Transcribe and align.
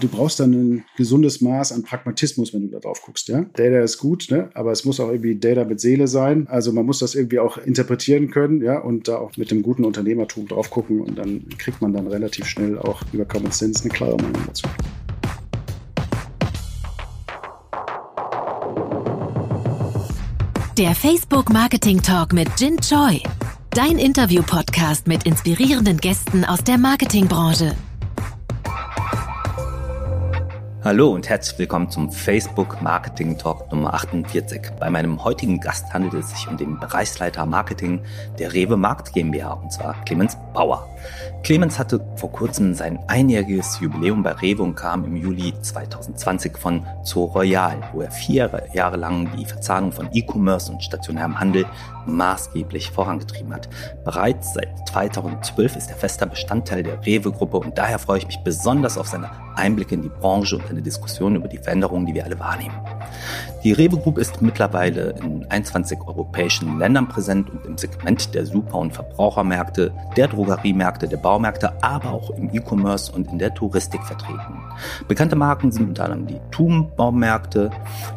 du 0.00 0.08
brauchst 0.08 0.40
dann 0.40 0.52
ein 0.52 0.84
gesundes 0.96 1.40
Maß 1.40 1.72
an 1.72 1.82
Pragmatismus, 1.82 2.52
wenn 2.52 2.62
du 2.62 2.68
da 2.68 2.78
drauf 2.78 3.02
guckst. 3.02 3.28
Ja? 3.28 3.44
Data 3.54 3.80
ist 3.80 3.98
gut, 3.98 4.28
ne? 4.30 4.50
aber 4.54 4.72
es 4.72 4.84
muss 4.84 5.00
auch 5.00 5.08
irgendwie 5.08 5.36
Data 5.36 5.64
mit 5.64 5.80
Seele 5.80 6.08
sein. 6.08 6.46
Also 6.48 6.72
man 6.72 6.86
muss 6.86 6.98
das 6.98 7.14
irgendwie 7.14 7.38
auch 7.38 7.58
interpretieren 7.58 8.30
können 8.30 8.62
ja? 8.62 8.78
und 8.78 9.08
da 9.08 9.16
auch 9.16 9.36
mit 9.36 9.50
dem 9.50 9.62
guten 9.62 9.84
Unternehmertum 9.84 10.48
drauf 10.48 10.70
gucken 10.70 11.00
und 11.00 11.16
dann 11.16 11.48
kriegt 11.58 11.82
man 11.82 11.92
dann 11.92 12.06
relativ 12.06 12.46
schnell 12.46 12.78
auch 12.78 13.02
über 13.12 13.24
Common 13.24 13.52
Sense 13.52 13.84
eine 13.84 13.92
klare 13.92 14.16
Meinung 14.16 14.42
dazu. 14.46 14.68
Der 20.78 20.94
Facebook 20.94 21.52
Marketing 21.52 22.00
Talk 22.00 22.32
mit 22.32 22.48
Jin 22.58 22.78
Choi. 22.78 23.20
Dein 23.70 23.98
Interview-Podcast 23.98 25.06
mit 25.06 25.24
inspirierenden 25.24 25.98
Gästen 25.98 26.44
aus 26.46 26.64
der 26.64 26.78
Marketingbranche. 26.78 27.74
Hallo 30.84 31.12
und 31.12 31.28
herzlich 31.28 31.56
willkommen 31.60 31.90
zum 31.90 32.10
Facebook 32.10 32.82
Marketing 32.82 33.38
Talk 33.38 33.70
Nummer 33.70 33.94
48. 33.94 34.72
Bei 34.80 34.90
meinem 34.90 35.22
heutigen 35.22 35.60
Gast 35.60 35.94
handelt 35.94 36.14
es 36.14 36.30
sich 36.30 36.48
um 36.48 36.56
den 36.56 36.80
Bereichsleiter 36.80 37.46
Marketing 37.46 38.00
der 38.40 38.52
Rewe 38.52 38.76
Markt 38.76 39.12
GmbH 39.12 39.52
und 39.52 39.72
zwar 39.72 39.94
Clemens 40.04 40.36
Bauer. 40.52 40.88
Clemens 41.44 41.78
hatte 41.78 42.04
vor 42.16 42.32
kurzem 42.32 42.74
sein 42.74 42.98
einjähriges 43.06 43.78
Jubiläum 43.78 44.24
bei 44.24 44.32
Rewe 44.32 44.64
und 44.64 44.74
kam 44.74 45.04
im 45.04 45.14
Juli 45.14 45.54
2020 45.62 46.58
von 46.58 46.84
Zoo 47.04 47.26
Royal, 47.26 47.78
wo 47.92 48.00
er 48.00 48.10
vier 48.10 48.50
Jahre 48.72 48.96
lang 48.96 49.30
die 49.36 49.44
Verzahnung 49.44 49.92
von 49.92 50.08
E-Commerce 50.12 50.72
und 50.72 50.82
stationärem 50.82 51.38
Handel 51.38 51.64
maßgeblich 52.06 52.90
vorangetrieben 52.90 53.54
hat. 53.54 53.68
Bereits 54.04 54.54
seit 54.54 54.88
2012 54.88 55.76
ist 55.76 55.90
er 55.90 55.96
fester 55.96 56.26
Bestandteil 56.26 56.82
der 56.82 57.04
Rewe-Gruppe 57.04 57.58
und 57.58 57.78
daher 57.78 57.98
freue 57.98 58.18
ich 58.18 58.26
mich 58.26 58.38
besonders 58.44 58.98
auf 58.98 59.08
seine 59.08 59.30
Einblicke 59.54 59.94
in 59.94 60.02
die 60.02 60.08
Branche 60.08 60.56
und 60.56 60.68
eine 60.68 60.82
Diskussion 60.82 61.36
über 61.36 61.48
die 61.48 61.58
Veränderungen, 61.58 62.06
die 62.06 62.14
wir 62.14 62.24
alle 62.24 62.38
wahrnehmen. 62.38 62.74
Die 63.64 63.70
Rewe 63.70 63.96
Group 63.96 64.18
ist 64.18 64.42
mittlerweile 64.42 65.14
in 65.22 65.46
21 65.48 66.00
europäischen 66.04 66.80
Ländern 66.80 67.06
präsent 67.06 67.48
und 67.48 67.64
im 67.64 67.78
Segment 67.78 68.34
der 68.34 68.44
Super- 68.44 68.78
und 68.78 68.92
Verbrauchermärkte, 68.92 69.92
der 70.16 70.26
Drogeriemärkte, 70.26 71.06
der 71.06 71.18
Baumärkte, 71.18 71.72
aber 71.80 72.10
auch 72.10 72.30
im 72.30 72.52
E-Commerce 72.52 73.12
und 73.12 73.30
in 73.30 73.38
der 73.38 73.54
Touristik 73.54 74.02
vertreten. 74.02 74.58
Bekannte 75.06 75.36
Marken 75.36 75.70
sind 75.70 75.90
unter 75.90 76.06
anderem 76.06 76.26
die 76.26 76.40
TUM 76.50 76.90
Baumärkte, 76.96 77.70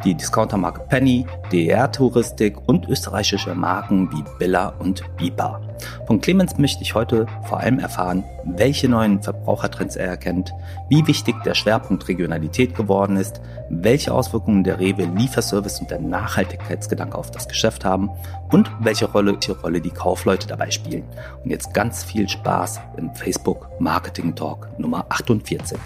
die 0.04 0.16
Discountermarke 0.16 0.82
Penny, 0.90 1.28
DR 1.52 1.92
Touristik 1.92 2.58
und 2.68 2.90
österreichische 2.90 3.54
Marken 3.54 4.12
wie 4.12 4.24
Billa 4.40 4.70
und 4.80 5.04
Bipa. 5.16 5.62
Von 6.08 6.22
Clemens 6.22 6.58
möchte 6.58 6.82
ich 6.82 6.96
heute 6.96 7.28
vor 7.44 7.60
allem 7.60 7.78
erfahren, 7.78 8.24
welche 8.46 8.90
neuen 8.90 9.22
Verbrauchertrends 9.22 9.96
er 9.96 10.08
erkennt, 10.08 10.54
wie 10.90 11.06
wichtig 11.06 11.36
der 11.44 11.54
Schwerpunkt 11.54 12.08
Regionalität 12.08 12.76
geworden 12.76 13.18
ist, 13.18 13.42
welche 13.70 14.14
Auswirkungen 14.14 14.64
der 14.64 14.80
Rewe 14.80 15.06
Lieferservice 15.06 15.80
und 15.80 15.92
der 15.92 16.00
Nachhaltigkeitsgedanke 16.00 17.18
auf 17.18 17.32
das 17.32 17.48
Geschäft 17.48 17.84
haben 17.86 18.10
und 18.52 18.70
welche 18.80 19.06
Rolle, 19.06 19.34
welche 19.34 19.60
Rolle 19.60 19.82
die 19.82 19.90
Kaufleute 19.90 20.48
dabei 20.48 20.72
spielen. 20.72 21.04
Und 21.44 21.50
jetzt 21.50 21.74
ganz 21.74 22.04
viel 22.04 22.30
Spaß 22.30 22.80
im 22.98 23.14
Facebook 23.16 23.68
Marketing 23.80 24.36
Talk 24.36 24.68
Nummer 24.78 25.06
48. 25.10 25.78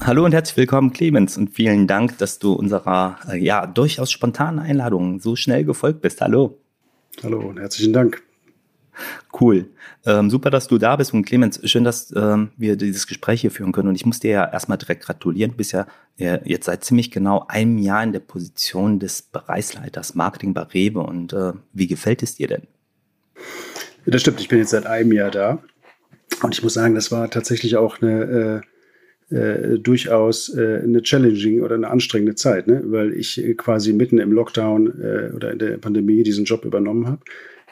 Hallo 0.00 0.24
und 0.24 0.32
herzlich 0.32 0.56
willkommen, 0.56 0.92
Clemens, 0.92 1.36
und 1.36 1.50
vielen 1.50 1.88
Dank, 1.88 2.18
dass 2.18 2.38
du 2.38 2.52
unserer 2.52 3.18
äh, 3.28 3.38
ja 3.38 3.66
durchaus 3.66 4.12
spontanen 4.12 4.60
Einladung 4.60 5.18
so 5.18 5.34
schnell 5.34 5.64
gefolgt 5.64 6.00
bist. 6.00 6.20
Hallo. 6.20 6.60
Hallo 7.24 7.40
und 7.40 7.58
herzlichen 7.58 7.92
Dank. 7.92 8.25
Cool. 9.38 9.66
Ähm, 10.04 10.30
super, 10.30 10.50
dass 10.50 10.68
du 10.68 10.78
da 10.78 10.96
bist. 10.96 11.12
Und 11.12 11.24
Clemens, 11.24 11.60
schön, 11.68 11.84
dass 11.84 12.14
ähm, 12.16 12.50
wir 12.56 12.76
dieses 12.76 13.06
Gespräch 13.06 13.40
hier 13.40 13.50
führen 13.50 13.72
können. 13.72 13.88
Und 13.88 13.94
ich 13.94 14.06
muss 14.06 14.20
dir 14.20 14.30
ja 14.30 14.52
erstmal 14.52 14.78
direkt 14.78 15.04
gratulieren. 15.04 15.52
Du 15.52 15.56
bist 15.56 15.72
ja 15.72 15.86
äh, 16.18 16.38
jetzt 16.44 16.66
seit 16.66 16.84
ziemlich 16.84 17.10
genau 17.10 17.44
einem 17.48 17.78
Jahr 17.78 18.02
in 18.02 18.12
der 18.12 18.20
Position 18.20 18.98
des 18.98 19.22
Bereichsleiters 19.22 20.14
Marketing 20.14 20.54
bei 20.54 20.62
Rewe. 20.62 21.00
Und 21.00 21.32
äh, 21.32 21.52
wie 21.72 21.86
gefällt 21.86 22.22
es 22.22 22.36
dir 22.36 22.48
denn? 22.48 22.62
Das 24.06 24.20
stimmt, 24.20 24.40
ich 24.40 24.48
bin 24.48 24.58
jetzt 24.58 24.70
seit 24.70 24.86
einem 24.86 25.12
Jahr 25.12 25.30
da. 25.30 25.58
Und 26.42 26.54
ich 26.54 26.62
muss 26.62 26.74
sagen, 26.74 26.94
das 26.94 27.10
war 27.10 27.30
tatsächlich 27.30 27.76
auch 27.76 28.00
eine 28.00 28.62
äh, 28.62 28.66
äh, 29.28 29.78
durchaus 29.80 30.54
äh, 30.54 30.80
eine 30.84 31.02
challenging 31.02 31.62
oder 31.62 31.74
eine 31.74 31.88
anstrengende 31.88 32.36
Zeit, 32.36 32.68
ne? 32.68 32.82
weil 32.84 33.12
ich 33.12 33.42
äh, 33.42 33.54
quasi 33.54 33.92
mitten 33.92 34.18
im 34.18 34.30
Lockdown 34.30 34.86
äh, 35.02 35.34
oder 35.34 35.52
in 35.52 35.58
der 35.58 35.78
Pandemie 35.78 36.22
diesen 36.22 36.44
Job 36.44 36.64
übernommen 36.64 37.08
habe. 37.08 37.22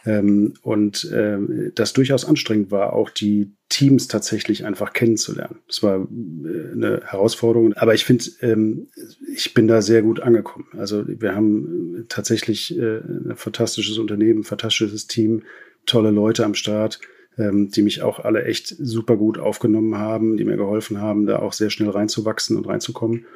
Ähm, 0.07 0.55
und 0.63 1.05
äh, 1.11 1.39
das 1.75 1.93
durchaus 1.93 2.25
anstrengend 2.25 2.71
war, 2.71 2.93
auch 2.93 3.11
die 3.11 3.53
Teams 3.71 4.07
tatsächlich 4.07 4.65
einfach 4.65 4.93
kennenzulernen. 4.93 5.61
Das 5.67 5.83
war 5.83 5.97
äh, 5.97 6.73
eine 6.73 7.01
Herausforderung, 7.05 7.73
aber 7.75 7.95
ich 7.95 8.05
finde, 8.05 8.25
ähm, 8.41 8.89
ich 9.35 9.55
bin 9.55 9.67
da 9.67 9.81
sehr 9.81 10.03
gut 10.03 10.21
angekommen. 10.21 10.67
Also 10.77 11.05
wir 11.07 11.35
haben 11.35 11.97
äh, 11.97 12.05
tatsächlich 12.09 12.79
äh, 12.79 12.99
ein 12.99 13.37
fantastisches 13.37 13.99
Unternehmen, 13.99 14.41
ein 14.41 14.45
fantastisches 14.45 15.07
Team, 15.07 15.43
tolle 15.87 16.11
Leute 16.11 16.45
am 16.45 16.55
Start 16.55 17.01
ähm, 17.39 17.71
die 17.71 17.83
mich 17.83 18.03
auch 18.03 18.21
alle 18.21 18.45
echt 18.45 18.69
super 18.69 19.17
gut 19.17 19.39
aufgenommen 19.39 19.97
haben, 19.97 20.37
die 20.37 20.45
mir 20.45 20.57
geholfen 20.57 21.01
haben, 21.01 21.27
da 21.27 21.41
auch 21.41 21.53
sehr 21.53 21.71
schnell 21.71 21.91
reinzuwachsen 21.91 22.57
und 22.57 22.67
reinzukommen. 22.67 23.27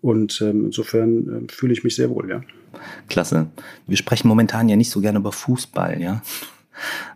Und 0.00 0.40
ähm, 0.40 0.66
insofern 0.66 1.46
äh, 1.46 1.52
fühle 1.52 1.72
ich 1.72 1.84
mich 1.84 1.96
sehr 1.96 2.10
wohl, 2.10 2.28
ja. 2.28 2.42
Klasse. 3.08 3.48
Wir 3.86 3.96
sprechen 3.96 4.28
momentan 4.28 4.68
ja 4.68 4.76
nicht 4.76 4.90
so 4.90 5.00
gerne 5.00 5.18
über 5.18 5.32
Fußball, 5.32 6.00
ja. 6.00 6.22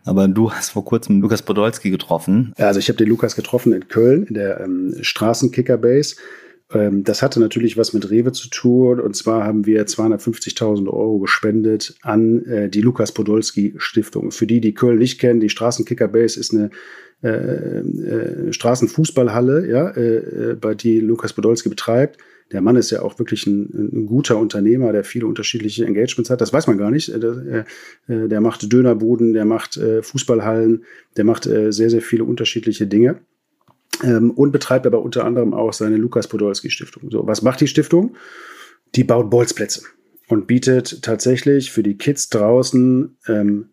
Aber 0.04 0.26
du 0.26 0.50
hast 0.50 0.70
vor 0.70 0.84
kurzem 0.84 1.20
Lukas 1.20 1.42
Podolski 1.42 1.90
getroffen. 1.90 2.54
Also 2.56 2.80
ich 2.80 2.88
habe 2.88 2.96
den 2.96 3.08
Lukas 3.08 3.36
getroffen 3.36 3.72
in 3.72 3.88
Köln 3.88 4.24
in 4.24 4.34
der 4.34 4.60
ähm, 4.60 4.96
Straßenkicker-Base. 5.00 6.16
Ähm, 6.72 7.04
das 7.04 7.22
hatte 7.22 7.40
natürlich 7.40 7.76
was 7.76 7.92
mit 7.92 8.10
Rewe 8.10 8.32
zu 8.32 8.48
tun. 8.48 9.00
Und 9.00 9.16
zwar 9.16 9.44
haben 9.44 9.66
wir 9.66 9.86
250.000 9.86 10.86
Euro 10.86 11.18
gespendet 11.18 11.96
an 12.02 12.44
äh, 12.46 12.68
die 12.70 12.80
Lukas 12.80 13.12
Podolski 13.12 13.74
Stiftung. 13.76 14.30
Für 14.30 14.46
die, 14.46 14.60
die 14.60 14.74
Köln 14.74 14.98
nicht 14.98 15.20
kennen, 15.20 15.40
die 15.40 15.50
Straßenkicker 15.50 16.08
Base 16.08 16.38
ist 16.38 16.54
eine 16.54 16.70
äh, 17.22 17.28
äh, 17.28 18.52
Straßenfußballhalle, 18.52 19.68
ja, 19.68 19.90
äh, 19.90 20.16
äh, 20.16 20.54
bei 20.54 20.74
die 20.74 21.00
Lukas 21.00 21.34
Podolski 21.34 21.68
betreibt. 21.68 22.18
Der 22.52 22.60
Mann 22.60 22.76
ist 22.76 22.90
ja 22.90 23.02
auch 23.02 23.18
wirklich 23.18 23.46
ein, 23.46 23.92
ein, 23.92 24.06
guter 24.06 24.38
Unternehmer, 24.38 24.92
der 24.92 25.04
viele 25.04 25.26
unterschiedliche 25.26 25.84
Engagements 25.84 26.30
hat. 26.30 26.40
Das 26.40 26.52
weiß 26.52 26.66
man 26.66 26.78
gar 26.78 26.90
nicht. 26.90 27.08
Äh, 27.08 27.20
der, 27.20 27.64
der 28.08 28.40
macht 28.40 28.72
Dönerbuden, 28.72 29.32
der 29.32 29.44
macht 29.44 29.78
Fußballhallen, 30.02 30.84
der 31.16 31.24
macht 31.24 31.44
sehr, 31.44 31.70
sehr 31.72 32.02
viele 32.02 32.24
unterschiedliche 32.24 32.86
Dinge 32.86 33.20
ähm, 34.02 34.30
und 34.30 34.52
betreibt 34.52 34.86
aber 34.86 35.02
unter 35.02 35.24
anderem 35.24 35.54
auch 35.54 35.72
seine 35.72 35.96
Lukas 35.96 36.28
Podolski 36.28 36.70
Stiftung. 36.70 37.10
So, 37.10 37.26
was 37.26 37.42
macht 37.42 37.60
die 37.60 37.68
Stiftung? 37.68 38.16
Die 38.94 39.04
baut 39.04 39.30
Bolzplätze 39.30 39.82
und 40.28 40.46
bietet 40.46 41.02
tatsächlich 41.02 41.70
für 41.70 41.82
die 41.82 41.96
Kids 41.96 42.28
draußen 42.28 43.16
ähm, 43.26 43.68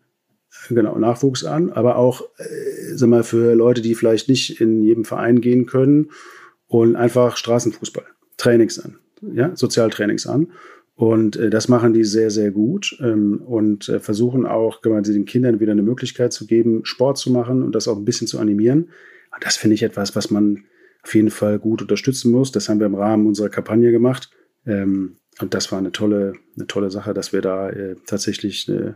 genau 0.68 0.98
Nachwuchs 0.98 1.44
an, 1.44 1.70
aber 1.70 1.96
auch 1.96 2.22
äh, 2.38 2.94
sag 2.94 3.08
mal 3.08 3.24
für 3.24 3.54
Leute, 3.54 3.80
die 3.80 3.94
vielleicht 3.94 4.28
nicht 4.28 4.60
in 4.60 4.82
jedem 4.82 5.04
Verein 5.04 5.40
gehen 5.40 5.66
können 5.66 6.10
und 6.66 6.96
einfach 6.96 7.36
Straßenfußball, 7.36 8.04
Trainings 8.38 8.78
an, 8.78 8.96
ja, 9.20 9.54
Sozialtrainings 9.54 10.26
an. 10.26 10.48
Und 10.94 11.36
äh, 11.36 11.50
das 11.50 11.68
machen 11.68 11.92
die 11.92 12.04
sehr, 12.04 12.30
sehr 12.30 12.50
gut 12.50 12.98
ähm, 13.00 13.40
und 13.46 13.88
äh, 13.88 14.00
versuchen 14.00 14.46
auch 14.46 14.80
den 14.80 15.26
Kindern 15.26 15.60
wieder 15.60 15.72
eine 15.72 15.82
Möglichkeit 15.82 16.32
zu 16.32 16.46
geben, 16.46 16.84
Sport 16.84 17.18
zu 17.18 17.30
machen 17.30 17.62
und 17.62 17.74
das 17.74 17.86
auch 17.86 17.96
ein 17.96 18.04
bisschen 18.04 18.26
zu 18.26 18.38
animieren. 18.38 18.88
Das 19.40 19.56
finde 19.56 19.74
ich 19.74 19.82
etwas, 19.84 20.16
was 20.16 20.30
man 20.30 20.64
auf 21.04 21.14
jeden 21.14 21.30
Fall 21.30 21.60
gut 21.60 21.82
unterstützen 21.82 22.32
muss. 22.32 22.50
Das 22.50 22.68
haben 22.68 22.80
wir 22.80 22.86
im 22.86 22.96
Rahmen 22.96 23.26
unserer 23.26 23.48
Kampagne 23.48 23.92
gemacht. 23.92 24.30
Ähm, 24.66 25.16
und 25.40 25.54
das 25.54 25.70
war 25.70 25.78
eine 25.78 25.92
tolle, 25.92 26.32
eine 26.56 26.66
tolle 26.66 26.90
Sache, 26.90 27.14
dass 27.14 27.32
wir 27.32 27.42
da 27.42 27.70
äh, 27.70 27.94
tatsächlich 28.06 28.68
äh, 28.68 28.92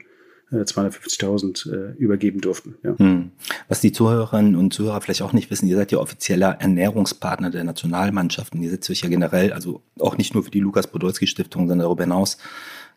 250.000 0.59 1.73
äh, 1.73 1.97
übergeben 1.97 2.41
durften. 2.41 2.77
Ja. 2.83 2.99
Hm. 2.99 3.33
Was 3.69 3.81
die 3.81 3.93
Zuhörerinnen 3.93 4.57
und 4.57 4.73
Zuhörer 4.73 5.01
vielleicht 5.01 5.23
auch 5.23 5.33
nicht 5.33 5.51
wissen, 5.51 5.67
ihr 5.67 5.77
seid 5.77 5.93
ja 5.93 5.99
offizieller 5.99 6.61
Ernährungspartner 6.61 7.51
der 7.51 7.65
Nationalmannschaft 7.65 8.55
und 8.55 8.63
ihr 8.63 8.71
setzt 8.71 8.91
euch 8.91 9.01
ja 9.01 9.09
generell, 9.09 9.53
also 9.53 9.83
auch 9.99 10.17
nicht 10.19 10.35
nur 10.35 10.45
für 10.45 10.51
die 10.51 10.61
Lukas 10.61 10.87
Podolski 10.87 11.27
Stiftung, 11.27 11.69
sondern 11.69 11.87
darüber 11.87 12.05
hinaus 12.05 12.39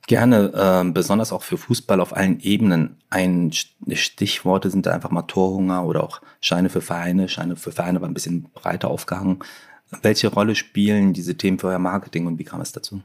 Gerne, 0.07 0.51
äh, 0.53 0.91
besonders 0.91 1.31
auch 1.31 1.41
für 1.41 1.57
Fußball 1.57 1.99
auf 1.99 2.15
allen 2.15 2.39
Ebenen. 2.39 2.97
Ein 3.09 3.51
Stichworte 3.51 4.69
sind 4.69 4.85
da 4.85 4.91
einfach 4.91 5.09
mal 5.09 5.23
Torhunger 5.23 5.83
oder 5.83 6.03
auch 6.03 6.21
Scheine 6.41 6.69
für 6.69 6.81
Vereine. 6.81 7.27
Scheine 7.27 7.55
für 7.55 7.71
Vereine 7.71 8.01
war 8.01 8.07
ein 8.07 8.13
bisschen 8.13 8.43
breiter 8.53 8.89
aufgehangen. 8.89 9.39
Welche 10.03 10.27
Rolle 10.27 10.53
spielen 10.53 11.13
diese 11.13 11.35
Themen 11.35 11.57
für 11.57 11.67
euer 11.67 11.79
Marketing 11.79 12.27
und 12.27 12.37
wie 12.37 12.43
kam 12.43 12.61
es 12.61 12.71
dazu? 12.71 13.01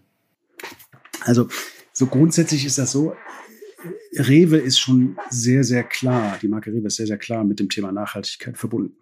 Also, 1.25 1.49
so 1.93 2.07
grundsätzlich 2.07 2.67
ist 2.67 2.77
das 2.77 2.93
so. 2.93 3.15
Rewe 4.13 4.59
ist 4.59 4.79
schon 4.79 5.17
sehr, 5.31 5.65
sehr 5.65 5.85
klar, 5.85 6.39
die 6.41 6.49
Marke 6.49 6.73
Rewe 6.73 6.89
ist 6.89 6.97
sehr, 6.97 7.07
sehr 7.07 7.19
klar 7.19 7.45
mit 7.45 7.61
dem 7.61 7.69
Thema 7.69 7.93
Nachhaltigkeit 7.93 8.57
verbunden. 8.59 8.97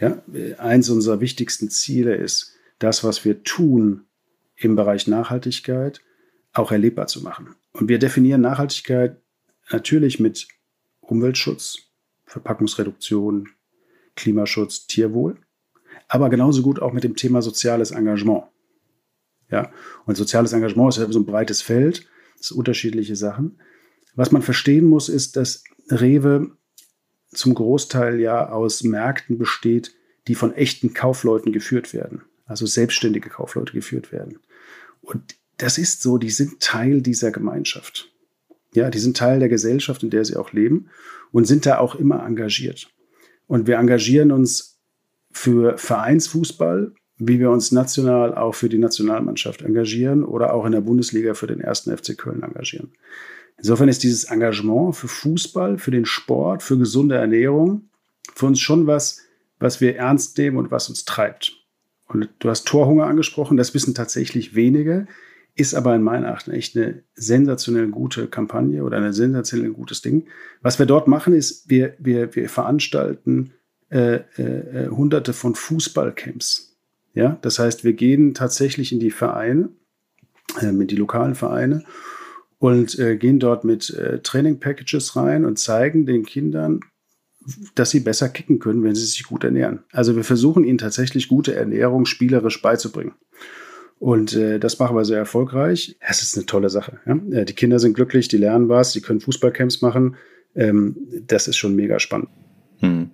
Ja, 0.00 0.22
eins 0.58 0.88
unserer 0.90 1.20
wichtigsten 1.20 1.70
Ziele 1.70 2.14
ist, 2.14 2.54
das, 2.78 3.04
was 3.04 3.24
wir 3.24 3.42
tun 3.44 4.04
im 4.56 4.76
Bereich 4.76 5.06
Nachhaltigkeit, 5.06 6.00
auch 6.52 6.72
erlebbar 6.72 7.06
zu 7.06 7.22
machen. 7.22 7.54
Und 7.72 7.88
wir 7.88 7.98
definieren 7.98 8.40
Nachhaltigkeit 8.40 9.16
natürlich 9.70 10.20
mit 10.20 10.48
Umweltschutz, 11.00 11.78
Verpackungsreduktion, 12.26 13.48
Klimaschutz, 14.16 14.86
Tierwohl, 14.86 15.36
aber 16.08 16.30
genauso 16.30 16.62
gut 16.62 16.80
auch 16.80 16.92
mit 16.92 17.04
dem 17.04 17.16
Thema 17.16 17.42
soziales 17.42 17.90
Engagement. 17.90 18.44
Ja, 19.50 19.70
und 20.06 20.16
soziales 20.16 20.52
Engagement 20.52 20.90
ist 20.94 20.98
ja 20.98 21.10
so 21.10 21.18
ein 21.18 21.26
breites 21.26 21.62
Feld, 21.62 22.06
das 22.36 22.48
sind 22.48 22.58
unterschiedliche 22.58 23.16
Sachen. 23.16 23.58
Was 24.14 24.30
man 24.30 24.42
verstehen 24.42 24.86
muss, 24.86 25.08
ist, 25.08 25.36
dass 25.36 25.64
Rewe 25.90 26.50
zum 27.32 27.54
Großteil 27.54 28.20
ja 28.20 28.48
aus 28.50 28.82
Märkten 28.84 29.38
besteht, 29.38 29.94
die 30.28 30.34
von 30.34 30.54
echten 30.54 30.94
Kaufleuten 30.94 31.52
geführt 31.52 31.92
werden, 31.92 32.22
also 32.46 32.66
selbstständige 32.66 33.28
Kaufleute 33.28 33.72
geführt 33.72 34.12
werden. 34.12 34.38
Und 35.02 35.36
das 35.58 35.78
ist 35.78 36.02
so, 36.02 36.18
die 36.18 36.30
sind 36.30 36.60
Teil 36.60 37.02
dieser 37.02 37.30
Gemeinschaft. 37.30 38.10
Ja, 38.74 38.90
die 38.90 38.98
sind 38.98 39.16
Teil 39.16 39.38
der 39.38 39.48
Gesellschaft, 39.48 40.02
in 40.02 40.10
der 40.10 40.24
sie 40.24 40.36
auch 40.36 40.52
leben 40.52 40.88
und 41.30 41.46
sind 41.46 41.66
da 41.66 41.78
auch 41.78 41.94
immer 41.94 42.24
engagiert. 42.24 42.88
Und 43.46 43.66
wir 43.66 43.76
engagieren 43.76 44.32
uns 44.32 44.78
für 45.30 45.76
Vereinsfußball, 45.78 46.92
wie 47.18 47.38
wir 47.38 47.50
uns 47.50 47.70
national 47.70 48.34
auch 48.34 48.54
für 48.54 48.68
die 48.68 48.78
Nationalmannschaft 48.78 49.62
engagieren 49.62 50.24
oder 50.24 50.52
auch 50.52 50.64
in 50.64 50.72
der 50.72 50.80
Bundesliga 50.80 51.34
für 51.34 51.46
den 51.46 51.60
ersten 51.60 51.96
FC 51.96 52.18
Köln 52.18 52.42
engagieren. 52.42 52.92
Insofern 53.56 53.88
ist 53.88 54.02
dieses 54.02 54.24
Engagement 54.24 54.96
für 54.96 55.08
Fußball, 55.08 55.78
für 55.78 55.90
den 55.90 56.06
Sport, 56.06 56.62
für 56.62 56.76
gesunde 56.76 57.16
Ernährung 57.16 57.88
für 58.34 58.46
uns 58.46 58.60
schon 58.60 58.86
was, 58.86 59.20
was 59.58 59.80
wir 59.80 59.96
ernst 59.96 60.36
nehmen 60.38 60.56
und 60.56 60.70
was 60.70 60.88
uns 60.88 61.04
treibt. 61.04 61.52
Und 62.06 62.28
du 62.38 62.50
hast 62.50 62.66
Torhunger 62.66 63.06
angesprochen, 63.06 63.56
das 63.56 63.74
wissen 63.74 63.94
tatsächlich 63.94 64.54
wenige, 64.54 65.06
ist 65.54 65.74
aber 65.74 65.94
in 65.94 66.02
meinen 66.02 66.24
Achten 66.24 66.50
echt 66.50 66.76
eine 66.76 67.02
sensationell 67.14 67.88
gute 67.88 68.26
Kampagne 68.26 68.82
oder 68.82 68.98
ein 68.98 69.12
sensationell 69.12 69.70
gutes 69.70 70.02
Ding. 70.02 70.26
Was 70.60 70.78
wir 70.78 70.86
dort 70.86 71.06
machen, 71.06 71.32
ist, 71.32 71.70
wir, 71.70 71.94
wir, 71.98 72.34
wir 72.34 72.48
veranstalten 72.48 73.52
äh, 73.90 74.16
äh, 74.36 74.88
hunderte 74.88 75.32
von 75.32 75.54
Fußballcamps. 75.54 76.76
Ja, 77.14 77.38
das 77.42 77.60
heißt, 77.60 77.84
wir 77.84 77.92
gehen 77.92 78.34
tatsächlich 78.34 78.90
in 78.90 78.98
die 78.98 79.12
Vereine, 79.12 79.68
äh, 80.60 80.72
mit 80.72 80.90
die 80.90 80.96
lokalen 80.96 81.36
Vereine 81.36 81.84
und 82.64 82.98
äh, 82.98 83.18
gehen 83.18 83.40
dort 83.40 83.64
mit 83.64 83.90
äh, 83.90 84.20
Training-Packages 84.20 85.16
rein 85.16 85.44
und 85.44 85.58
zeigen 85.58 86.06
den 86.06 86.24
Kindern, 86.24 86.80
dass 87.74 87.90
sie 87.90 88.00
besser 88.00 88.30
kicken 88.30 88.58
können, 88.58 88.82
wenn 88.82 88.94
sie 88.94 89.04
sich 89.04 89.24
gut 89.24 89.44
ernähren. 89.44 89.80
Also 89.92 90.16
wir 90.16 90.24
versuchen 90.24 90.64
ihnen 90.64 90.78
tatsächlich 90.78 91.28
gute 91.28 91.54
Ernährung 91.54 92.06
spielerisch 92.06 92.62
beizubringen. 92.62 93.12
Und 93.98 94.32
äh, 94.34 94.58
das 94.58 94.78
machen 94.78 94.96
wir 94.96 95.04
sehr 95.04 95.18
erfolgreich. 95.18 95.98
Es 96.00 96.22
ist 96.22 96.38
eine 96.38 96.46
tolle 96.46 96.70
Sache. 96.70 97.00
Ja? 97.04 97.16
Äh, 97.32 97.44
die 97.44 97.52
Kinder 97.52 97.78
sind 97.78 97.92
glücklich, 97.92 98.28
die 98.28 98.38
lernen 98.38 98.70
was, 98.70 98.92
die 98.92 99.02
können 99.02 99.20
Fußballcamps 99.20 99.82
machen. 99.82 100.16
Ähm, 100.54 100.96
das 101.26 101.48
ist 101.48 101.58
schon 101.58 101.76
mega 101.76 102.00
spannend. 102.00 102.30
Hm. 102.78 103.10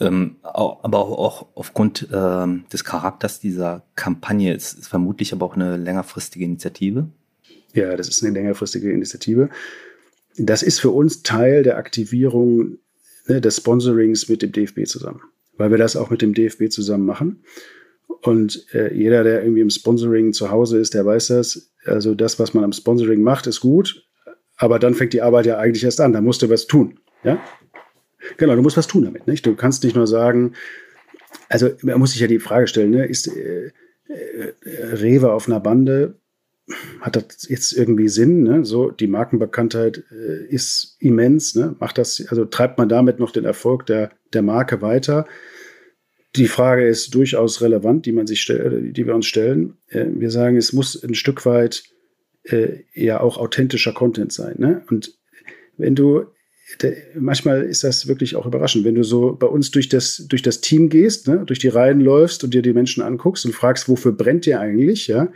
Ähm, 0.00 0.36
aber 0.42 0.98
auch 0.98 1.48
aufgrund 1.54 2.08
ähm, 2.10 2.64
des 2.72 2.84
Charakters 2.84 3.38
dieser 3.38 3.84
Kampagne 3.96 4.54
ist, 4.54 4.78
ist 4.78 4.88
vermutlich 4.88 5.34
aber 5.34 5.44
auch 5.44 5.56
eine 5.56 5.76
längerfristige 5.76 6.46
Initiative. 6.46 7.10
Ja, 7.74 7.96
das 7.96 8.08
ist 8.08 8.24
eine 8.24 8.34
längerfristige 8.34 8.90
Initiative. 8.92 9.50
Das 10.36 10.62
ist 10.62 10.80
für 10.80 10.90
uns 10.90 11.22
Teil 11.22 11.62
der 11.62 11.76
Aktivierung 11.76 12.78
ne, 13.26 13.40
des 13.40 13.56
Sponsorings 13.56 14.28
mit 14.28 14.42
dem 14.42 14.52
DFB 14.52 14.84
zusammen, 14.86 15.20
weil 15.56 15.70
wir 15.70 15.78
das 15.78 15.96
auch 15.96 16.10
mit 16.10 16.22
dem 16.22 16.34
DFB 16.34 16.68
zusammen 16.70 17.04
machen. 17.04 17.42
Und 18.22 18.66
äh, 18.74 18.94
jeder, 18.94 19.22
der 19.22 19.42
irgendwie 19.42 19.60
im 19.60 19.70
Sponsoring 19.70 20.32
zu 20.32 20.50
Hause 20.50 20.78
ist, 20.78 20.94
der 20.94 21.04
weiß 21.04 21.28
das. 21.28 21.72
Also 21.84 22.14
das, 22.14 22.38
was 22.38 22.54
man 22.54 22.64
am 22.64 22.72
Sponsoring 22.72 23.22
macht, 23.22 23.46
ist 23.46 23.60
gut, 23.60 24.06
aber 24.56 24.78
dann 24.78 24.94
fängt 24.94 25.12
die 25.12 25.22
Arbeit 25.22 25.46
ja 25.46 25.58
eigentlich 25.58 25.84
erst 25.84 26.00
an. 26.00 26.12
Da 26.12 26.20
musst 26.20 26.42
du 26.42 26.50
was 26.50 26.66
tun. 26.66 26.98
Ja? 27.22 27.40
Genau, 28.36 28.56
du 28.56 28.62
musst 28.62 28.76
was 28.76 28.86
tun 28.86 29.04
damit. 29.04 29.26
Nicht? 29.26 29.46
Du 29.46 29.54
kannst 29.54 29.84
nicht 29.84 29.94
nur 29.94 30.06
sagen, 30.06 30.54
also 31.48 31.70
man 31.82 31.98
muss 31.98 32.12
sich 32.12 32.20
ja 32.20 32.26
die 32.26 32.40
Frage 32.40 32.66
stellen, 32.66 32.90
ne? 32.90 33.06
ist 33.06 33.28
äh, 33.28 33.70
äh, 34.08 34.52
Rewe 34.64 35.32
auf 35.32 35.46
einer 35.46 35.60
Bande, 35.60 36.18
hat 37.00 37.16
das 37.16 37.48
jetzt 37.48 37.72
irgendwie 37.72 38.08
Sinn? 38.08 38.42
Ne? 38.42 38.64
So, 38.64 38.90
die 38.90 39.06
Markenbekanntheit 39.06 40.04
äh, 40.10 40.46
ist 40.46 40.96
immens. 41.00 41.54
Ne? 41.54 41.76
Macht 41.78 41.98
das, 41.98 42.24
also 42.28 42.44
treibt 42.44 42.78
man 42.78 42.88
damit 42.88 43.18
noch 43.18 43.30
den 43.30 43.44
Erfolg 43.44 43.86
der, 43.86 44.10
der 44.32 44.42
Marke 44.42 44.82
weiter? 44.82 45.26
Die 46.36 46.48
Frage 46.48 46.86
ist 46.86 47.14
durchaus 47.14 47.62
relevant, 47.62 48.04
die 48.06 48.12
man 48.12 48.26
sich 48.26 48.42
stell, 48.42 48.92
die 48.92 49.06
wir 49.06 49.14
uns 49.14 49.26
stellen. 49.26 49.78
Äh, 49.88 50.06
wir 50.10 50.30
sagen, 50.30 50.56
es 50.56 50.72
muss 50.72 51.02
ein 51.02 51.14
Stück 51.14 51.46
weit 51.46 51.84
äh, 52.44 52.80
ja 52.94 53.20
auch 53.20 53.38
authentischer 53.38 53.92
Content 53.92 54.32
sein. 54.32 54.56
Ne? 54.58 54.82
Und 54.88 55.14
wenn 55.76 55.94
du 55.94 56.26
manchmal 57.14 57.62
ist 57.62 57.82
das 57.82 58.08
wirklich 58.08 58.36
auch 58.36 58.46
überraschend, 58.46 58.84
wenn 58.84 58.94
du 58.94 59.02
so 59.02 59.34
bei 59.34 59.46
uns 59.46 59.70
durch 59.70 59.88
das, 59.88 60.26
durch 60.28 60.42
das 60.42 60.60
Team 60.60 60.88
gehst, 60.90 61.26
ne, 61.26 61.42
durch 61.46 61.58
die 61.58 61.68
Reihen 61.68 62.00
läufst 62.00 62.44
und 62.44 62.52
dir 62.52 62.62
die 62.62 62.74
Menschen 62.74 63.02
anguckst 63.02 63.46
und 63.46 63.54
fragst, 63.54 63.88
wofür 63.88 64.12
brennt 64.12 64.46
ihr 64.46 64.60
eigentlich, 64.60 65.06
ja, 65.06 65.32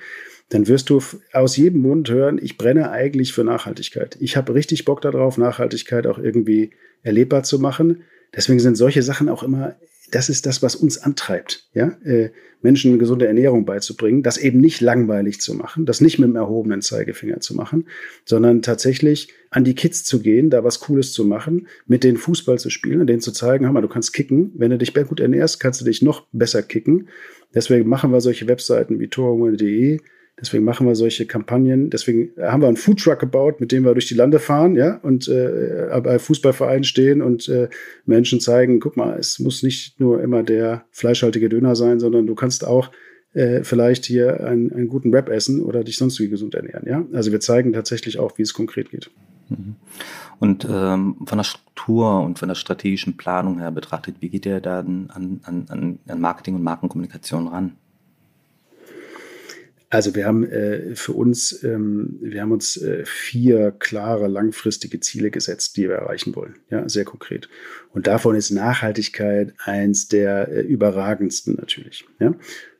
dann 0.48 0.68
wirst 0.68 0.90
du 0.90 1.00
aus 1.32 1.56
jedem 1.56 1.82
Mund 1.82 2.10
hören, 2.10 2.38
ich 2.42 2.58
brenne 2.58 2.90
eigentlich 2.90 3.32
für 3.32 3.44
Nachhaltigkeit. 3.44 4.16
Ich 4.20 4.36
habe 4.36 4.54
richtig 4.54 4.84
Bock 4.84 5.00
darauf, 5.00 5.38
Nachhaltigkeit 5.38 6.06
auch 6.06 6.18
irgendwie 6.18 6.70
erlebbar 7.02 7.42
zu 7.42 7.58
machen. 7.58 8.02
Deswegen 8.34 8.60
sind 8.60 8.76
solche 8.76 9.02
Sachen 9.02 9.28
auch 9.28 9.42
immer, 9.42 9.76
das 10.12 10.28
ist 10.28 10.44
das, 10.44 10.62
was 10.62 10.76
uns 10.76 10.98
antreibt, 10.98 11.68
ja, 11.72 11.96
äh, 12.04 12.30
Menschen 12.60 12.98
gesunde 12.98 13.26
Ernährung 13.26 13.64
beizubringen, 13.64 14.22
das 14.22 14.36
eben 14.36 14.60
nicht 14.60 14.80
langweilig 14.80 15.40
zu 15.40 15.54
machen, 15.54 15.86
das 15.86 16.00
nicht 16.00 16.18
mit 16.18 16.28
dem 16.28 16.36
erhobenen 16.36 16.82
Zeigefinger 16.82 17.40
zu 17.40 17.54
machen, 17.54 17.86
sondern 18.24 18.62
tatsächlich 18.62 19.28
an 19.50 19.64
die 19.64 19.74
Kids 19.74 20.04
zu 20.04 20.20
gehen, 20.20 20.50
da 20.50 20.62
was 20.62 20.80
Cooles 20.80 21.12
zu 21.12 21.24
machen, 21.24 21.66
mit 21.86 22.04
denen 22.04 22.18
Fußball 22.18 22.58
zu 22.58 22.70
spielen 22.70 23.00
und 23.00 23.06
denen 23.06 23.20
zu 23.20 23.32
zeigen, 23.32 23.64
hör 23.64 23.72
mal, 23.72 23.80
du 23.80 23.88
kannst 23.88 24.12
kicken, 24.12 24.52
wenn 24.54 24.70
du 24.70 24.78
dich 24.78 24.94
gut 24.94 25.18
ernährst, 25.18 25.60
kannst 25.60 25.80
du 25.80 25.84
dich 25.84 26.02
noch 26.02 26.26
besser 26.32 26.62
kicken. 26.62 27.08
Deswegen 27.54 27.88
machen 27.88 28.12
wir 28.12 28.20
solche 28.20 28.46
Webseiten 28.46 29.00
wie 29.00 29.08
torhunge.de, 29.08 29.98
Deswegen 30.40 30.64
machen 30.64 30.86
wir 30.86 30.94
solche 30.96 31.26
Kampagnen. 31.26 31.90
Deswegen 31.90 32.30
haben 32.40 32.62
wir 32.62 32.68
einen 32.68 32.76
Foodtruck 32.76 33.18
gebaut, 33.18 33.60
mit 33.60 33.70
dem 33.70 33.84
wir 33.84 33.92
durch 33.92 34.08
die 34.08 34.14
Lande 34.14 34.38
fahren, 34.38 34.74
ja, 34.74 34.96
und 35.02 35.28
äh, 35.28 35.88
bei 36.02 36.18
Fußballvereinen 36.18 36.84
stehen 36.84 37.22
und 37.22 37.48
äh, 37.48 37.68
Menschen 38.06 38.40
zeigen, 38.40 38.80
guck 38.80 38.96
mal, 38.96 39.18
es 39.18 39.38
muss 39.38 39.62
nicht 39.62 40.00
nur 40.00 40.22
immer 40.22 40.42
der 40.42 40.84
fleischhaltige 40.90 41.48
Döner 41.48 41.76
sein, 41.76 42.00
sondern 42.00 42.26
du 42.26 42.34
kannst 42.34 42.66
auch 42.66 42.90
äh, 43.34 43.62
vielleicht 43.62 44.06
hier 44.06 44.44
einen, 44.44 44.72
einen 44.72 44.88
guten 44.88 45.12
Wrap 45.12 45.28
essen 45.28 45.62
oder 45.62 45.84
dich 45.84 45.96
sonst 45.96 46.18
wie 46.18 46.28
gesund 46.28 46.54
ernähren, 46.54 46.86
ja. 46.86 47.04
Also 47.12 47.30
wir 47.30 47.40
zeigen 47.40 47.72
tatsächlich 47.72 48.18
auch, 48.18 48.38
wie 48.38 48.42
es 48.42 48.54
konkret 48.54 48.90
geht. 48.90 49.10
Mhm. 49.48 49.76
Und 50.40 50.66
ähm, 50.68 51.16
von 51.24 51.38
der 51.38 51.44
Struktur 51.44 52.20
und 52.20 52.38
von 52.38 52.48
der 52.48 52.56
strategischen 52.56 53.16
Planung 53.16 53.58
her 53.60 53.70
betrachtet, 53.70 54.16
wie 54.20 54.28
geht 54.28 54.46
ihr 54.46 54.60
da 54.60 54.80
an, 54.80 55.40
an, 55.44 55.98
an 56.08 56.20
Marketing 56.20 56.56
und 56.56 56.62
Markenkommunikation 56.62 57.46
ran? 57.48 57.76
Also 59.92 60.14
wir 60.14 60.24
haben 60.24 60.50
äh, 60.50 60.96
für 60.96 61.12
uns, 61.12 61.62
ähm, 61.64 62.16
wir 62.22 62.40
haben 62.40 62.52
uns 62.52 62.78
äh, 62.78 63.04
vier 63.04 63.72
klare 63.72 64.26
langfristige 64.26 65.00
Ziele 65.00 65.30
gesetzt, 65.30 65.76
die 65.76 65.86
wir 65.86 65.96
erreichen 65.96 66.34
wollen. 66.34 66.54
Ja, 66.70 66.88
sehr 66.88 67.04
konkret. 67.04 67.50
Und 67.90 68.06
davon 68.06 68.34
ist 68.34 68.50
Nachhaltigkeit 68.50 69.52
eins 69.58 70.08
der 70.08 70.48
äh, 70.48 70.60
überragendsten 70.62 71.56
natürlich. 71.56 72.06
Ja. 72.20 72.34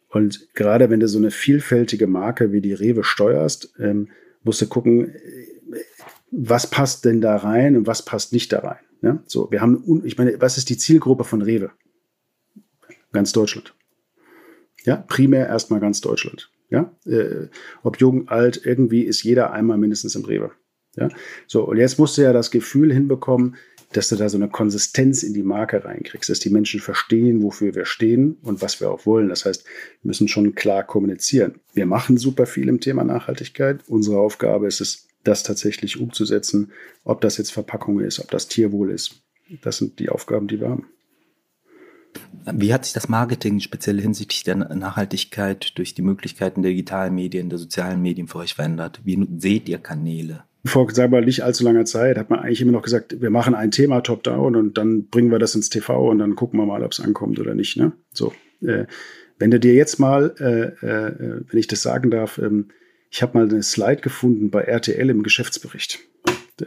Und 0.09 0.55
gerade 0.55 0.89
wenn 0.89 1.01
du 1.01 1.09
so 1.09 1.19
eine 1.19 1.31
vielfältige 1.31 2.07
Marke 2.07 2.51
wie 2.51 2.63
die 2.63 2.73
Rewe 2.73 3.05
steuerst, 3.05 3.75
ähm, 3.79 4.09
musst 4.43 4.63
du 4.63 4.67
gucken, 4.67 5.11
äh, 5.11 5.81
was 6.31 6.71
passt 6.71 7.05
denn 7.05 7.21
da 7.21 7.37
rein 7.37 7.77
und 7.77 7.87
was 7.87 8.07
passt 8.07 8.33
nicht 8.33 8.55
da 8.55 8.61
rein. 8.61 8.81
Ja. 9.03 9.23
So, 9.27 9.51
wir 9.51 9.61
haben, 9.61 10.01
ich 10.07 10.17
meine, 10.17 10.41
was 10.41 10.57
ist 10.57 10.71
die 10.71 10.79
Zielgruppe 10.79 11.25
von 11.25 11.43
Rewe? 11.43 11.73
Ganz 13.13 13.33
Deutschland. 13.33 13.75
Ja, 14.85 14.97
primär 14.97 15.47
erstmal 15.47 15.81
ganz 15.81 16.01
Deutschland. 16.01 16.49
Ja, 16.73 16.91
äh, 17.05 17.49
ob 17.83 17.99
jung, 17.99 18.29
alt, 18.29 18.63
irgendwie 18.65 19.03
ist 19.03 19.23
jeder 19.23 19.53
einmal 19.53 19.77
mindestens 19.77 20.15
im 20.15 20.25
Rewe. 20.25 20.53
Ja, 20.97 21.11
so 21.47 21.65
und 21.65 21.77
jetzt 21.77 21.99
musst 21.99 22.17
du 22.17 22.23
ja 22.23 22.33
das 22.33 22.51
Gefühl 22.51 22.93
hinbekommen, 22.93 23.57
dass 23.93 24.09
du 24.09 24.17
da 24.17 24.31
so 24.31 24.39
eine 24.39 24.49
Konsistenz 24.49 25.23
in 25.23 25.35
die 25.35 25.43
Marke 25.43 25.85
reinkriegst, 25.85 26.31
dass 26.31 26.39
die 26.39 26.49
Menschen 26.49 26.81
verstehen, 26.81 27.43
wofür 27.43 27.75
wir 27.75 27.85
stehen 27.85 28.39
und 28.43 28.63
was 28.63 28.81
wir 28.81 28.91
auch 28.91 29.05
wollen. 29.05 29.29
Das 29.29 29.45
heißt, 29.45 29.65
wir 29.65 30.09
müssen 30.09 30.29
schon 30.29 30.55
klar 30.55 30.83
kommunizieren. 30.83 31.61
Wir 31.75 31.85
machen 31.85 32.17
super 32.17 32.47
viel 32.47 32.69
im 32.69 32.81
Thema 32.81 33.05
Nachhaltigkeit. 33.05 33.81
Unsere 33.87 34.19
Aufgabe 34.19 34.67
ist 34.67 34.81
es, 34.81 35.09
das 35.25 35.43
tatsächlich 35.43 36.01
umzusetzen, 36.01 36.73
ob 37.05 37.21
das 37.21 37.37
jetzt 37.37 37.53
Verpackung 37.53 38.01
ist, 38.01 38.19
ob 38.19 38.31
das 38.31 38.49
Tierwohl 38.49 38.91
ist. 38.91 39.23
Das 39.63 39.77
sind 39.77 39.99
die 40.01 40.09
Aufgaben, 40.09 40.49
die 40.49 40.59
wir 40.59 40.71
haben. 40.71 40.87
Wie 42.53 42.75
hat 42.75 42.85
sich 42.85 42.95
das 42.95 43.09
Marketing 43.09 43.61
speziell 43.61 44.01
hinsichtlich 44.01 44.43
der 44.43 44.57
Nachhaltigkeit 44.57 45.79
durch 45.79 45.95
die 45.95 46.03
Möglichkeiten 46.03 46.63
der 46.63 46.73
digitalen 46.73 47.15
Medien, 47.15 47.49
der 47.49 47.59
sozialen 47.59 48.03
Medien 48.03 48.27
für 48.27 48.39
euch 48.39 48.55
verändert? 48.55 49.01
Wie 49.05 49.27
seht 49.39 49.69
ihr 49.69 49.79
Kanäle? 49.79 50.43
Vor, 50.65 50.89
sagen 50.93 51.13
wir, 51.13 51.21
nicht 51.21 51.43
allzu 51.43 51.65
langer 51.65 51.85
Zeit 51.85 52.17
hat 52.17 52.31
man 52.31 52.39
eigentlich 52.39 52.61
immer 52.61 52.73
noch 52.73 52.83
gesagt, 52.83 53.21
wir 53.21 53.31
machen 53.31 53.55
ein 53.55 53.73
Thema 53.73 54.01
top-down 54.01 54.55
und 54.55 54.79
dann 54.79 55.09
bringen 55.09 55.31
wir 55.31 55.41
das 55.41 55.55
ins 55.55 55.71
TV 55.71 56.11
und 56.11 56.19
dann 56.19 56.37
gucken 56.37 56.59
wir 56.59 56.67
mal, 56.67 56.85
ob 56.85 56.93
es 56.93 57.01
ankommt 57.01 57.41
oder 57.41 57.55
nicht. 57.55 57.77
Ne? 57.77 57.93
So, 58.13 58.33
äh, 58.61 58.87
wenn 59.39 59.51
du 59.51 59.59
dir 59.59 59.75
jetzt 59.75 59.99
mal, 59.99 60.35
äh, 60.39 60.87
äh, 60.87 61.43
wenn 61.49 61.59
ich 61.59 61.67
das 61.67 61.83
sagen 61.83 62.11
darf, 62.11 62.39
ähm, 62.39 62.69
ich 63.11 63.23
habe 63.23 63.37
mal 63.37 63.49
eine 63.49 63.63
Slide 63.63 64.01
gefunden 64.01 64.51
bei 64.51 64.63
RTL 64.63 65.11
im 65.11 65.23
Geschäftsbericht. 65.25 65.99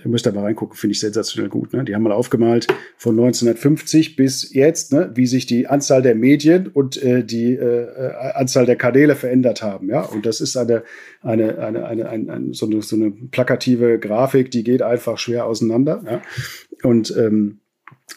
Ihr 0.04 0.10
müsst 0.10 0.25
da 0.25 0.32
mal 0.32 0.44
reingucken, 0.44 0.75
finde 0.75 0.94
ich 0.94 1.00
sensationell 1.00 1.50
gut. 1.50 1.74
Ne? 1.74 1.84
Die 1.84 1.96
haben 1.96 2.04
mal 2.04 2.12
aufgemalt 2.12 2.68
von 2.98 3.14
1950 3.14 4.16
bis 4.16 4.54
jetzt, 4.54 4.94
ne, 4.94 5.12
wie 5.16 5.28
sich 5.28 5.46
die 5.46 5.68
Anzahl 5.68 6.02
der 6.02 6.16
Medien 6.16 6.68
und 6.68 7.02
äh, 7.02 7.24
die 7.24 7.54
äh, 7.54 8.12
Anzahl 8.34 8.66
der 8.66 8.75
Kanäle 8.75 9.16
verändert 9.16 9.62
haben. 9.62 9.90
Ja? 9.90 10.02
Und 10.02 10.25
das 10.25 10.42
ist 10.42 10.58
eine, 10.58 10.84
eine, 11.22 11.60
eine, 11.60 11.86
eine, 11.86 12.10
eine, 12.10 12.32
eine 12.32 12.54
so, 12.54 12.66
eine 12.66 12.82
so 12.82 12.96
eine 12.96 13.12
plakative 13.12 14.00
Grafik, 14.00 14.52
die 14.52 14.64
geht 14.64 14.82
einfach 14.82 15.18
schwer 15.18 15.46
auseinander. 15.46 16.04
Ja? 16.06 16.22
Und 16.84 17.16
ähm, 17.18 17.60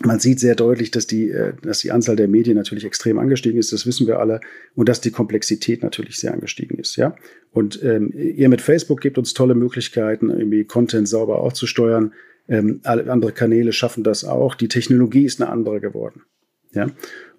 man 0.01 0.21
sieht 0.21 0.39
sehr 0.39 0.55
deutlich, 0.55 0.91
dass 0.91 1.07
die, 1.07 1.31
äh, 1.31 1.55
dass 1.63 1.81
die 1.81 1.91
Anzahl 1.91 2.17
der 2.17 2.29
Medien 2.29 2.57
natürlich 2.57 2.85
extrem 2.85 3.19
angestiegen 3.19 3.59
ist, 3.59 3.73
das 3.73 3.87
wissen 3.87 4.07
wir 4.07 4.19
alle, 4.21 4.41
und 4.75 4.89
dass 4.89 5.01
die 5.01 5.11
Komplexität 5.11 5.83
natürlich 5.83 6.19
sehr 6.19 6.33
angestiegen 6.33 6.79
ist, 6.79 6.97
ja. 6.97 7.17
Und 7.53 7.83
ähm, 7.83 8.13
ihr 8.15 8.49
mit 8.49 8.61
Facebook 8.61 9.01
gebt 9.01 9.19
uns 9.19 9.35
tolle 9.35 9.55
Möglichkeiten, 9.55 10.31
irgendwie 10.31 10.65
Content 10.65 11.09
sauber 11.09 11.41
aufzusteuern. 11.41 12.13
Ähm, 12.49 12.81
alle 12.85 13.11
andere 13.11 13.33
Kanäle 13.33 13.73
schaffen 13.73 14.05
das 14.05 14.25
auch. 14.25 14.55
Die 14.55 14.69
Technologie 14.69 15.25
ist 15.25 15.41
eine 15.41 15.51
andere 15.51 15.81
geworden, 15.81 16.23
ja. 16.73 16.91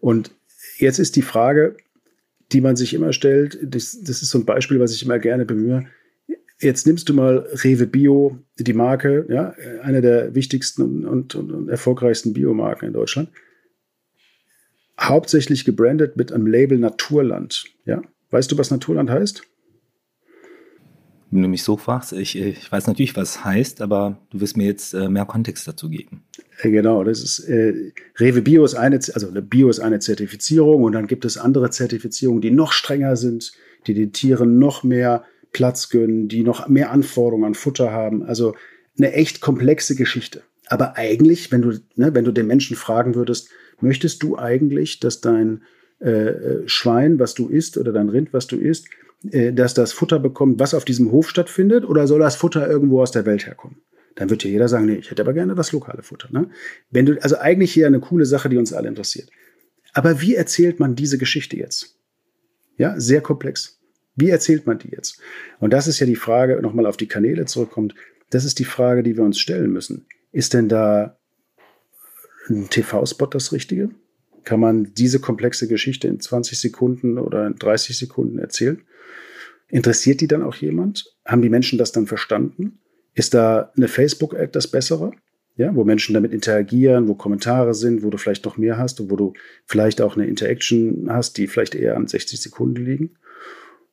Und 0.01 0.32
jetzt 0.77 1.00
ist 1.00 1.15
die 1.15 1.22
Frage, 1.22 1.77
die 2.51 2.62
man 2.62 2.75
sich 2.75 2.94
immer 2.94 3.13
stellt, 3.13 3.60
das, 3.62 4.00
das 4.01 4.22
ist 4.22 4.32
so 4.32 4.39
ein 4.39 4.46
Beispiel, 4.46 4.79
was 4.79 4.94
ich 4.94 5.03
immer 5.03 5.20
gerne 5.20 5.46
bemühe. 5.46 5.86
Jetzt 6.62 6.86
nimmst 6.86 7.08
du 7.08 7.13
mal 7.13 7.48
Rewe 7.63 7.88
Bio, 7.88 8.38
die 8.58 8.74
Marke, 8.74 9.25
ja, 9.30 9.54
eine 9.82 10.01
der 10.01 10.36
wichtigsten 10.36 11.06
und, 11.06 11.34
und, 11.34 11.51
und 11.51 11.70
erfolgreichsten 11.70 12.34
Biomarken 12.34 12.88
in 12.88 12.94
Deutschland. 12.94 13.30
Hauptsächlich 15.00 15.63
gebrandet 15.63 16.18
mit 16.18 16.34
einem 16.34 16.48
Label 16.48 16.78
Naturland. 16.78 17.63
Ja? 17.86 18.01
Weißt 18.32 18.51
du, 18.51 18.58
was 18.58 18.72
Naturland 18.72 19.10
heißt? 19.10 19.44
Wenn 21.32 21.44
du 21.44 21.48
mich 21.48 21.63
so 21.63 21.78
fragst, 21.78 22.12
ich, 22.12 22.38
ich 22.38 22.72
weiß 22.72 22.88
natürlich, 22.88 23.16
was 23.16 23.36
es 23.36 23.46
heißt, 23.46 23.82
aber 23.82 24.18
du 24.32 24.42
wirst 24.42 24.58
mir 24.58 24.66
jetzt 24.66 24.94
äh, 24.94 25.08
mehr 25.08 25.25
Kontext 25.25 25.68
dazu 25.68 25.88
geben. 25.88 26.24
Äh, 26.62 26.72
genau, 26.72 27.04
das 27.04 27.22
ist 27.22 27.39
äh, 27.48 27.94
Rewe 28.18 28.42
Bio 28.42 28.66
ist 28.66 28.75
eine, 28.75 28.96
also 29.13 29.32
Bio 29.32 29.70
ist 29.70 29.80
eine 29.80 30.00
Zertifizierung 30.00 30.84
und 30.84 30.94
dann 30.94 31.08
gibt 31.08 31.25
es 31.25 31.38
andere 31.38 31.70
Zertifizierungen, 31.70 32.42
die 32.42 32.51
noch 32.51 32.72
strenger 32.72 33.16
sind, 33.16 33.54
die 33.86 33.94
den 33.94 34.12
Tieren 34.12 34.58
noch 34.58 34.84
mehr 34.84 35.24
Platz 35.51 35.89
gönnen, 35.89 36.27
die 36.27 36.44
noch 36.44 36.68
mehr 36.68 36.91
Anforderungen 36.91 37.46
an 37.46 37.53
Futter 37.56 37.91
haben. 37.91 38.24
Also 38.24 38.56
eine 38.98 39.13
echt 39.13 39.41
komplexe 39.41 39.96
Geschichte. 39.96 40.44
Aber 40.68 40.98
eigentlich, 40.98 41.51
wenn 41.51 41.62
du, 41.62 41.79
ne, 41.96 42.13
wenn 42.13 42.25
du 42.25 42.32
den 42.32 42.48
Menschen 42.48 42.75
fragen 42.75 43.15
würdest, 43.15 43.50
möchtest 43.82 44.22
du 44.22 44.38
eigentlich, 44.38 45.00
dass 45.00 45.22
dein 45.22 45.63
äh, 46.00 46.10
äh, 46.10 46.68
Schwein, 46.68 47.20
was 47.20 47.34
du 47.34 47.48
isst, 47.48 47.77
oder 47.77 47.91
dein 47.91 48.10
Rind, 48.10 48.34
was 48.34 48.48
du 48.48 48.56
isst, 48.56 48.88
äh, 49.32 49.51
dass 49.51 49.74
das 49.74 49.94
Futter 49.94 50.20
bekommt, 50.20 50.60
was 50.60 50.74
auf 50.74 50.86
diesem 50.86 51.12
Hof 51.12 51.29
stattfindet, 51.29 51.86
oder 51.86 52.08
soll 52.08 52.20
das 52.20 52.36
Futter 52.36 52.70
irgendwo 52.70 53.01
aus 53.01 53.12
der 53.12 53.25
Welt 53.25 53.48
herkommen? 53.48 53.77
Dann 54.15 54.29
wird 54.29 54.44
dir 54.44 54.51
jeder 54.51 54.68
sagen, 54.68 54.86
nee, 54.86 54.96
ich 54.96 55.10
hätte 55.10 55.22
aber 55.22 55.34
gerne 55.34 55.56
das 55.56 55.72
lokale 55.72 56.03
Futter. 56.03 56.29
Ne? 56.32 56.50
Wenn 56.91 57.06
du, 57.06 57.22
also 57.22 57.38
eigentlich 57.38 57.74
hier 57.74 57.88
eine 57.88 58.00
coole 58.00 58.25
Sache, 58.25 58.50
die 58.50 58.58
uns 58.58 58.74
alle 58.74 58.88
interessiert. 58.88 59.29
Aber 59.94 60.22
wie 60.22 60.36
erzählt 60.36 60.79
man 60.79 60.96
diese 60.96 61.18
Geschichte 61.18 61.58
jetzt? 61.58 61.98
Ja, 62.77 63.00
sehr 63.00 63.22
komplex. 63.22 63.78
Wie 64.19 64.29
erzählt 64.29 64.67
man 64.67 64.79
die 64.79 64.89
jetzt? 64.89 65.19
Und 65.59 65.71
das 65.71 65.88
ist 65.88 65.99
ja 65.99 66.05
die 66.05 66.15
Frage, 66.15 66.61
nochmal 66.61 66.85
auf 66.85 66.97
die 66.97 67.07
Kanäle 67.07 67.45
zurückkommt, 67.45 67.95
das 68.29 68.45
ist 68.45 68.59
die 68.59 68.65
Frage, 68.65 69.01
die 69.01 69.17
wir 69.17 69.23
uns 69.23 69.39
stellen 69.39 69.71
müssen. 69.71 70.05
Ist 70.31 70.53
denn 70.53 70.67
da 70.67 71.17
ein 72.49 72.69
TV-Spot 72.69 73.27
das 73.27 73.51
Richtige? 73.51 73.89
Kann 74.43 74.59
man 74.59 74.93
diese 74.93 75.19
komplexe 75.19 75.67
Geschichte 75.67 76.07
in 76.07 76.19
20 76.19 76.59
Sekunden 76.59 77.17
oder 77.17 77.47
in 77.47 77.55
30 77.55 77.97
Sekunden 77.97 78.39
erzählen? 78.39 78.81
Interessiert 79.67 80.21
die 80.21 80.27
dann 80.27 80.43
auch 80.43 80.55
jemand? 80.55 81.15
Haben 81.25 81.41
die 81.41 81.49
Menschen 81.49 81.77
das 81.77 81.91
dann 81.91 82.07
verstanden? 82.07 82.79
Ist 83.13 83.33
da 83.33 83.71
eine 83.75 83.88
Facebook-Ad 83.88 84.49
das 84.51 84.67
Bessere? 84.67 85.11
Ja, 85.55 85.75
wo 85.75 85.83
Menschen 85.83 86.13
damit 86.13 86.31
interagieren, 86.31 87.07
wo 87.07 87.15
Kommentare 87.15 87.73
sind, 87.73 88.01
wo 88.01 88.09
du 88.09 88.17
vielleicht 88.17 88.45
noch 88.45 88.57
mehr 88.57 88.77
hast 88.77 89.01
und 89.01 89.11
wo 89.11 89.17
du 89.17 89.33
vielleicht 89.65 90.01
auch 90.01 90.15
eine 90.15 90.25
Interaction 90.25 91.07
hast, 91.09 91.38
die 91.38 91.47
vielleicht 91.47 91.75
eher 91.75 91.97
an 91.97 92.07
60 92.07 92.39
Sekunden 92.39 92.85
liegen? 92.85 93.17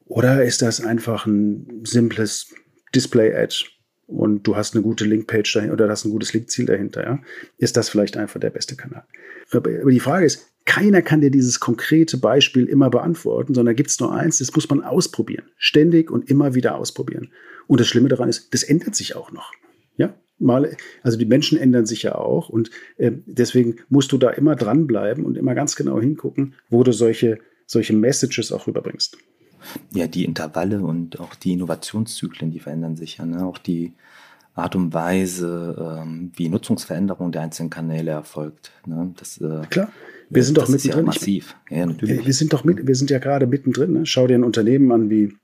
Oder 0.06 0.44
ist 0.44 0.62
das 0.62 0.80
einfach 0.80 1.26
ein 1.26 1.82
simples 1.84 2.54
Display-Ad 2.94 3.66
und 4.06 4.46
du 4.46 4.56
hast 4.56 4.74
eine 4.74 4.82
gute 4.82 5.04
Linkpage 5.04 5.52
dahinter 5.52 5.74
oder 5.74 5.88
hast 5.88 6.04
ein 6.04 6.12
gutes 6.12 6.32
Linkziel 6.32 6.66
dahinter? 6.66 7.04
Ja? 7.04 7.18
Ist 7.58 7.76
das 7.76 7.88
vielleicht 7.88 8.16
einfach 8.16 8.40
der 8.40 8.50
beste 8.50 8.76
Kanal? 8.76 9.04
Aber 9.50 9.90
die 9.90 10.00
Frage 10.00 10.26
ist, 10.26 10.52
keiner 10.64 11.02
kann 11.02 11.20
dir 11.20 11.30
dieses 11.30 11.60
konkrete 11.60 12.18
Beispiel 12.18 12.66
immer 12.66 12.90
beantworten, 12.90 13.54
sondern 13.54 13.76
gibt 13.76 13.90
es 13.90 14.00
nur 14.00 14.12
eins, 14.12 14.38
das 14.38 14.54
muss 14.54 14.68
man 14.68 14.82
ausprobieren. 14.82 15.44
Ständig 15.56 16.10
und 16.10 16.28
immer 16.28 16.54
wieder 16.54 16.76
ausprobieren. 16.76 17.30
Und 17.66 17.80
das 17.80 17.88
Schlimme 17.88 18.08
daran 18.08 18.28
ist, 18.28 18.52
das 18.54 18.62
ändert 18.62 18.94
sich 18.94 19.16
auch 19.16 19.32
noch. 19.32 19.52
Ja, 19.96 20.14
mal, 20.38 20.76
also 21.02 21.18
die 21.18 21.24
Menschen 21.24 21.58
ändern 21.58 21.86
sich 21.86 22.02
ja 22.02 22.14
auch 22.14 22.48
und 22.48 22.70
äh, 22.96 23.12
deswegen 23.26 23.76
musst 23.88 24.12
du 24.12 24.18
da 24.18 24.30
immer 24.30 24.54
dranbleiben 24.54 25.24
und 25.24 25.36
immer 25.36 25.54
ganz 25.54 25.74
genau 25.74 26.00
hingucken, 26.00 26.54
wo 26.68 26.82
du 26.82 26.92
solche, 26.92 27.38
solche 27.66 27.92
Messages 27.92 28.52
auch 28.52 28.66
rüberbringst. 28.66 29.16
Ja, 29.92 30.06
die 30.06 30.24
Intervalle 30.24 30.80
und 30.80 31.20
auch 31.20 31.34
die 31.34 31.52
Innovationszyklen, 31.52 32.50
die 32.50 32.60
verändern 32.60 32.96
sich 32.96 33.18
ja. 33.18 33.26
Ne? 33.26 33.44
Auch 33.44 33.58
die 33.58 33.92
Art 34.54 34.74
und 34.74 34.94
Weise, 34.94 36.00
ähm, 36.02 36.32
wie 36.34 36.48
Nutzungsveränderung 36.48 37.30
der 37.30 37.42
einzelnen 37.42 37.70
Kanäle 37.70 38.12
erfolgt. 38.12 38.72
Ne? 38.86 39.12
Das, 39.16 39.38
äh, 39.38 39.62
Klar, 39.68 39.92
wir 40.30 40.42
sind 40.42 40.56
doch 40.56 40.68
mittendrin. 40.68 41.00
Ja 41.00 41.06
massiv. 41.06 41.56
Ja, 41.70 41.86
natürlich. 41.86 42.26
Wir 42.26 42.32
sind 42.32 42.52
doch 42.52 42.64
mit, 42.64 42.86
wir 42.86 42.94
sind 42.94 43.10
ja 43.10 43.18
gerade 43.18 43.46
mittendrin. 43.46 43.92
Ne? 43.92 44.06
Schau 44.06 44.26
dir 44.26 44.34
ein 44.34 44.44
Unternehmen 44.44 44.90
an 44.92 45.10
wie 45.10 45.34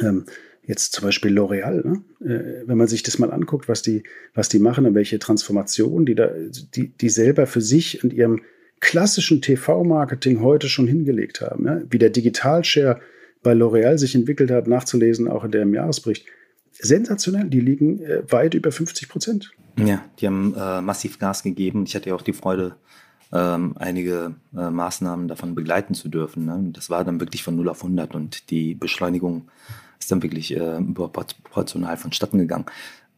ähm, 0.00 0.24
jetzt 0.64 0.92
zum 0.92 1.04
Beispiel 1.04 1.36
L'Oreal. 1.36 1.86
Ne? 1.86 2.02
Äh, 2.26 2.66
wenn 2.66 2.78
man 2.78 2.88
sich 2.88 3.02
das 3.02 3.18
mal 3.18 3.30
anguckt, 3.30 3.68
was 3.68 3.82
die, 3.82 4.02
was 4.34 4.48
die 4.48 4.58
machen 4.58 4.86
und 4.86 4.94
welche 4.94 5.18
Transformation 5.18 6.06
die 6.06 6.14
da, 6.14 6.30
die, 6.74 6.88
die 6.88 7.08
selber 7.10 7.46
für 7.46 7.60
sich 7.60 8.02
und 8.02 8.12
ihrem 8.12 8.40
klassischen 8.80 9.42
TV-Marketing 9.42 10.40
heute 10.40 10.68
schon 10.68 10.86
hingelegt 10.86 11.40
haben. 11.40 11.66
Ja? 11.66 11.82
Wie 11.90 11.98
der 11.98 12.10
Digitalshare 12.10 13.00
bei 13.42 13.52
L'Oreal 13.52 13.98
sich 13.98 14.14
entwickelt 14.14 14.50
hat, 14.50 14.66
nachzulesen, 14.66 15.28
auch 15.28 15.44
in 15.44 15.50
dem 15.50 15.74
Jahresbericht. 15.74 16.26
Sensationell, 16.72 17.48
die 17.48 17.60
liegen 17.60 18.00
äh, 18.00 18.22
weit 18.30 18.54
über 18.54 18.72
50 18.72 19.08
Prozent. 19.08 19.50
Ja, 19.76 20.04
die 20.18 20.26
haben 20.26 20.54
äh, 20.56 20.80
massiv 20.80 21.18
Gas 21.18 21.42
gegeben. 21.42 21.84
Ich 21.86 21.94
hatte 21.94 22.10
ja 22.10 22.14
auch 22.14 22.22
die 22.22 22.32
Freude, 22.32 22.76
ähm, 23.32 23.74
einige 23.78 24.34
äh, 24.56 24.70
Maßnahmen 24.70 25.28
davon 25.28 25.54
begleiten 25.54 25.94
zu 25.94 26.08
dürfen. 26.08 26.44
Ne? 26.46 26.70
Das 26.72 26.90
war 26.90 27.04
dann 27.04 27.20
wirklich 27.20 27.42
von 27.42 27.56
0 27.56 27.68
auf 27.68 27.82
100 27.82 28.14
und 28.14 28.50
die 28.50 28.74
Beschleunigung 28.74 29.48
ist 29.98 30.10
dann 30.10 30.22
wirklich 30.22 30.56
äh, 30.56 30.78
überproportional 30.78 31.96
vonstatten 31.96 32.38
gegangen. 32.38 32.66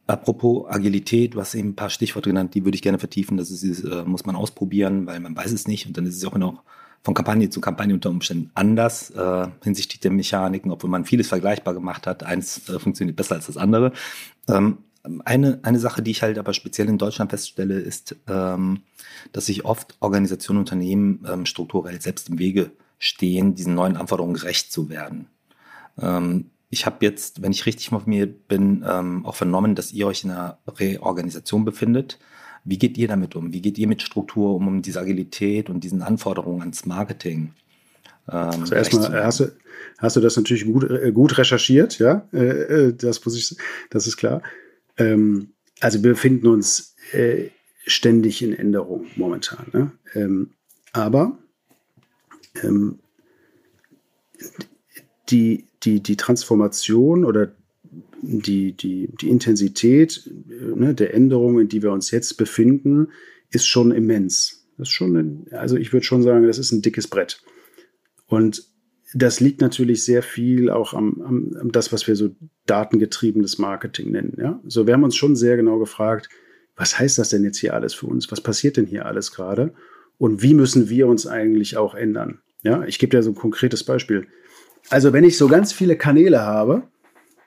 Apropos 0.07 0.67
Agilität, 0.67 1.35
du 1.35 1.39
hast 1.39 1.55
eben 1.55 1.69
ein 1.69 1.75
paar 1.75 1.89
Stichworte 1.89 2.29
genannt, 2.29 2.55
die 2.55 2.65
würde 2.65 2.75
ich 2.75 2.81
gerne 2.81 2.99
vertiefen. 2.99 3.37
Das 3.37 3.51
ist, 3.51 3.83
äh, 3.83 4.03
muss 4.03 4.25
man 4.25 4.35
ausprobieren, 4.35 5.05
weil 5.05 5.19
man 5.19 5.35
weiß 5.35 5.51
es 5.51 5.67
nicht 5.67 5.87
und 5.87 5.95
dann 5.95 6.05
ist 6.05 6.17
es 6.17 6.25
auch 6.25 6.37
noch 6.37 6.63
von 7.03 7.13
Kampagne 7.13 7.49
zu 7.49 7.61
Kampagne 7.61 7.93
unter 7.93 8.09
Umständen 8.09 8.51
anders 8.53 9.09
äh, 9.11 9.47
hinsichtlich 9.63 9.99
der 10.01 10.11
Mechaniken, 10.11 10.71
obwohl 10.71 10.89
man 10.89 11.05
vieles 11.05 11.27
vergleichbar 11.27 11.73
gemacht 11.73 12.05
hat. 12.05 12.23
Eins 12.23 12.69
äh, 12.69 12.79
funktioniert 12.79 13.17
besser 13.17 13.35
als 13.35 13.47
das 13.47 13.57
andere. 13.57 13.91
Ähm, 14.47 14.79
eine, 15.25 15.59
eine 15.63 15.79
Sache, 15.79 16.01
die 16.01 16.11
ich 16.11 16.21
halt 16.21 16.37
aber 16.37 16.53
speziell 16.53 16.87
in 16.87 16.97
Deutschland 16.99 17.31
feststelle, 17.31 17.79
ist, 17.79 18.15
ähm, 18.27 18.81
dass 19.31 19.47
sich 19.47 19.65
oft 19.65 19.95
Organisationen, 19.99 20.59
Unternehmen 20.59 21.25
ähm, 21.27 21.45
strukturell 21.45 21.99
selbst 22.01 22.29
im 22.29 22.37
Wege 22.37 22.71
stehen, 22.99 23.55
diesen 23.55 23.73
neuen 23.73 23.97
Anforderungen 23.97 24.35
gerecht 24.35 24.71
zu 24.71 24.89
werden. 24.89 25.27
Ähm, 25.99 26.51
ich 26.69 26.85
habe 26.85 27.03
jetzt, 27.03 27.41
wenn 27.41 27.51
ich 27.51 27.65
richtig 27.65 27.91
auf 27.91 28.05
mir 28.05 28.27
bin, 28.27 28.85
ähm, 28.87 29.25
auch 29.25 29.35
vernommen, 29.35 29.75
dass 29.75 29.91
ihr 29.91 30.07
euch 30.07 30.23
in 30.23 30.31
einer 30.31 30.59
Reorganisation 30.67 31.65
befindet. 31.65 32.19
Wie 32.63 32.77
geht 32.77 32.97
ihr 32.97 33.07
damit 33.07 33.35
um? 33.35 33.53
Wie 33.53 33.61
geht 33.61 33.77
ihr 33.77 33.87
mit 33.87 34.01
Struktur 34.01 34.55
um, 34.55 34.67
um 34.67 34.81
diese 34.81 34.99
Agilität 34.99 35.69
und 35.69 35.83
diesen 35.83 36.01
Anforderungen 36.01 36.61
ans 36.61 36.85
Marketing? 36.85 37.53
Ähm, 38.29 38.61
also 38.61 38.75
erstmal 38.75 39.23
hast 39.23 39.39
du, 39.39 39.51
hast 39.97 40.15
du 40.15 40.19
das 40.21 40.37
natürlich 40.37 40.65
gut, 40.65 40.89
äh, 40.89 41.11
gut 41.11 41.37
recherchiert, 41.37 41.99
ja, 41.99 42.27
äh, 42.33 42.37
äh, 42.37 42.93
das, 42.93 43.23
muss 43.25 43.35
ich, 43.35 43.57
das 43.89 44.07
ist 44.07 44.17
klar. 44.17 44.41
Ähm, 44.97 45.51
also 45.79 46.03
wir 46.03 46.11
befinden 46.11 46.47
uns 46.47 46.95
ständig 47.85 48.41
in 48.41 48.53
Änderung 48.53 49.07
momentan. 49.15 49.65
Ne? 49.73 49.91
Ähm, 50.13 50.51
aber 50.93 51.37
ähm, 52.61 52.99
die, 55.29 55.65
die, 55.83 56.01
die 56.01 56.15
Transformation 56.15 57.25
oder 57.25 57.51
die, 58.21 58.73
die, 58.73 59.09
die 59.19 59.29
Intensität 59.29 60.29
ne, 60.47 60.93
der 60.93 61.13
Änderungen, 61.13 61.61
in 61.61 61.67
die 61.67 61.81
wir 61.81 61.91
uns 61.91 62.11
jetzt 62.11 62.37
befinden, 62.37 63.07
ist 63.49 63.67
schon 63.67 63.91
immens. 63.91 64.67
Das 64.77 64.87
ist 64.87 64.93
schon, 64.93 65.15
ein, 65.15 65.45
also 65.51 65.75
ich 65.75 65.93
würde 65.93 66.05
schon 66.05 66.23
sagen, 66.23 66.47
das 66.47 66.57
ist 66.57 66.71
ein 66.71 66.81
dickes 66.81 67.07
Brett. 67.07 67.41
Und 68.27 68.63
das 69.13 69.39
liegt 69.39 69.61
natürlich 69.61 70.03
sehr 70.03 70.23
viel 70.23 70.69
auch 70.69 70.93
am, 70.93 71.21
am, 71.21 71.57
am 71.59 71.71
das, 71.71 71.91
was 71.91 72.07
wir 72.07 72.15
so 72.15 72.29
datengetriebenes 72.65 73.57
Marketing 73.57 74.11
nennen. 74.11 74.37
Ja? 74.39 74.61
So, 74.65 74.87
wir 74.87 74.93
haben 74.93 75.03
uns 75.03 75.15
schon 75.15 75.35
sehr 75.35 75.57
genau 75.57 75.79
gefragt, 75.79 76.29
was 76.75 76.97
heißt 76.97 77.17
das 77.17 77.29
denn 77.29 77.43
jetzt 77.43 77.57
hier 77.57 77.73
alles 77.73 77.93
für 77.93 78.07
uns? 78.07 78.31
Was 78.31 78.41
passiert 78.41 78.77
denn 78.77 78.85
hier 78.85 79.05
alles 79.05 79.31
gerade? 79.31 79.73
Und 80.17 80.41
wie 80.41 80.53
müssen 80.53 80.89
wir 80.89 81.07
uns 81.07 81.27
eigentlich 81.27 81.77
auch 81.77 81.93
ändern? 81.93 82.39
Ja, 82.63 82.83
ich 82.85 82.99
gebe 82.99 83.15
dir 83.15 83.23
so 83.23 83.31
ein 83.31 83.35
konkretes 83.35 83.83
Beispiel. 83.83 84.27
Also, 84.89 85.13
wenn 85.13 85.23
ich 85.23 85.37
so 85.37 85.47
ganz 85.47 85.73
viele 85.73 85.95
Kanäle 85.95 86.41
habe, 86.41 86.83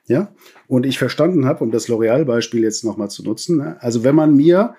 Ja, 0.07 0.35
und 0.69 0.85
ich 0.85 0.99
verstanden 0.99 1.47
habe, 1.47 1.65
um 1.65 1.71
das 1.71 1.89
L'Oreal-Beispiel 1.89 2.63
jetzt 2.63 2.85
nochmal 2.85 3.09
zu 3.09 3.23
nutzen, 3.23 3.57
ne? 3.57 3.77
also 3.81 4.05
wenn 4.05 4.15
man 4.15 4.37
mir 4.37 4.75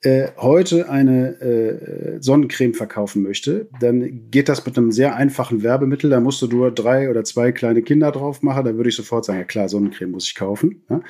äh, 0.00 0.28
heute 0.36 0.88
eine 0.88 1.40
äh, 1.40 2.18
Sonnencreme 2.20 2.72
verkaufen 2.72 3.22
möchte, 3.22 3.68
dann 3.80 4.30
geht 4.30 4.48
das 4.48 4.64
mit 4.64 4.78
einem 4.78 4.92
sehr 4.92 5.16
einfachen 5.16 5.64
Werbemittel. 5.64 6.08
Da 6.08 6.20
musst 6.20 6.40
du 6.40 6.46
nur 6.46 6.70
drei 6.70 7.10
oder 7.10 7.24
zwei 7.24 7.50
kleine 7.50 7.82
Kinder 7.82 8.12
drauf 8.12 8.42
machen. 8.42 8.64
Da 8.64 8.76
würde 8.76 8.90
ich 8.90 8.94
sofort 8.94 9.24
sagen, 9.24 9.40
ja 9.40 9.44
klar, 9.44 9.68
Sonnencreme 9.68 10.12
muss 10.12 10.26
ich 10.26 10.36
kaufen. 10.36 10.84
Ja? 10.88 11.00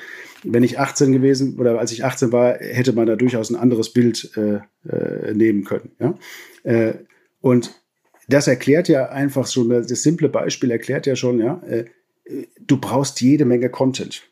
Wenn 0.43 0.63
ich 0.63 0.79
18 0.79 1.11
gewesen 1.11 1.59
oder 1.59 1.77
als 1.77 1.91
ich 1.91 2.03
18 2.03 2.31
war, 2.31 2.55
hätte 2.55 2.93
man 2.93 3.05
da 3.05 3.15
durchaus 3.15 3.51
ein 3.51 3.57
anderes 3.57 3.93
Bild 3.93 4.31
äh, 4.35 4.61
äh, 4.89 5.35
nehmen 5.35 5.65
können. 5.65 5.91
Ja? 5.99 6.15
Äh, 6.63 6.93
und 7.41 7.79
das 8.27 8.47
erklärt 8.47 8.87
ja 8.87 9.09
einfach 9.09 9.45
schon, 9.45 9.69
das 9.69 10.01
simple 10.01 10.29
Beispiel 10.29 10.71
erklärt 10.71 11.05
ja 11.05 11.15
schon, 11.15 11.39
ja, 11.39 11.61
äh, 11.67 11.85
du 12.59 12.77
brauchst 12.77 13.21
jede 13.21 13.45
Menge 13.45 13.69
Content. 13.69 14.23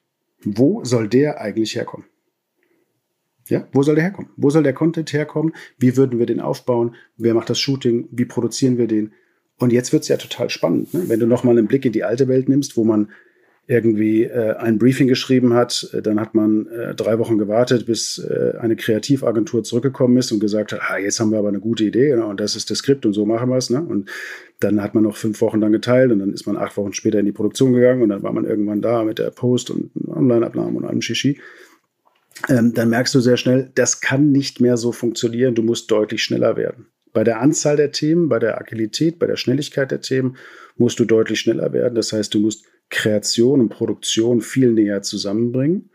Wo 0.43 0.83
soll 0.83 1.07
der 1.07 1.41
eigentlich 1.41 1.75
herkommen? 1.75 2.05
Ja, 3.47 3.67
wo 3.71 3.81
soll 3.81 3.95
der 3.95 4.03
herkommen? 4.03 4.31
Wo 4.35 4.49
soll 4.49 4.63
der 4.63 4.73
Content 4.73 5.13
herkommen? 5.13 5.53
Wie 5.77 5.95
würden 5.95 6.19
wir 6.19 6.25
den 6.25 6.41
aufbauen? 6.41 6.95
Wer 7.15 7.33
macht 7.33 7.49
das 7.49 7.59
Shooting? 7.59 8.09
Wie 8.11 8.25
produzieren 8.25 8.77
wir 8.77 8.87
den? 8.87 9.13
Und 9.57 9.71
jetzt 9.71 9.91
wird 9.93 10.03
es 10.03 10.09
ja 10.09 10.17
total 10.17 10.49
spannend, 10.49 10.93
ne? 10.93 11.09
wenn 11.09 11.19
du 11.19 11.25
nochmal 11.25 11.57
einen 11.57 11.67
Blick 11.67 11.85
in 11.85 11.93
die 11.93 12.03
alte 12.03 12.27
Welt 12.27 12.47
nimmst, 12.47 12.77
wo 12.77 12.83
man 12.83 13.09
irgendwie 13.67 14.23
äh, 14.23 14.55
ein 14.55 14.77
Briefing 14.77 15.07
geschrieben 15.07 15.53
hat, 15.53 15.89
äh, 15.93 16.01
dann 16.01 16.19
hat 16.19 16.33
man 16.33 16.67
äh, 16.67 16.95
drei 16.95 17.19
Wochen 17.19 17.37
gewartet, 17.37 17.85
bis 17.85 18.17
äh, 18.17 18.57
eine 18.59 18.77
Kreativagentur 18.77 19.63
zurückgekommen 19.63 20.17
ist 20.17 20.31
und 20.31 20.39
gesagt 20.39 20.71
hat, 20.71 20.79
ah, 20.89 20.97
jetzt 20.97 21.19
haben 21.19 21.31
wir 21.31 21.39
aber 21.39 21.49
eine 21.49 21.59
gute 21.59 21.83
Idee 21.83 22.15
ne? 22.15 22.25
und 22.25 22.39
das 22.39 22.55
ist 22.55 22.71
das 22.71 22.79
Skript 22.79 23.05
und 23.05 23.13
so 23.13 23.25
machen 23.25 23.49
wir 23.49 23.57
es. 23.57 23.69
Ne? 23.69 23.81
Und 23.81 24.09
dann 24.61 24.81
hat 24.81 24.95
man 24.95 25.03
noch 25.03 25.17
fünf 25.17 25.41
Wochen 25.41 25.59
dann 25.59 25.73
geteilt 25.73 26.11
und 26.11 26.19
dann 26.19 26.31
ist 26.31 26.47
man 26.47 26.55
acht 26.55 26.77
Wochen 26.77 26.93
später 26.93 27.19
in 27.19 27.25
die 27.25 27.33
Produktion 27.33 27.73
gegangen 27.73 28.01
und 28.01 28.09
dann 28.09 28.23
war 28.23 28.31
man 28.31 28.45
irgendwann 28.45 28.81
da 28.81 29.03
mit 29.03 29.19
der 29.19 29.31
Post 29.31 29.69
und 29.69 29.91
Online-Abnahme 30.07 30.77
und 30.77 30.85
allem 30.85 31.01
Shishi 31.01 31.37
ähm, 32.49 32.73
dann 32.73 32.89
merkst 32.89 33.15
du 33.15 33.19
sehr 33.19 33.37
schnell, 33.37 33.71
das 33.75 33.99
kann 33.99 34.31
nicht 34.31 34.61
mehr 34.61 34.77
so 34.77 34.91
funktionieren. 34.91 35.55
Du 35.55 35.63
musst 35.63 35.89
deutlich 35.89 36.23
schneller 36.23 36.55
werden. 36.55 36.87
Bei 37.13 37.23
der 37.23 37.41
Anzahl 37.41 37.77
der 37.77 37.91
Themen, 37.91 38.29
bei 38.29 38.37
der 38.37 38.59
Agilität, 38.59 39.17
bei 39.17 39.25
der 39.25 39.37
Schnelligkeit 39.37 39.89
der 39.89 40.01
Themen 40.01 40.37
musst 40.75 40.99
du 40.99 41.05
deutlich 41.05 41.39
schneller 41.39 41.73
werden. 41.73 41.95
Das 41.95 42.13
heißt, 42.13 42.33
du 42.33 42.39
musst 42.39 42.65
Kreation 42.89 43.59
und 43.59 43.69
Produktion 43.69 44.41
viel 44.41 44.71
näher 44.71 45.01
zusammenbringen, 45.01 45.89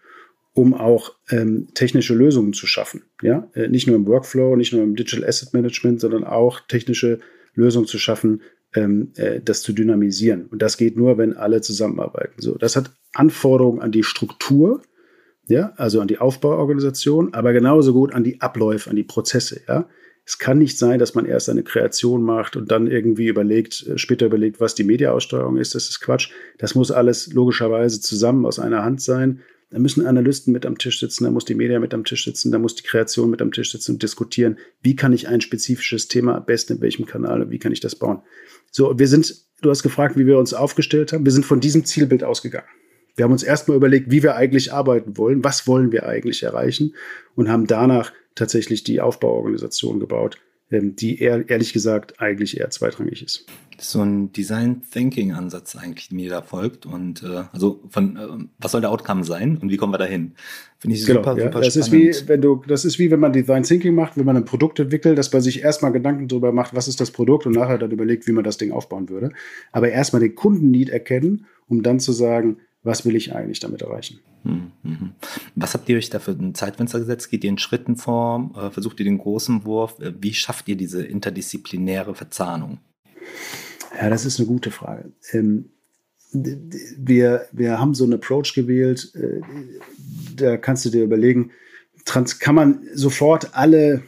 um 0.54 0.74
auch 0.74 1.14
ähm, 1.30 1.68
technische 1.74 2.14
Lösungen 2.14 2.52
zu 2.52 2.66
schaffen. 2.66 3.02
Ja? 3.22 3.48
Äh, 3.54 3.68
nicht 3.68 3.86
nur 3.86 3.96
im 3.96 4.06
Workflow, 4.06 4.56
nicht 4.56 4.72
nur 4.72 4.82
im 4.82 4.96
Digital 4.96 5.26
Asset 5.26 5.54
Management, 5.54 6.00
sondern 6.00 6.24
auch 6.24 6.60
technische 6.60 7.20
Lösungen 7.54 7.86
zu 7.86 7.98
schaffen, 7.98 8.42
ähm, 8.74 9.12
äh, 9.16 9.40
das 9.40 9.62
zu 9.62 9.72
dynamisieren. 9.72 10.46
Und 10.46 10.62
das 10.62 10.76
geht 10.76 10.96
nur, 10.96 11.18
wenn 11.18 11.36
alle 11.36 11.60
zusammenarbeiten. 11.60 12.40
So, 12.40 12.56
das 12.56 12.76
hat 12.76 12.90
Anforderungen 13.14 13.80
an 13.80 13.92
die 13.92 14.02
Struktur, 14.02 14.82
ja, 15.48 15.72
also 15.76 16.00
an 16.00 16.08
die 16.08 16.18
Aufbauorganisation, 16.18 17.34
aber 17.34 17.52
genauso 17.52 17.92
gut 17.92 18.12
an 18.12 18.24
die 18.24 18.40
Abläufe, 18.40 18.88
an 18.88 18.96
die 18.96 19.02
Prozesse, 19.02 19.60
ja. 19.68 19.88
Es 20.24 20.38
kann 20.38 20.58
nicht 20.58 20.78
sein, 20.78 20.98
dass 20.98 21.14
man 21.14 21.26
erst 21.26 21.48
eine 21.48 21.64
Kreation 21.64 22.22
macht 22.22 22.54
und 22.54 22.70
dann 22.70 22.86
irgendwie 22.86 23.26
überlegt, 23.26 23.86
äh, 23.86 23.98
später 23.98 24.26
überlegt, 24.26 24.60
was 24.60 24.74
die 24.74 24.84
Mediaaussteuerung 24.84 25.56
ist. 25.56 25.74
Das 25.74 25.88
ist 25.88 26.00
Quatsch. 26.00 26.30
Das 26.58 26.74
muss 26.74 26.90
alles 26.90 27.32
logischerweise 27.32 28.00
zusammen 28.00 28.46
aus 28.46 28.58
einer 28.58 28.84
Hand 28.84 29.00
sein. 29.00 29.40
Da 29.70 29.78
müssen 29.78 30.06
Analysten 30.06 30.52
mit 30.52 30.66
am 30.66 30.76
Tisch 30.76 31.00
sitzen, 31.00 31.24
da 31.24 31.30
muss 31.30 31.46
die 31.46 31.54
Media 31.54 31.80
mit 31.80 31.94
am 31.94 32.04
Tisch 32.04 32.24
sitzen, 32.24 32.52
da 32.52 32.58
muss 32.58 32.74
die 32.74 32.82
Kreation 32.82 33.30
mit 33.30 33.40
am 33.40 33.52
Tisch 33.52 33.72
sitzen 33.72 33.92
und 33.92 34.02
diskutieren, 34.02 34.58
wie 34.82 34.96
kann 34.96 35.14
ich 35.14 35.28
ein 35.28 35.40
spezifisches 35.40 36.08
Thema 36.08 36.36
am 36.36 36.44
besten 36.44 36.74
in 36.74 36.80
welchem 36.82 37.06
Kanal 37.06 37.40
und 37.40 37.50
wie 37.50 37.58
kann 37.58 37.72
ich 37.72 37.80
das 37.80 37.94
bauen. 37.96 38.20
So, 38.70 38.98
wir 38.98 39.08
sind, 39.08 39.34
du 39.62 39.70
hast 39.70 39.82
gefragt, 39.82 40.18
wie 40.18 40.26
wir 40.26 40.36
uns 40.36 40.52
aufgestellt 40.52 41.14
haben. 41.14 41.24
Wir 41.24 41.32
sind 41.32 41.46
von 41.46 41.60
diesem 41.60 41.86
Zielbild 41.86 42.22
ausgegangen. 42.22 42.66
Wir 43.16 43.24
haben 43.24 43.32
uns 43.32 43.42
erstmal 43.42 43.78
überlegt, 43.78 44.10
wie 44.10 44.22
wir 44.22 44.36
eigentlich 44.36 44.74
arbeiten 44.74 45.16
wollen, 45.16 45.42
was 45.42 45.66
wollen 45.66 45.90
wir 45.90 46.06
eigentlich 46.06 46.42
erreichen 46.42 46.94
und 47.34 47.48
haben 47.48 47.66
danach 47.66 48.12
tatsächlich 48.34 48.84
die 48.84 49.00
Aufbauorganisation 49.00 50.00
gebaut, 50.00 50.38
ähm, 50.72 50.96
die 50.96 51.20
eher, 51.20 51.48
ehrlich 51.48 51.72
gesagt 51.72 52.20
eigentlich 52.20 52.58
eher 52.58 52.70
zweitrangig 52.70 53.22
ist. 53.22 53.46
So 53.78 54.00
ein 54.00 54.32
Design 54.32 54.82
Thinking 54.90 55.32
Ansatz 55.32 55.76
eigentlich, 55.76 56.10
mir 56.12 56.30
da 56.30 56.40
folgt 56.40 56.86
und 56.86 57.22
äh, 57.22 57.44
also 57.52 57.82
von 57.90 58.16
äh, 58.16 58.48
was 58.58 58.72
soll 58.72 58.80
der 58.80 58.90
Outcome 58.90 59.24
sein 59.24 59.58
und 59.58 59.70
wie 59.70 59.76
kommen 59.76 59.92
wir 59.92 59.98
dahin? 59.98 60.32
Finde 60.78 60.96
ich 60.96 61.04
genau, 61.04 61.20
super, 61.20 61.36
ja. 61.36 61.44
super 61.44 61.60
das 61.60 61.74
spannend. 61.74 62.08
Ist 62.08 62.24
wie, 62.24 62.28
wenn 62.28 62.40
du, 62.40 62.62
das 62.66 62.84
ist 62.84 62.98
wie 62.98 63.10
wenn 63.10 63.20
man 63.20 63.32
Design 63.32 63.64
Thinking 63.64 63.94
macht, 63.94 64.16
wenn 64.16 64.24
man 64.24 64.36
ein 64.36 64.44
Produkt 64.44 64.78
entwickelt, 64.78 65.18
dass 65.18 65.32
man 65.32 65.42
sich 65.42 65.62
erstmal 65.62 65.92
Gedanken 65.92 66.28
darüber 66.28 66.52
macht, 66.52 66.74
was 66.74 66.88
ist 66.88 67.00
das 67.00 67.10
Produkt 67.10 67.46
und 67.46 67.52
nachher 67.52 67.78
dann 67.78 67.90
überlegt, 67.90 68.26
wie 68.26 68.32
man 68.32 68.44
das 68.44 68.56
Ding 68.56 68.72
aufbauen 68.72 69.08
würde. 69.08 69.32
Aber 69.72 69.90
erstmal 69.90 70.20
den 70.20 70.34
Kunden-Need 70.34 70.88
erkennen, 70.90 71.46
um 71.68 71.82
dann 71.82 72.00
zu 72.00 72.12
sagen, 72.12 72.58
was 72.82 73.04
will 73.04 73.16
ich 73.16 73.34
eigentlich 73.34 73.60
damit 73.60 73.82
erreichen. 73.82 74.20
Hm, 74.42 74.72
hm, 74.82 75.00
hm. 75.00 75.10
Was 75.54 75.74
habt 75.74 75.88
ihr 75.88 75.96
euch 75.96 76.10
da 76.10 76.18
für 76.18 76.32
ein 76.32 76.54
Zeitfenster 76.54 76.98
gesetzt? 76.98 77.30
Geht 77.30 77.44
ihr 77.44 77.50
in 77.50 77.58
Schritten 77.58 77.96
vor? 77.96 78.50
Äh, 78.56 78.70
versucht 78.70 78.98
ihr 79.00 79.04
den 79.04 79.18
großen 79.18 79.64
Wurf? 79.64 79.98
Äh, 80.00 80.12
wie 80.20 80.34
schafft 80.34 80.68
ihr 80.68 80.76
diese 80.76 81.04
interdisziplinäre 81.04 82.14
Verzahnung? 82.14 82.78
Ja, 84.00 84.10
das 84.10 84.24
ist 84.24 84.38
eine 84.38 84.48
gute 84.48 84.70
Frage. 84.70 85.12
Ähm, 85.32 85.70
wir, 86.32 87.46
wir 87.52 87.78
haben 87.78 87.94
so 87.94 88.04
einen 88.04 88.14
Approach 88.14 88.54
gewählt, 88.54 89.12
äh, 89.14 89.40
da 90.34 90.56
kannst 90.56 90.84
du 90.84 90.90
dir 90.90 91.04
überlegen, 91.04 91.50
kann 92.04 92.54
man 92.54 92.80
sofort 92.94 93.54
alle 93.54 94.02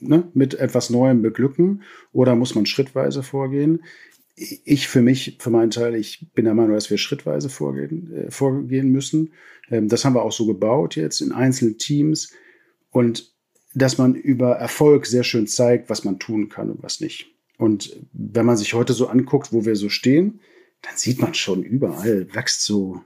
ne, 0.00 0.28
mit 0.34 0.54
etwas 0.54 0.90
Neuem 0.90 1.22
beglücken 1.22 1.82
oder 2.12 2.34
muss 2.34 2.54
man 2.54 2.66
schrittweise 2.66 3.22
vorgehen? 3.22 3.84
Ich 4.34 4.88
für 4.88 5.02
mich, 5.02 5.36
für 5.40 5.50
meinen 5.50 5.70
Teil, 5.70 5.94
ich 5.94 6.32
bin 6.32 6.44
der 6.44 6.54
Meinung, 6.54 6.74
dass 6.74 6.90
wir 6.90 6.98
schrittweise 6.98 7.48
vorgehen, 7.48 8.12
äh, 8.12 8.30
vorgehen 8.30 8.90
müssen. 8.90 9.32
Ähm, 9.70 9.88
das 9.88 10.04
haben 10.04 10.14
wir 10.14 10.22
auch 10.22 10.32
so 10.32 10.46
gebaut 10.46 10.96
jetzt 10.96 11.20
in 11.20 11.32
einzelnen 11.32 11.78
Teams 11.78 12.32
und 12.90 13.32
dass 13.74 13.98
man 13.98 14.14
über 14.14 14.56
Erfolg 14.56 15.06
sehr 15.06 15.24
schön 15.24 15.46
zeigt, 15.46 15.88
was 15.88 16.04
man 16.04 16.18
tun 16.18 16.48
kann 16.48 16.70
und 16.70 16.82
was 16.82 17.00
nicht. 17.00 17.34
Und 17.56 17.96
wenn 18.12 18.46
man 18.46 18.56
sich 18.56 18.74
heute 18.74 18.92
so 18.92 19.06
anguckt, 19.06 19.52
wo 19.52 19.64
wir 19.64 19.76
so 19.76 19.88
stehen, 19.88 20.40
dann 20.82 20.96
sieht 20.96 21.20
man 21.20 21.32
schon 21.34 21.62
überall 21.62 22.34
wächst 22.34 22.64
so 22.64 23.00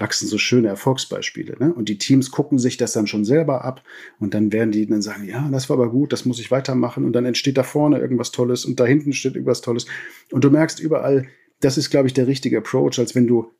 wachsen 0.00 0.26
so 0.26 0.38
schöne 0.38 0.68
Erfolgsbeispiele. 0.68 1.56
Ne? 1.58 1.72
Und 1.72 1.88
die 1.88 1.98
Teams 1.98 2.30
gucken 2.30 2.58
sich 2.58 2.76
das 2.76 2.92
dann 2.92 3.06
schon 3.06 3.24
selber 3.24 3.64
ab 3.64 3.82
und 4.18 4.34
dann 4.34 4.52
werden 4.52 4.72
die 4.72 4.86
dann 4.86 5.02
sagen, 5.02 5.24
ja, 5.24 5.48
das 5.52 5.68
war 5.68 5.76
aber 5.76 5.90
gut, 5.90 6.12
das 6.12 6.24
muss 6.24 6.40
ich 6.40 6.50
weitermachen. 6.50 7.04
Und 7.04 7.12
dann 7.12 7.26
entsteht 7.26 7.58
da 7.58 7.62
vorne 7.62 7.98
irgendwas 7.98 8.32
Tolles 8.32 8.64
und 8.64 8.80
da 8.80 8.86
hinten 8.86 9.12
steht 9.12 9.34
irgendwas 9.34 9.60
Tolles. 9.60 9.86
Und 10.32 10.42
du 10.42 10.50
merkst 10.50 10.80
überall, 10.80 11.26
das 11.60 11.76
ist, 11.76 11.90
glaube 11.90 12.08
ich, 12.08 12.14
der 12.14 12.26
richtige 12.26 12.58
Approach, 12.58 12.98
als 12.98 13.14
wenn 13.14 13.26
du 13.26 13.50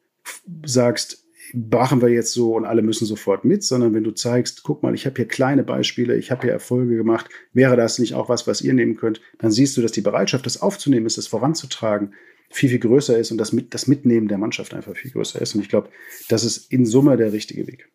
sagst, 0.65 1.27
machen 1.53 2.01
wir 2.01 2.09
jetzt 2.09 2.33
so 2.33 2.55
und 2.55 2.65
alle 2.65 2.83
müssen 2.83 3.07
sofort 3.07 3.45
mit, 3.45 3.65
sondern 3.65 3.93
wenn 3.93 4.05
du 4.05 4.13
zeigst, 4.13 4.63
guck 4.63 4.83
mal, 4.83 4.95
ich 4.95 5.07
habe 5.07 5.17
hier 5.17 5.27
kleine 5.27 5.65
Beispiele, 5.65 6.17
ich 6.17 6.31
habe 6.31 6.43
hier 6.43 6.53
Erfolge 6.53 6.97
gemacht, 6.97 7.29
wäre 7.53 7.77
das 7.77 7.99
nicht 7.99 8.15
auch 8.15 8.29
was, 8.29 8.47
was 8.47 8.63
ihr 8.63 8.73
nehmen 8.73 8.97
könnt, 8.97 9.21
dann 9.39 9.51
siehst 9.51 9.77
du, 9.77 9.83
dass 9.83 9.93
die 9.93 10.01
Bereitschaft, 10.01 10.47
das 10.47 10.63
aufzunehmen 10.63 11.07
ist, 11.07 11.19
das 11.19 11.27
voranzutragen, 11.27 12.15
viel, 12.51 12.69
viel 12.69 12.81
größer 12.81 13.17
ist 13.17 13.31
und 13.31 13.39
das, 13.39 13.53
mit, 13.53 13.73
das 13.73 13.87
Mitnehmen 13.87 14.29
der 14.29 14.39
Mannschaft 14.39 14.75
einfach 14.75 14.95
viel 14.97 15.13
größer 15.13 15.41
ist. 15.41 15.55
Und 15.55 15.63
ich 15.63 15.69
glaube, 15.69 15.89
das 16.29 16.45
ist 16.45 16.71
in 16.73 16.85
Summe 16.85 17.17
der 17.17 17.33
richtige 17.33 17.67
Weg. 17.67 17.89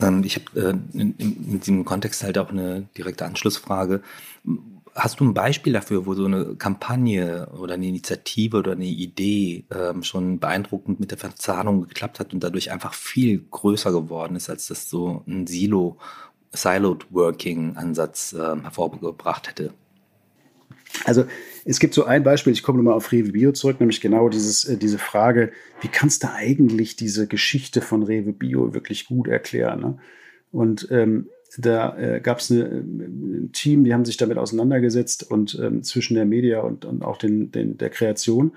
Ähm, 0.00 0.22
ich 0.24 0.36
habe 0.36 0.60
äh, 0.60 0.98
in, 0.98 1.14
in, 1.16 1.60
diesem 1.60 1.84
Kontext 1.84 2.24
halt 2.24 2.38
auch 2.38 2.50
eine 2.50 2.88
direkte 2.98 3.24
Anschlussfrage. 3.24 4.02
Hast 4.96 5.20
du 5.20 5.24
ein 5.24 5.34
Beispiel 5.34 5.72
dafür, 5.72 6.06
wo 6.06 6.14
so 6.14 6.24
eine 6.24 6.56
Kampagne 6.56 7.48
oder 7.56 7.74
eine 7.74 7.86
Initiative 7.86 8.56
oder 8.56 8.72
eine 8.72 8.86
Idee 8.86 9.64
ähm, 9.70 10.02
schon 10.02 10.40
beeindruckend 10.40 10.98
mit 10.98 11.12
der 11.12 11.18
Verzahnung 11.18 11.82
geklappt 11.82 12.18
hat 12.18 12.34
und 12.34 12.42
dadurch 12.42 12.72
einfach 12.72 12.94
viel 12.94 13.44
größer 13.50 13.92
geworden 13.92 14.34
ist, 14.34 14.50
als 14.50 14.66
das 14.66 14.90
so 14.90 15.22
ein 15.28 15.46
Silo, 15.46 15.98
Siloed 16.52 17.06
Working 17.12 17.76
Ansatz 17.76 18.32
äh, 18.32 18.56
hervorgebracht 18.60 19.48
hätte? 19.48 19.72
Also 21.04 21.24
es 21.64 21.78
gibt 21.78 21.94
so 21.94 22.04
ein 22.04 22.22
Beispiel, 22.22 22.52
ich 22.52 22.62
komme 22.62 22.78
nochmal 22.78 22.94
auf 22.94 23.12
Rewe 23.12 23.32
Bio 23.32 23.52
zurück, 23.52 23.80
nämlich 23.80 24.00
genau 24.00 24.28
dieses, 24.28 24.64
äh, 24.64 24.76
diese 24.76 24.98
Frage, 24.98 25.52
wie 25.80 25.88
kannst 25.88 26.24
du 26.24 26.32
eigentlich 26.32 26.96
diese 26.96 27.26
Geschichte 27.26 27.80
von 27.80 28.02
Rewe 28.02 28.32
Bio 28.32 28.74
wirklich 28.74 29.06
gut 29.06 29.28
erklären? 29.28 29.80
Ne? 29.80 29.98
Und 30.52 30.88
ähm, 30.90 31.28
da 31.58 31.96
äh, 31.98 32.20
gab 32.20 32.38
es 32.38 32.50
ein 32.50 33.50
Team, 33.52 33.84
die 33.84 33.92
haben 33.92 34.04
sich 34.04 34.16
damit 34.16 34.38
auseinandergesetzt 34.38 35.30
und 35.30 35.58
ähm, 35.60 35.82
zwischen 35.82 36.14
der 36.14 36.24
Media 36.24 36.60
und, 36.60 36.84
und 36.84 37.02
auch 37.02 37.16
den, 37.16 37.50
den, 37.50 37.76
der 37.76 37.90
Kreation. 37.90 38.52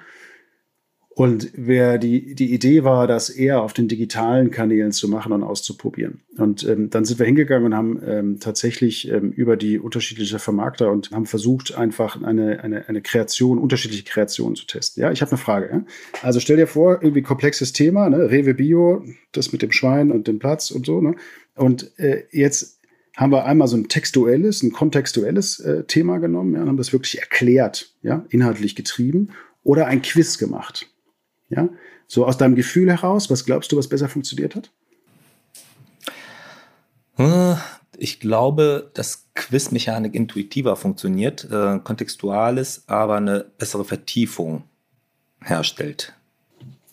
Und 1.15 1.52
wer 1.56 1.99
die, 1.99 2.34
die 2.34 2.54
Idee 2.54 2.84
war, 2.84 3.06
das 3.06 3.30
eher 3.30 3.62
auf 3.62 3.73
den 3.73 3.88
digitalen 3.88 4.49
Kanälen 4.49 4.91
zu 4.91 5.08
machen 5.08 5.32
und 5.32 5.43
auszuprobieren. 5.43 6.21
Und 6.38 6.67
ähm, 6.67 6.89
dann 6.89 7.06
sind 7.06 7.19
wir 7.19 7.28
hingegangen 7.28 7.67
und 7.67 7.76
haben 7.76 8.02
ähm, 8.04 8.39
tatsächlich 8.39 9.12
ähm, 9.12 9.32
über 9.32 9.56
die 9.56 9.78
unterschiedlichen 9.78 10.39
Vermarkter 10.39 10.91
und 10.91 11.12
haben 11.12 11.28
versucht, 11.28 11.76
einfach 11.76 12.19
eine, 12.23 12.63
eine, 12.63 12.89
eine 12.89 13.02
Kreation, 13.04 13.60
unterschiedliche 13.60 14.04
Kreationen 14.06 14.56
zu 14.56 14.65
testen. 14.65 15.04
Ja, 15.04 15.12
ich 15.12 15.21
habe 15.21 15.32
eine 15.32 15.38
Frage. 15.38 15.69
Ja? 15.71 15.86
Also 16.23 16.39
stell 16.39 16.58
dir 16.58 16.65
vor, 16.65 17.04
irgendwie 17.04 17.21
komplexes 17.21 17.73
Thema, 17.73 18.10
ne? 18.10 18.32
Rewe 18.32 18.56
Bio, 18.56 19.06
das 19.34 19.52
mit 19.52 19.62
dem 19.62 19.71
Schwein 19.71 20.12
und 20.12 20.28
dem 20.28 20.39
Platz 20.39 20.71
und 20.71 20.88
so. 20.88 20.99
Ne? 20.99 21.15
Und 21.54 21.91
äh, 21.99 22.23
jetzt 22.32 22.80
haben 23.15 23.32
wir 23.32 23.45
einmal 23.45 23.67
so 23.67 23.78
ein 23.78 23.88
textuelles, 23.88 24.63
ein 24.63 24.71
kontextuelles 24.71 25.60
äh, 25.60 25.84
Thema 25.84 26.17
genommen 26.17 26.56
ja, 26.56 26.63
und 26.63 26.69
haben 26.69 26.78
das 26.78 26.91
wirklich 26.91 27.19
erklärt, 27.19 27.93
ja, 28.02 28.26
inhaltlich 28.30 28.76
getrieben 28.76 29.30
oder 29.63 29.86
ein 29.86 30.02
Quiz 30.02 30.39
gemacht. 30.39 30.89
Ja? 31.56 31.70
So 32.08 32.26
aus 32.26 32.38
deinem 32.38 32.56
Gefühl 32.56 32.89
heraus, 32.89 33.30
was 33.30 33.46
glaubst 33.46 33.72
du, 33.72 33.78
was 33.78 33.88
besser 33.88 34.10
funktioniert 34.10 34.56
hat? 34.56 34.72
Äh, 37.18 37.56
ich 37.98 38.20
glaube, 38.20 38.92
dass 38.94 39.30
Quizmechanik 39.36 40.16
intuitiver 40.16 40.76
funktioniert, 40.76 41.48
äh, 41.50 41.80
kontextuales, 41.80 42.84
aber 42.88 43.16
eine 43.18 43.46
bessere 43.58 43.86
Vertiefung 43.86 44.63
herstellt. 45.42 46.13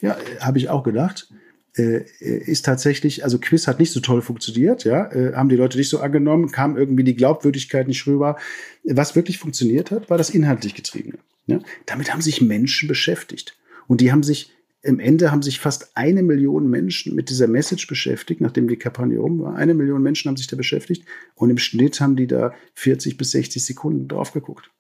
Ja, 0.01 0.17
habe 0.41 0.59
ich 0.59 0.69
auch 0.69 0.83
gedacht. 0.83 1.29
Äh, 1.77 2.05
ist 2.19 2.65
tatsächlich, 2.65 3.23
also 3.23 3.39
Quiz 3.39 3.67
hat 3.69 3.79
nicht 3.79 3.93
so 3.93 4.01
toll 4.01 4.23
funktioniert, 4.23 4.85
ja, 4.85 5.07
äh, 5.13 5.35
haben 5.35 5.49
die 5.49 5.57
Leute 5.57 5.79
nicht 5.79 5.89
so 5.89 6.01
angenommen, 6.01 6.51
kam 6.51 6.77
irgendwie 6.77 7.05
die 7.05 7.15
Glaubwürdigkeit 7.15 7.87
nicht 7.87 8.07
rüber. 8.07 8.37
Was 8.83 9.15
wirklich 9.15 9.39
funktioniert 9.39 9.91
hat, 9.93 10.11
war 10.11 10.19
das 10.19 10.31
inhaltlich 10.31 10.75
getriebene. 10.75 11.19
Ja? 11.47 11.61
Damit 11.87 12.13
haben 12.13 12.23
sich 12.23 12.41
Menschen 12.41 12.89
beschäftigt. 12.89 13.57
Und 13.91 14.01
die 14.01 14.13
haben 14.13 14.23
sich 14.23 14.53
im 14.83 15.01
Ende 15.01 15.33
haben 15.33 15.43
sich 15.43 15.59
fast 15.59 15.95
eine 15.97 16.23
Million 16.23 16.71
Menschen 16.71 17.17
mit 17.17 17.29
dieser 17.29 17.49
Message 17.49 17.89
beschäftigt, 17.89 18.41
nachdem 18.41 18.69
die 18.69 18.77
Kampagne 18.77 19.19
rum 19.19 19.41
war. 19.41 19.57
Eine 19.57 19.75
Million 19.75 20.01
Menschen 20.01 20.29
haben 20.29 20.37
sich 20.37 20.47
da 20.47 20.57
beschäftigt 20.57 21.05
und 21.35 21.51
im 21.51 21.59
Schnitt 21.59 22.01
haben 22.01 22.15
die 22.15 22.29
da 22.29 22.55
40 22.77 23.17
bis 23.19 23.33
60 23.33 23.65
Sekunden 23.65 24.07
drauf 24.07 24.33
geguckt. 24.33 24.71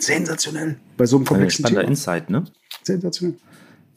Sensationell. 0.00 0.76
Bei 0.96 1.04
so 1.04 1.16
einem 1.16 1.26
komplexen 1.26 1.64
Thema. 1.64 1.80
Insight, 1.80 2.30
ne? 2.30 2.44
Sensationell. 2.84 3.36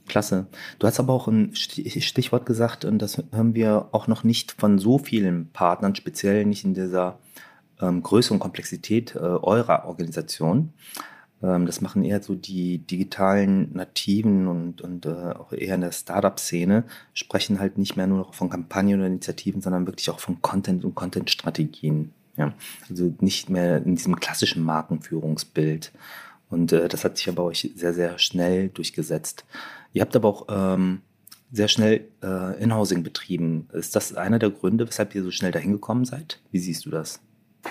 Klasse. 0.07 0.47
Du 0.79 0.87
hast 0.87 0.99
aber 0.99 1.13
auch 1.13 1.27
ein 1.27 1.53
Stichwort 1.55 2.47
gesagt, 2.47 2.83
und 2.83 2.99
das 2.99 3.23
hören 3.31 3.53
wir 3.53 3.89
auch 3.91 4.07
noch 4.07 4.23
nicht 4.23 4.53
von 4.53 4.79
so 4.79 4.97
vielen 4.97 5.51
Partnern, 5.53 5.93
speziell 5.93 6.45
nicht 6.45 6.65
in 6.65 6.73
dieser 6.73 7.19
ähm, 7.79 8.01
Größe 8.01 8.33
und 8.33 8.39
Komplexität 8.39 9.15
äh, 9.15 9.19
eurer 9.19 9.85
Organisation. 9.85 10.73
Ähm, 11.43 11.65
das 11.65 11.81
machen 11.81 12.03
eher 12.03 12.21
so 12.21 12.35
die 12.35 12.79
digitalen 12.79 13.73
Nativen 13.73 14.47
und, 14.47 14.81
und 14.81 15.05
äh, 15.05 15.09
auch 15.09 15.51
eher 15.53 15.75
in 15.75 15.81
der 15.81 15.91
Startup-Szene, 15.91 16.83
sprechen 17.13 17.59
halt 17.59 17.77
nicht 17.77 17.95
mehr 17.95 18.07
nur 18.07 18.19
noch 18.19 18.33
von 18.33 18.49
Kampagnen 18.49 18.99
oder 18.99 19.07
Initiativen, 19.07 19.61
sondern 19.61 19.87
wirklich 19.87 20.09
auch 20.09 20.19
von 20.19 20.41
Content 20.41 20.85
und 20.85 20.95
Content-Strategien. 20.95 22.11
Ja? 22.37 22.53
Also 22.89 23.13
nicht 23.19 23.49
mehr 23.49 23.77
in 23.77 23.95
diesem 23.95 24.15
klassischen 24.19 24.63
Markenführungsbild. 24.63 25.91
Und 26.49 26.71
äh, 26.73 26.87
das 26.87 27.03
hat 27.03 27.17
sich 27.17 27.29
aber 27.29 27.43
euch 27.45 27.71
sehr, 27.75 27.93
sehr 27.93 28.19
schnell 28.19 28.69
durchgesetzt. 28.69 29.45
Ihr 29.93 30.01
habt 30.01 30.15
aber 30.15 30.27
auch 30.27 30.47
ähm, 30.49 31.01
sehr 31.51 31.67
schnell 31.67 32.07
äh, 32.23 32.61
Inhousing 32.61 33.03
betrieben. 33.03 33.67
Ist 33.73 33.95
das 33.95 34.13
einer 34.13 34.39
der 34.39 34.49
Gründe, 34.49 34.87
weshalb 34.87 35.15
ihr 35.15 35.23
so 35.23 35.31
schnell 35.31 35.51
dahin 35.51 35.71
gekommen 35.71 36.05
seid? 36.05 36.39
Wie 36.51 36.59
siehst 36.59 36.85
du 36.85 36.89
das? 36.89 37.19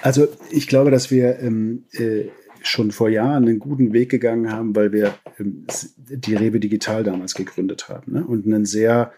Also 0.02 0.28
ich 0.50 0.66
glaube, 0.66 0.90
dass 0.90 1.10
wir 1.10 1.40
ähm, 1.40 1.84
äh, 1.92 2.26
schon 2.62 2.90
vor 2.90 3.08
Jahren 3.08 3.44
einen 3.44 3.58
guten 3.58 3.92
Weg 3.92 4.10
gegangen 4.10 4.52
haben, 4.52 4.74
weil 4.76 4.92
wir 4.92 5.14
ähm, 5.38 5.66
die 5.96 6.34
Rewe 6.34 6.60
Digital 6.60 7.04
damals 7.04 7.34
gegründet 7.34 7.88
haben 7.88 8.12
ne? 8.12 8.24
und 8.24 8.46
einen 8.46 8.64
sehr 8.64 9.12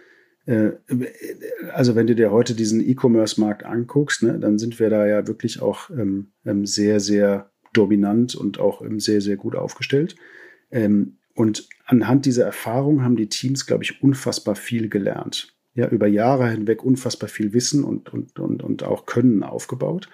äh, 0.46 0.72
also 1.72 1.94
wenn 1.94 2.08
du 2.08 2.14
dir 2.14 2.32
heute 2.32 2.54
diesen 2.54 2.80
E-Commerce-Markt 2.86 3.64
anguckst, 3.64 4.24
ne, 4.24 4.40
dann 4.40 4.58
sind 4.58 4.80
wir 4.80 4.90
da 4.90 5.06
ja 5.06 5.28
wirklich 5.28 5.62
auch 5.62 5.88
ähm, 5.90 6.32
ähm 6.44 6.66
sehr, 6.66 6.98
sehr 6.98 7.50
dominant 7.72 8.34
und 8.34 8.58
auch 8.58 8.82
sehr, 8.98 9.20
sehr 9.20 9.36
gut 9.36 9.54
aufgestellt. 9.56 10.16
Und 11.34 11.68
anhand 11.86 12.26
dieser 12.26 12.44
Erfahrung 12.44 13.02
haben 13.02 13.16
die 13.16 13.28
Teams, 13.28 13.66
glaube 13.66 13.84
ich, 13.84 14.02
unfassbar 14.02 14.54
viel 14.54 14.88
gelernt. 14.88 15.54
Ja, 15.74 15.88
über 15.88 16.06
Jahre 16.06 16.50
hinweg 16.50 16.84
unfassbar 16.84 17.30
viel 17.30 17.54
Wissen 17.54 17.82
und, 17.84 18.12
und, 18.12 18.38
und, 18.38 18.62
und 18.62 18.82
auch 18.82 19.06
Können 19.06 19.42
aufgebaut. 19.42 20.10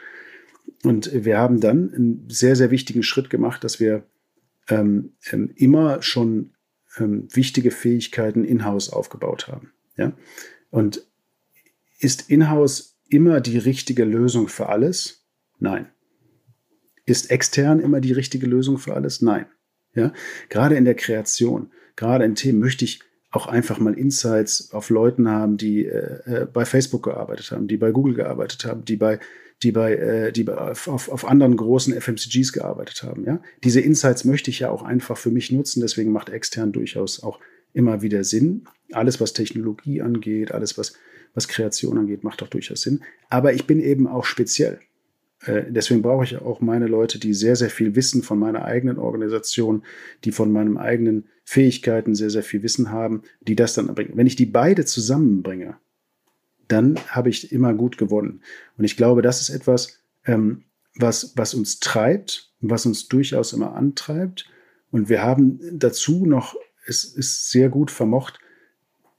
Und 0.84 1.10
wir 1.12 1.38
haben 1.38 1.60
dann 1.60 1.92
einen 1.92 2.24
sehr, 2.28 2.56
sehr 2.56 2.70
wichtigen 2.70 3.02
Schritt 3.02 3.30
gemacht, 3.30 3.64
dass 3.64 3.80
wir 3.80 4.04
ähm, 4.68 5.12
ähm, 5.30 5.50
immer 5.56 6.02
schon 6.02 6.52
ähm, 6.98 7.28
wichtige 7.32 7.70
Fähigkeiten 7.70 8.44
in-house 8.44 8.90
aufgebaut 8.90 9.48
haben. 9.48 9.72
Ja? 9.96 10.12
Und 10.70 11.04
ist 11.98 12.30
in-house 12.30 12.96
immer 13.08 13.40
die 13.40 13.58
richtige 13.58 14.04
Lösung 14.04 14.48
für 14.48 14.68
alles? 14.68 15.26
Nein. 15.58 15.88
Ist 17.06 17.30
extern 17.30 17.80
immer 17.80 18.00
die 18.00 18.12
richtige 18.12 18.46
Lösung 18.46 18.78
für 18.78 18.94
alles? 18.94 19.22
Nein. 19.22 19.46
Ja? 19.94 20.12
Gerade 20.48 20.76
in 20.76 20.84
der 20.84 20.94
Kreation, 20.94 21.70
gerade 21.96 22.24
in 22.24 22.34
Themen 22.34 22.60
möchte 22.60 22.84
ich 22.84 23.00
auch 23.30 23.46
einfach 23.46 23.78
mal 23.78 23.94
Insights 23.94 24.72
auf 24.72 24.90
Leuten 24.90 25.28
haben, 25.28 25.56
die 25.56 25.84
äh, 25.84 26.42
äh 26.42 26.46
bei 26.46 26.64
Facebook 26.64 27.02
gearbeitet 27.04 27.50
haben, 27.50 27.68
die 27.68 27.76
bei 27.76 27.90
Google 27.90 28.14
gearbeitet 28.14 28.64
haben, 28.64 28.84
die 28.84 28.96
bei 28.96 29.20
die 29.62 29.72
bei, 29.72 29.94
äh, 29.96 30.32
die 30.32 30.44
bei, 30.44 30.56
auf, 30.56 31.08
auf 31.08 31.24
anderen 31.26 31.56
großen 31.56 31.92
FMCGs 32.00 32.52
gearbeitet 32.52 33.02
haben. 33.02 33.24
Ja? 33.24 33.42
Diese 33.64 33.80
Insights 33.80 34.24
möchte 34.24 34.50
ich 34.50 34.60
ja 34.60 34.70
auch 34.70 34.82
einfach 34.82 35.16
für 35.16 35.30
mich 35.30 35.50
nutzen, 35.50 35.80
deswegen 35.80 36.12
macht 36.12 36.28
extern 36.28 36.72
durchaus 36.72 37.22
auch 37.22 37.40
immer 37.72 38.02
wieder 38.02 38.24
Sinn. 38.24 38.64
Alles, 38.92 39.20
was 39.20 39.32
Technologie 39.32 40.00
angeht, 40.00 40.52
alles, 40.52 40.78
was, 40.78 40.94
was 41.34 41.48
Kreation 41.48 41.98
angeht, 41.98 42.24
macht 42.24 42.42
auch 42.42 42.48
durchaus 42.48 42.82
Sinn. 42.82 43.02
Aber 43.28 43.52
ich 43.52 43.66
bin 43.66 43.80
eben 43.80 44.06
auch 44.06 44.24
speziell. 44.24 44.80
Äh, 45.44 45.64
deswegen 45.68 46.02
brauche 46.02 46.24
ich 46.24 46.36
auch 46.36 46.60
meine 46.60 46.86
Leute, 46.86 47.18
die 47.18 47.34
sehr, 47.34 47.56
sehr 47.56 47.70
viel 47.70 47.94
wissen 47.94 48.22
von 48.22 48.38
meiner 48.38 48.64
eigenen 48.64 48.98
Organisation, 48.98 49.84
die 50.24 50.32
von 50.32 50.52
meinen 50.52 50.76
eigenen 50.76 51.28
Fähigkeiten 51.44 52.14
sehr, 52.14 52.30
sehr 52.30 52.42
viel 52.42 52.62
Wissen 52.62 52.90
haben, 52.90 53.22
die 53.40 53.56
das 53.56 53.74
dann 53.74 53.94
bringen. 53.94 54.12
Wenn 54.14 54.26
ich 54.26 54.36
die 54.36 54.46
beide 54.46 54.84
zusammenbringe, 54.84 55.76
dann 56.66 56.98
habe 57.08 57.30
ich 57.30 57.52
immer 57.52 57.72
gut 57.72 57.96
gewonnen. 57.96 58.42
Und 58.76 58.84
ich 58.84 58.96
glaube, 58.96 59.22
das 59.22 59.40
ist 59.40 59.48
etwas, 59.50 60.00
ähm, 60.26 60.64
was, 60.94 61.32
was 61.36 61.54
uns 61.54 61.80
treibt, 61.80 62.52
was 62.60 62.84
uns 62.84 63.08
durchaus 63.08 63.52
immer 63.52 63.74
antreibt. 63.74 64.50
Und 64.90 65.08
wir 65.08 65.22
haben 65.22 65.60
dazu 65.72 66.26
noch, 66.26 66.56
es 66.86 67.04
ist 67.04 67.50
sehr 67.50 67.68
gut 67.68 67.90
vermocht, 67.90 68.38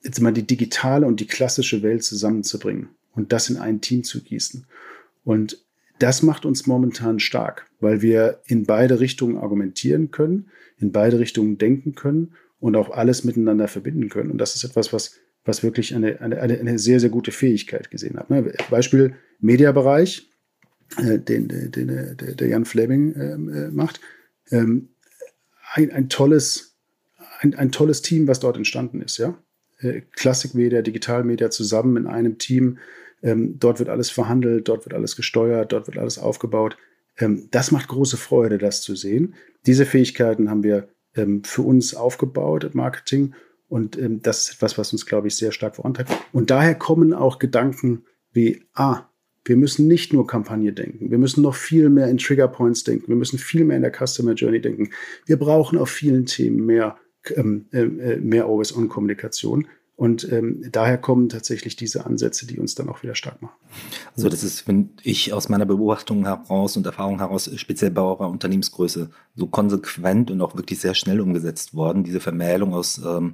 jetzt 0.04 0.22
mal 0.22 0.34
die 0.34 0.46
digitale 0.46 1.06
und 1.06 1.20
die 1.20 1.28
klassische 1.28 1.82
Welt 1.82 2.04
zusammenzubringen 2.04 2.90
und 3.14 3.32
das 3.34 3.50
in 3.50 3.58
ein 3.58 3.82
Team 3.82 4.04
zu 4.04 4.22
gießen. 4.22 4.66
Und 5.24 5.64
das 6.00 6.24
macht 6.24 6.46
uns 6.46 6.66
momentan 6.66 7.20
stark, 7.20 7.70
weil 7.80 8.02
wir 8.02 8.42
in 8.46 8.66
beide 8.66 9.00
Richtungen 9.00 9.38
argumentieren 9.38 10.12
können, 10.12 10.50
in 10.78 10.92
beide 10.92 11.20
Richtungen 11.20 11.58
denken 11.58 11.94
können 11.94 12.34
und 12.60 12.76
auch 12.76 12.90
alles 12.90 13.24
miteinander 13.24 13.68
verbinden 13.68 14.10
können. 14.10 14.32
Und 14.32 14.38
das 14.38 14.56
ist 14.56 14.64
etwas, 14.64 14.92
was, 14.94 15.16
was 15.46 15.64
wirklich 15.64 15.94
eine, 15.94 16.22
eine, 16.22 16.40
eine 16.40 16.80
sehr, 16.80 17.00
sehr 17.00 17.10
gute 17.10 17.32
Fähigkeit 17.32 17.92
gesehen 17.92 18.18
hat. 18.18 18.30
Ne? 18.30 18.54
Beispiel 18.70 19.16
Mediabereich, 19.40 20.30
äh, 20.98 21.20
den, 21.20 21.48
den, 21.48 21.72
den 21.72 22.18
der 22.18 22.48
Jan 22.48 22.66
Fleming 22.66 23.16
ähm, 23.16 23.50
äh, 23.50 23.70
macht. 23.70 24.00
Ähm, 24.52 24.90
ein, 25.74 25.92
ein, 25.92 26.10
tolles, 26.10 26.78
ein, 27.40 27.54
ein 27.56 27.72
tolles 27.72 28.02
Team, 28.02 28.28
was 28.28 28.40
dort 28.40 28.58
entstanden 28.58 29.02
ist. 29.02 29.18
Ja? 29.18 29.38
Äh, 29.80 30.02
Klassikmedia, 30.14 30.82
Digitalmedia 30.82 31.50
zusammen 31.52 31.98
in 31.98 32.08
einem 32.08 32.38
Team 32.38 32.80
ähm, 33.22 33.58
dort 33.60 33.80
wird 33.80 33.90
alles 33.90 34.10
verhandelt, 34.10 34.68
dort 34.68 34.86
wird 34.86 34.94
alles 34.94 35.16
gesteuert, 35.16 35.72
dort 35.72 35.88
wird 35.88 35.98
alles 35.98 36.20
aufgebaut. 36.20 36.78
Ähm, 37.18 37.48
das 37.52 37.72
macht 37.72 37.88
große 37.88 38.18
Freude, 38.18 38.58
das 38.58 38.82
zu 38.82 38.96
sehen. 38.96 39.36
Diese 39.66 39.86
Fähigkeiten 39.86 40.50
haben 40.50 40.64
wir 40.64 40.90
ähm, 41.16 41.44
für 41.44 41.62
uns 41.62 41.96
aufgebaut 41.96 42.64
im 42.64 42.72
Marketing 42.74 43.34
und 43.68 43.98
ähm, 43.98 44.22
das 44.22 44.42
ist 44.42 44.56
etwas, 44.56 44.78
was 44.78 44.92
uns, 44.92 45.06
glaube 45.06 45.28
ich, 45.28 45.36
sehr 45.36 45.52
stark 45.52 45.76
vorantreibt. 45.76 46.12
Und 46.34 46.50
daher 46.50 46.76
kommen 46.76 47.14
auch 47.14 47.40
Gedanken 47.40 48.04
wie, 48.32 48.64
ah, 48.74 49.06
wir 49.46 49.58
müssen 49.58 49.88
nicht 49.88 50.14
nur 50.14 50.28
Kampagne 50.28 50.74
denken, 50.74 51.12
wir 51.12 51.18
müssen 51.18 51.42
noch 51.42 51.56
viel 51.56 51.90
mehr 51.90 52.08
in 52.08 52.18
Trigger 52.18 52.48
Points 52.48 52.84
denken, 52.84 53.08
wir 53.08 53.16
müssen 53.16 53.40
viel 53.40 53.64
mehr 53.64 53.78
in 53.78 53.84
der 53.84 53.94
Customer 53.94 54.34
Journey 54.34 54.62
denken. 54.62 54.90
Wir 55.26 55.38
brauchen 55.38 55.78
auf 55.78 55.90
vielen 55.90 56.26
Themen 56.26 56.66
mehr, 56.66 56.98
ähm, 57.36 57.68
äh, 57.72 57.82
äh 57.82 58.18
mehr 58.18 58.46
Always-on-Kommunikation. 58.46 59.68
Und 60.00 60.32
ähm, 60.32 60.64
daher 60.72 60.98
kommen 60.98 61.28
tatsächlich 61.28 61.76
diese 61.76 62.06
Ansätze, 62.06 62.48
die 62.48 62.58
uns 62.58 62.74
dann 62.74 62.88
auch 62.88 63.04
wieder 63.04 63.16
stark 63.16 63.42
machen. 63.42 63.58
Also 64.16 64.30
das 64.30 64.46
ist, 64.46 64.66
wenn 64.66 64.92
ich 65.04 65.34
aus 65.34 65.50
meiner 65.50 65.66
Beobachtung 65.66 66.24
heraus 66.24 66.78
und 66.78 66.86
Erfahrung 66.86 67.20
heraus, 67.20 67.52
speziell 67.58 67.92
bei 67.92 68.02
eurer 68.02 68.30
Unternehmensgröße, 68.30 69.10
so 69.36 69.48
konsequent 69.48 70.32
und 70.32 70.40
auch 70.40 70.56
wirklich 70.56 70.80
sehr 70.80 70.94
schnell 70.94 71.20
umgesetzt 71.20 71.74
worden, 71.74 72.06
diese 72.06 72.22
Vermählung 72.22 72.74
aus 72.74 73.02
ähm, 73.06 73.34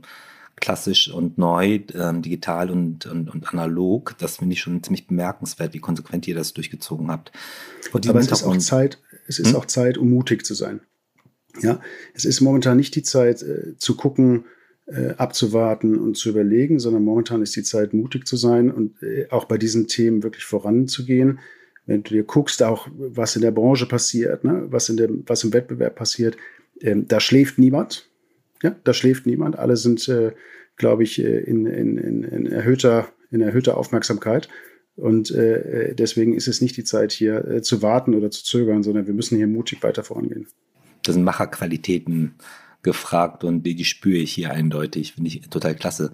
klassisch 0.55 1.07
und 1.11 1.37
neu, 1.37 1.81
ähm, 1.93 2.23
digital 2.23 2.71
und, 2.71 3.05
und, 3.05 3.29
und 3.29 3.47
analog, 3.53 4.15
das 4.17 4.37
finde 4.37 4.53
ich 4.53 4.61
schon 4.61 4.81
ziemlich 4.81 5.05
bemerkenswert, 5.05 5.75
wie 5.75 5.79
konsequent 5.79 6.27
ihr 6.27 6.33
das 6.33 6.53
durchgezogen 6.53 7.11
habt. 7.11 7.31
Aber 7.93 8.19
es 8.19 8.31
ist 8.31 8.43
auch 8.43 8.57
Zeit, 8.57 8.97
es 9.27 9.37
ist 9.37 9.49
hm? 9.49 9.55
auch 9.57 9.65
Zeit, 9.65 9.99
um 9.99 10.09
mutig 10.09 10.43
zu 10.43 10.55
sein. 10.55 10.81
Ja, 11.61 11.79
es 12.15 12.25
ist 12.25 12.41
momentan 12.41 12.77
nicht 12.77 12.95
die 12.95 13.03
Zeit 13.03 13.43
äh, 13.43 13.77
zu 13.77 13.95
gucken, 13.95 14.45
äh, 14.45 14.55
abzuwarten 15.17 15.97
und 15.97 16.15
zu 16.15 16.29
überlegen, 16.29 16.79
sondern 16.79 17.03
momentan 17.03 17.41
ist 17.41 17.55
die 17.55 17.63
Zeit, 17.63 17.93
mutig 17.93 18.27
zu 18.27 18.37
sein 18.37 18.69
und 18.69 19.01
äh, 19.01 19.27
auch 19.31 19.45
bei 19.45 19.57
diesen 19.57 19.87
Themen 19.87 20.21
wirklich 20.21 20.45
voranzugehen. 20.45 21.39
Wenn 21.87 22.03
du 22.03 22.13
dir 22.13 22.23
guckst, 22.23 22.61
auch 22.61 22.87
was 22.95 23.35
in 23.35 23.41
der 23.41 23.51
Branche 23.51 23.87
passiert, 23.87 24.43
ne, 24.43 24.65
was, 24.69 24.89
in 24.89 24.97
dem, 24.97 25.23
was 25.25 25.43
im 25.43 25.53
Wettbewerb 25.53 25.95
passiert, 25.95 26.37
ähm, 26.81 27.07
da 27.07 27.19
schläft 27.19 27.57
niemand. 27.57 28.09
Ja, 28.61 28.75
da 28.83 28.93
schläft 28.93 29.25
niemand. 29.25 29.57
Alle 29.57 29.75
sind, 29.77 30.07
äh, 30.07 30.33
glaube 30.77 31.03
ich, 31.03 31.19
äh, 31.19 31.39
in, 31.39 31.65
in, 31.65 31.97
in, 31.97 32.23
in, 32.23 32.45
erhöhter, 32.45 33.07
in 33.31 33.41
erhöhter 33.41 33.77
Aufmerksamkeit. 33.77 34.49
Und 34.95 35.31
äh, 35.31 35.93
deswegen 35.93 36.33
ist 36.33 36.47
es 36.47 36.61
nicht 36.61 36.77
die 36.77 36.83
Zeit, 36.83 37.11
hier 37.11 37.45
äh, 37.45 37.61
zu 37.61 37.81
warten 37.81 38.15
oder 38.15 38.31
zu 38.31 38.43
zögern, 38.43 38.81
sondern 38.81 39.07
wir 39.07 39.13
müssen 39.13 39.37
hier 39.37 39.47
mutig 39.47 39.83
weiter 39.83 40.03
vorangehen. 40.03 40.47
Das 41.03 41.15
sind 41.15 41.23
Macherqualitäten, 41.23 42.35
gefragt 42.85 43.43
und 43.43 43.63
die, 43.63 43.75
die 43.75 43.83
spüre 43.83 44.19
ich 44.19 44.31
hier 44.31 44.51
eindeutig. 44.51 45.13
Finde 45.13 45.27
ich 45.27 45.41
total 45.49 45.75
klasse. 45.75 46.13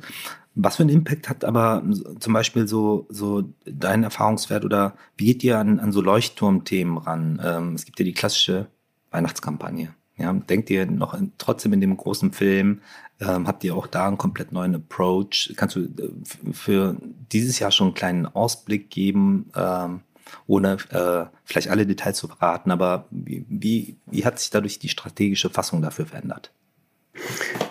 Was 0.55 0.77
für 0.77 0.83
einen 0.83 0.89
Impact 0.89 1.29
hat 1.29 1.45
aber 1.45 1.83
zum 2.19 2.33
Beispiel 2.33 2.67
so, 2.67 3.05
so 3.09 3.43
dein 3.65 4.03
Erfahrungswert 4.03 4.65
oder 4.65 4.95
wie 5.15 5.25
geht 5.25 5.43
ihr 5.43 5.59
an, 5.59 5.79
an 5.79 5.91
so 5.91 6.01
Leuchtturmthemen 6.01 6.97
ran? 6.97 7.41
Ähm, 7.43 7.75
es 7.75 7.85
gibt 7.85 7.99
ja 7.99 8.05
die 8.05 8.13
klassische 8.13 8.67
Weihnachtskampagne. 9.11 9.93
Ja, 10.17 10.33
denkt 10.33 10.69
ihr 10.69 10.85
noch 10.85 11.13
in, 11.13 11.31
trotzdem 11.37 11.73
in 11.73 11.81
dem 11.81 11.95
großen 11.95 12.31
Film, 12.31 12.81
ähm, 13.19 13.47
habt 13.47 13.63
ihr 13.63 13.75
auch 13.75 13.87
da 13.87 14.07
einen 14.07 14.17
komplett 14.17 14.51
neuen 14.51 14.75
Approach? 14.75 15.53
Kannst 15.55 15.75
du 15.75 15.81
äh, 15.81 16.53
für 16.53 16.95
dieses 17.31 17.59
Jahr 17.59 17.71
schon 17.71 17.87
einen 17.87 17.93
kleinen 17.95 18.25
Ausblick 18.25 18.89
geben, 18.89 19.51
ähm, 19.55 20.01
ohne 20.47 20.77
äh, 20.89 21.25
vielleicht 21.43 21.69
alle 21.69 21.85
Details 21.85 22.17
zu 22.17 22.27
verraten, 22.27 22.71
aber 22.71 23.05
wie, 23.09 23.45
wie, 23.47 23.97
wie 24.05 24.25
hat 24.25 24.39
sich 24.39 24.49
dadurch 24.49 24.79
die 24.79 24.89
strategische 24.89 25.49
Fassung 25.49 25.81
dafür 25.81 26.05
verändert? 26.05 26.51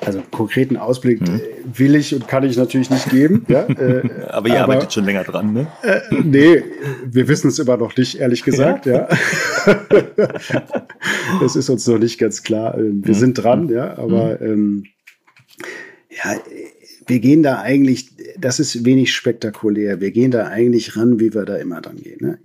Also 0.05 0.23
konkreten 0.31 0.77
Ausblick 0.77 1.21
hm. 1.21 1.41
will 1.75 1.95
ich 1.95 2.15
und 2.15 2.27
kann 2.27 2.43
ich 2.45 2.57
natürlich 2.57 2.91
nicht 2.91 3.11
geben. 3.11 3.45
Ja, 3.49 3.67
äh, 3.67 4.09
aber 4.29 4.49
ihr 4.49 4.63
aber, 4.63 4.75
arbeitet 4.75 4.93
schon 4.93 5.05
länger 5.05 5.25
dran, 5.25 5.53
ne? 5.53 5.67
Äh, 5.83 6.01
nee, 6.25 6.63
wir 7.05 7.29
wissen 7.29 7.49
es 7.49 7.59
immer 7.59 7.77
noch 7.77 7.97
nicht, 7.97 8.19
ehrlich 8.19 8.43
gesagt, 8.43 8.87
ja. 8.87 9.09
das 11.41 11.57
ist 11.57 11.69
uns 11.69 11.87
noch 11.87 11.99
nicht 11.99 12.19
ganz 12.19 12.43
klar. 12.43 12.79
Ähm, 12.79 13.05
wir 13.05 13.15
hm. 13.15 13.21
sind 13.21 13.35
dran, 13.35 13.69
ja, 13.69 13.99
aber 13.99 14.41
hm. 14.41 14.53
ähm, 14.53 14.85
ja, 16.11 16.37
wir 17.07 17.21
gehen 17.21 17.43
da 17.43 17.61
eigentlich, 17.61 18.11
das 18.39 18.61
ist 18.61 18.85
wenig 18.85 19.13
spektakulär. 19.13 20.01
Wir 20.01 20.13
gehen 20.13 20.31
da 20.31 20.47
eigentlich 20.47 20.97
ran, 20.97 21.21
wie 21.21 21.35
wir 21.35 21.45
da 21.45 21.57
immer 21.57 21.81
dran 21.81 21.97
gehen. 21.97 22.19
Ne? 22.21 22.39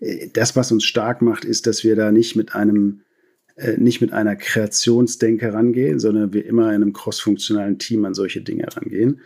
Äh, 0.00 0.28
das, 0.32 0.56
was 0.56 0.72
uns 0.72 0.84
stark 0.84 1.22
macht, 1.22 1.44
ist, 1.44 1.66
dass 1.66 1.84
wir 1.84 1.96
da 1.96 2.12
nicht 2.12 2.36
mit 2.36 2.54
einem 2.54 3.00
äh, 3.60 3.76
nicht 3.76 4.00
mit 4.00 4.12
einer 4.12 4.36
Kreationsdenke 4.36 5.52
rangehen, 5.52 5.98
sondern 5.98 6.32
wir 6.32 6.46
immer 6.46 6.68
in 6.68 6.76
einem 6.76 6.92
crossfunktionalen 6.92 7.78
Team 7.78 8.04
an 8.06 8.14
solche 8.14 8.40
Dinge 8.40 8.66
rangehen. 8.74 9.20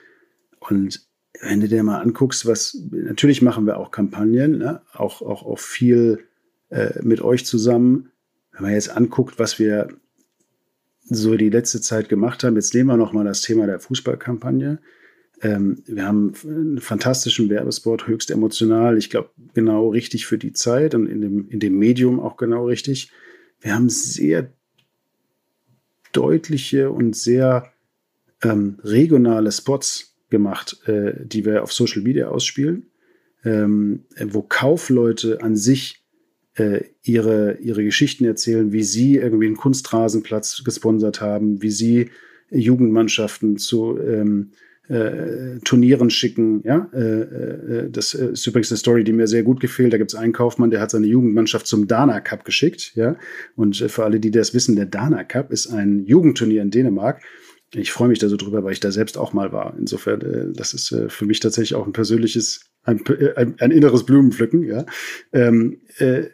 Und 0.59 1.07
wenn 1.41 1.61
du 1.61 1.69
dir 1.69 1.83
mal 1.83 2.01
anguckst, 2.01 2.45
was 2.47 2.77
natürlich 2.91 3.43
machen 3.43 3.67
wir 3.67 3.79
auch 3.79 3.91
Kampagnen, 3.91 4.59
ne? 4.59 4.83
auch, 4.93 5.23
auch, 5.23 5.45
auch 5.45 5.59
viel 5.59 6.25
äh, 6.71 7.01
mit 7.03 7.21
euch 7.21 7.47
zusammen. 7.47 8.11
Wenn 8.53 8.63
man 8.63 8.73
jetzt 8.73 8.91
anguckt, 8.91 9.39
was 9.39 9.59
wir 9.59 9.89
so 11.05 11.37
die 11.37 11.51
letzte 11.51 11.81
Zeit 11.81 12.09
gemacht 12.09 12.43
haben, 12.43 12.57
jetzt 12.57 12.75
nehmen 12.75 12.89
wir 12.89 12.97
nochmal 12.97 13.25
das 13.25 13.43
Thema 13.43 13.67
der 13.67 13.79
Fußballkampagne. 13.79 14.81
Ähm, 15.43 15.83
wir 15.87 16.07
haben 16.07 16.33
einen 16.45 16.81
fantastischen 16.81 17.51
Werbespot, 17.51 18.09
höchst 18.09 18.31
emotional. 18.31 18.99
Ich 18.99 19.11
glaube, 19.11 19.31
genau 19.53 19.91
richtig 19.91 20.27
für 20.27 20.39
die 20.39 20.53
Zeit 20.53 20.95
und 20.95 21.07
in 21.07 21.21
dem, 21.21 21.49
in 21.51 21.61
dem 21.61 21.79
Medium 21.79 22.19
auch 22.19 22.37
genau 22.37 22.67
richtig. 22.67 23.13
Wir 23.65 23.75
haben 23.75 23.89
sehr 23.89 24.53
deutliche 26.13 26.91
und 26.91 27.17
sehr 27.17 27.73
ähm, 28.43 28.79
regionale 28.85 29.51
Spots 29.51 30.19
gemacht, 30.29 30.87
äh, 30.87 31.15
die 31.25 31.47
wir 31.47 31.63
auf 31.63 31.73
Social 31.73 32.03
Media 32.03 32.29
ausspielen, 32.29 32.91
ähm, 33.43 34.05
wo 34.23 34.43
Kaufleute 34.43 35.41
an 35.43 35.57
sich 35.57 36.05
äh, 36.57 36.83
ihre, 37.03 37.55
ihre 37.55 37.83
Geschichten 37.85 38.27
erzählen, 38.27 38.71
wie 38.73 38.85
sie 38.85 39.17
irgendwie 39.17 39.47
einen 39.47 39.57
Kunstrasenplatz 39.57 40.63
gesponsert 40.63 41.23
haben, 41.23 41.63
wie 41.63 41.71
sie 41.71 42.11
Jugendmannschaften 42.51 43.57
zu 43.57 43.99
ähm, 43.99 44.51
äh, 44.89 45.59
Turnieren 45.65 46.11
schicken. 46.11 46.63
Ja, 46.65 46.89
äh, 46.93 46.99
äh, 46.99 47.91
das 47.91 48.15
ist 48.15 48.47
übrigens 48.47 48.71
eine 48.71 48.79
Story, 48.79 49.05
die 49.05 49.13
mir 49.13 49.27
sehr 49.27 49.43
gut 49.43 49.61
gefällt. 49.61 49.93
Da 49.93 49.99
gibt 49.99 50.13
es 50.13 50.19
einen 50.19 50.33
Kaufmann, 50.33 50.71
der 50.71 50.81
hat 50.81 50.91
seine 50.91 51.07
Jugendmannschaft 51.07 51.67
zum 51.67 51.87
Dana 51.89 52.21
Cup 52.21 52.45
geschickt. 52.45 52.93
Ja, 52.95 53.17
und 53.57 53.77
für 53.77 54.05
alle, 54.05 54.21
die 54.21 54.31
das 54.31 54.55
wissen, 54.55 54.77
der 54.77 54.87
Dana 54.87 55.25
Cup 55.25 55.51
ist 55.51 55.69
ein 55.69 56.05
Jugendturnier 56.07 56.63
in 56.63 56.71
Dänemark. 56.71 57.23
Ich 57.73 57.91
freue 57.91 58.09
mich 58.09 58.19
da 58.19 58.29
so 58.29 58.37
drüber, 58.37 58.63
weil 58.63 58.73
ich 58.73 58.81
da 58.81 58.93
selbst 58.93 59.19
auch 59.19 59.33
mal 59.33 59.53
war. 59.53 59.75
Insofern, 59.79 60.21
äh, 60.21 60.53
das 60.55 60.75
ist 60.75 60.93
äh, 60.93 61.09
für 61.09 61.27
mich 61.27 61.41
tatsächlich 61.41 61.75
auch 61.75 61.87
ein 61.87 61.93
persönliches, 61.93 62.61
ein, 62.83 63.03
ein, 63.37 63.55
ein 63.59 63.71
inneres 63.71 64.05
Blumenpflücken. 64.05 64.63
Ja, 64.65 64.87
ähm, 65.33 65.81
äh, 65.99 66.25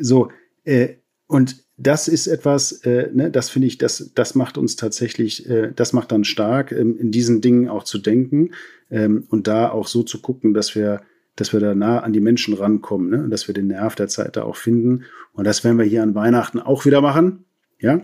so 0.00 0.30
äh, 0.64 0.96
und 1.26 1.67
das 1.78 2.08
ist 2.08 2.26
etwas, 2.26 2.72
äh, 2.82 3.08
ne, 3.14 3.30
das 3.30 3.50
finde 3.50 3.68
ich, 3.68 3.78
das, 3.78 4.10
das 4.14 4.34
macht 4.34 4.58
uns 4.58 4.74
tatsächlich, 4.74 5.48
äh, 5.48 5.72
das 5.74 5.92
macht 5.92 6.10
dann 6.10 6.24
stark, 6.24 6.72
ähm, 6.72 6.98
in 6.98 7.12
diesen 7.12 7.40
Dingen 7.40 7.68
auch 7.68 7.84
zu 7.84 7.98
denken 7.98 8.50
ähm, 8.90 9.24
und 9.28 9.46
da 9.46 9.70
auch 9.70 9.86
so 9.86 10.02
zu 10.02 10.20
gucken, 10.20 10.54
dass 10.54 10.74
wir, 10.74 11.02
dass 11.36 11.52
wir 11.52 11.60
da 11.60 11.76
nah 11.76 12.00
an 12.00 12.12
die 12.12 12.20
Menschen 12.20 12.54
rankommen, 12.54 13.10
ne, 13.10 13.28
dass 13.28 13.46
wir 13.46 13.54
den 13.54 13.68
Nerv 13.68 13.94
der 13.94 14.08
Zeit 14.08 14.36
da 14.36 14.42
auch 14.42 14.56
finden. 14.56 15.04
Und 15.32 15.44
das 15.44 15.62
werden 15.62 15.78
wir 15.78 15.84
hier 15.84 16.02
an 16.02 16.16
Weihnachten 16.16 16.58
auch 16.58 16.84
wieder 16.84 17.00
machen, 17.00 17.44
ja. 17.80 18.00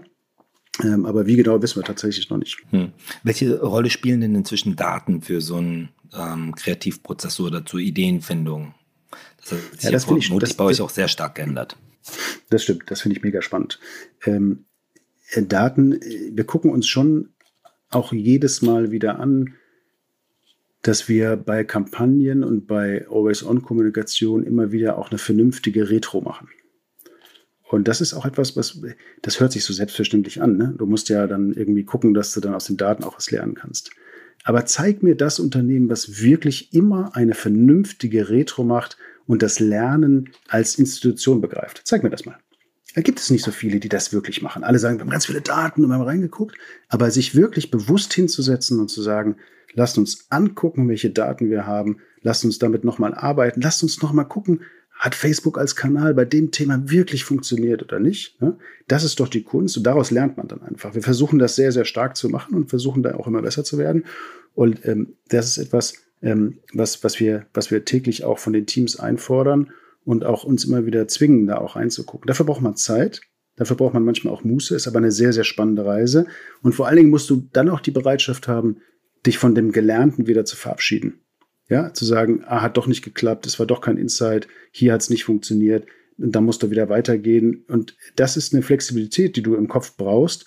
Ähm, 0.83 1.05
aber 1.05 1.27
wie 1.27 1.37
genau 1.37 1.61
wissen 1.61 1.81
wir 1.81 1.85
tatsächlich 1.85 2.31
noch 2.31 2.39
nicht. 2.39 2.59
Hm. 2.71 2.93
Welche 3.23 3.61
Rolle 3.61 3.91
spielen 3.91 4.21
denn 4.21 4.35
inzwischen 4.35 4.75
Daten 4.77 5.23
für 5.23 5.41
so 5.41 5.57
einen 5.57 5.91
ähm, 6.17 6.55
Kreativprozess 6.55 7.39
oder 7.41 7.65
zur 7.67 7.81
Ideenfindung? 7.81 8.75
Das 9.41 9.53
hat 9.53 9.59
sich 9.73 9.83
ja, 9.83 9.91
das 9.91 10.07
ja 10.07 10.17
ich, 10.17 10.33
das, 10.39 10.55
bei 10.55 10.65
euch 10.65 10.81
auch 10.81 10.91
sehr 10.91 11.07
stark 11.09 11.37
geändert. 11.37 11.77
Das 12.51 12.63
stimmt, 12.63 12.91
das 12.91 13.01
finde 13.01 13.17
ich 13.17 13.23
mega 13.23 13.43
spannend. 13.43 13.81
Ähm, 14.25 14.67
äh, 15.31 15.43
Daten, 15.43 15.93
äh, 15.93 16.31
wir 16.33 16.45
gucken 16.45 16.71
uns 16.71 16.87
schon 16.87 17.31
auch 17.91 18.13
jedes 18.13 18.63
Mal 18.63 18.91
wieder 18.91 19.19
an, 19.19 19.55
dass 20.83 21.09
wir 21.09 21.37
bei 21.37 21.65
Kampagnen 21.65 22.45
und 22.45 22.67
bei 22.67 23.07
Always-On-Kommunikation 23.09 24.45
immer 24.45 24.71
wieder 24.71 24.99
auch 24.99 25.11
eine 25.11 25.19
vernünftige 25.19 25.89
Retro 25.89 26.21
machen. 26.21 26.49
Und 27.63 27.89
das 27.89 28.01
ist 28.01 28.13
auch 28.13 28.27
etwas, 28.27 28.57
was, 28.57 28.81
das 29.23 29.41
hört 29.41 29.53
sich 29.53 29.65
so 29.65 29.73
selbstverständlich 29.73 30.43
an. 30.43 30.57
Ne? 30.57 30.75
Du 30.77 30.87
musst 30.87 31.09
ja 31.09 31.27
dann 31.27 31.55
irgendwie 31.55 31.85
gucken, 31.85 32.13
dass 32.13 32.33
du 32.33 32.41
dann 32.41 32.55
aus 32.55 32.67
den 32.67 32.77
Daten 32.77 33.03
auch 33.03 33.17
was 33.17 33.31
lernen 33.31 33.55
kannst. 33.55 33.91
Aber 34.45 34.67
zeig 34.67 35.03
mir 35.03 35.17
das 35.17 35.41
Unternehmen, 35.41 35.89
was 35.89 36.21
wirklich 36.21 36.75
immer 36.75 37.17
eine 37.17 37.35
vernünftige 37.35 38.29
Retro 38.29 38.63
macht, 38.63 38.99
und 39.27 39.43
das 39.43 39.61
Lernen 39.61 40.31
als 40.49 40.79
Institution 40.79 41.41
begreift. 41.41 41.83
Zeig 41.85 42.03
mir 42.03 42.11
das 42.11 42.27
mal. 42.27 42.37
Da 42.95 43.03
gibt 43.03 43.19
es 43.19 43.31
nicht 43.31 43.45
so 43.45 43.51
viele, 43.51 43.81
die 43.81 43.89
das 43.89 44.13
wirklich 44.13 44.41
machen. 44.41 44.63
Alle 44.63 44.79
sagen, 44.79 44.99
wir 44.99 45.01
haben 45.03 45.11
ganz 45.11 45.27
viele 45.27 45.41
Daten 45.41 45.83
und 45.83 45.91
wir 45.91 45.95
haben 45.95 46.03
reingeguckt, 46.03 46.57
aber 46.89 47.11
sich 47.11 47.35
wirklich 47.35 47.71
bewusst 47.71 48.15
hinzusetzen 48.15 48.79
und 48.79 48.89
zu 48.89 49.03
sagen, 49.03 49.37
lasst 49.73 49.99
uns 49.99 50.27
angucken, 50.31 50.89
welche 50.89 51.11
Daten 51.11 51.51
wir 51.51 51.67
haben, 51.67 51.99
lasst 52.23 52.45
uns 52.45 52.59
damit 52.59 52.85
nochmal 52.85 53.15
arbeiten, 53.15 53.61
lasst 53.61 53.83
uns 53.83 54.01
nochmal 54.01 54.29
gucken, 54.29 54.61
hat 54.95 55.17
Facebook 55.17 55.59
als 55.59 55.75
Kanal 55.75 56.15
bei 56.15 56.25
dem 56.25 56.53
Thema 56.53 56.89
wirklich 56.89 57.25
funktioniert 57.25 57.83
oder 57.83 57.99
nicht? 57.99 58.39
Das 58.87 59.03
ist 59.03 59.19
doch 59.19 59.29
die 59.29 59.43
Kunst 59.43 59.77
und 59.77 59.83
daraus 59.83 60.13
lernt 60.13 60.37
man 60.37 60.47
dann 60.47 60.63
einfach. 60.63 60.95
Wir 60.95 61.03
versuchen 61.03 61.41
das 61.41 61.57
sehr, 61.57 61.73
sehr 61.73 61.85
stark 61.85 62.17
zu 62.17 62.29
machen 62.29 62.55
und 62.55 62.71
versuchen 62.71 63.03
da 63.03 63.17
auch 63.17 63.27
immer 63.27 63.43
besser 63.43 63.65
zu 63.65 63.77
werden. 63.77 64.05
Und 64.55 64.87
ähm, 64.87 65.15
das 65.29 65.49
ist 65.49 65.59
etwas, 65.59 65.95
ähm, 66.25 66.59
was, 66.73 67.05
was, 67.05 67.21
wir, 67.21 67.47
was 67.55 67.71
wir 67.71 67.85
täglich 67.85 68.25
auch 68.25 68.39
von 68.39 68.53
den 68.53 68.67
Teams 68.67 68.99
einfordern 68.99 69.71
und 70.05 70.25
auch 70.25 70.43
uns 70.45 70.65
immer 70.65 70.87
wieder 70.87 71.07
zwingen, 71.07 71.47
da 71.47 71.59
auch 71.59 71.77
reinzugucken. 71.77 72.27
Dafür 72.27 72.47
braucht 72.47 72.63
man 72.63 72.77
Zeit. 72.77 73.21
Dafür 73.57 73.77
braucht 73.77 73.95
man 73.95 74.05
manchmal 74.05 74.35
auch 74.35 74.43
Muße, 74.43 74.75
ist 74.75 74.89
aber 74.89 74.99
eine 74.99 75.13
sehr, 75.13 75.33
sehr 75.33 75.45
spannende 75.45 75.85
Reise. 75.85 76.27
Und 76.63 76.75
vor 76.75 76.89
allen 76.89 76.97
Dingen 76.97 77.11
musst 77.11 77.31
du 77.31 77.49
dann 77.53 77.69
auch 77.69 77.81
die 77.81 77.93
Bereitschaft 77.93 78.49
haben, 78.49 78.79
dich 79.25 79.39
von 79.39 79.55
dem 79.55 79.71
Gelernten 79.71 80.27
wieder 80.27 80.45
zu 80.45 80.57
verabschieden. 80.57 81.21
Ja, 81.69 81.95
zu 81.95 82.05
sagen, 82.05 82.43
ah, 82.47 82.63
hat 82.63 82.77
doch 82.77 82.87
nicht 82.87 83.03
geklappt, 83.03 83.47
es 83.47 83.59
war 83.59 83.67
doch 83.67 83.81
kein 83.81 83.97
Insight, 83.97 84.49
hier 84.71 84.93
hat 84.93 85.01
es 85.01 85.09
nicht 85.09 85.25
funktioniert, 85.25 85.87
dann 86.19 86.45
musst 86.45 86.63
du 86.63 86.71
wieder 86.71 86.91
weitergehen. 86.91 87.65
Und 87.69 87.97
das 88.17 88.37
ist 88.37 88.53
eine 88.53 88.63
Flexibilität, 88.63 89.37
die 89.37 89.43
du 89.43 89.55
im 89.55 89.69
Kopf 89.69 89.97
brauchst, 89.97 90.45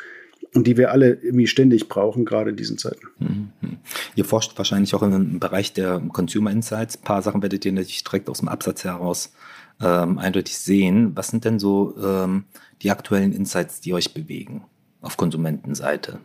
und 0.58 0.66
die 0.66 0.76
wir 0.76 0.92
alle 0.92 1.14
irgendwie 1.14 1.46
ständig 1.46 1.88
brauchen, 1.88 2.26
gerade 2.26 2.50
in 2.50 2.56
diesen 2.56 2.80
Zeiten. 2.80 3.08
Mhm. 3.20 3.78
Ihr 4.16 4.26
forscht 4.26 4.58
wahrscheinlich 4.58 4.96
auch 4.96 5.04
im 5.04 5.40
Bereich 5.40 5.72
der 5.72 6.02
Consumer 6.12 6.52
Insights. 6.52 6.98
Ein 6.98 7.04
paar 7.04 7.22
Sachen 7.22 7.44
werdet 7.44 7.64
ihr 7.64 7.72
natürlich 7.72 8.04
direkt 8.04 8.28
aus 8.28 8.40
dem 8.40 8.48
Absatz 8.48 8.84
heraus 8.84 9.32
ähm, 9.80 10.18
eindeutig 10.18 10.58
sehen. 10.58 11.12
Was 11.16 11.28
sind 11.28 11.46
denn 11.46 11.60
so 11.60 11.96
ähm, 12.04 12.46
die 12.82 12.90
aktuellen 12.90 13.34
Insights, 13.34 13.82
die 13.82 13.94
euch 13.94 14.16
bewegen 14.16 14.64
auf 15.02 15.16
Konsumentenseite? 15.16 16.20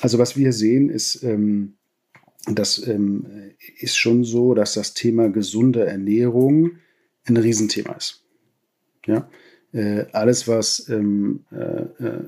Also 0.00 0.18
was 0.18 0.36
wir 0.36 0.52
sehen 0.52 0.90
ist, 0.90 1.22
ähm, 1.22 1.74
das 2.46 2.84
ähm, 2.88 3.52
ist 3.78 3.96
schon 3.96 4.24
so, 4.24 4.54
dass 4.54 4.74
das 4.74 4.94
Thema 4.94 5.30
gesunde 5.30 5.86
Ernährung 5.86 6.72
ein 7.26 7.36
Riesenthema 7.36 7.92
ist. 7.92 8.24
Ja, 9.06 9.28
äh, 9.72 10.04
alles, 10.12 10.48
was 10.48 10.88
ähm, 10.88 11.44
äh, 11.50 12.04
äh 12.04 12.24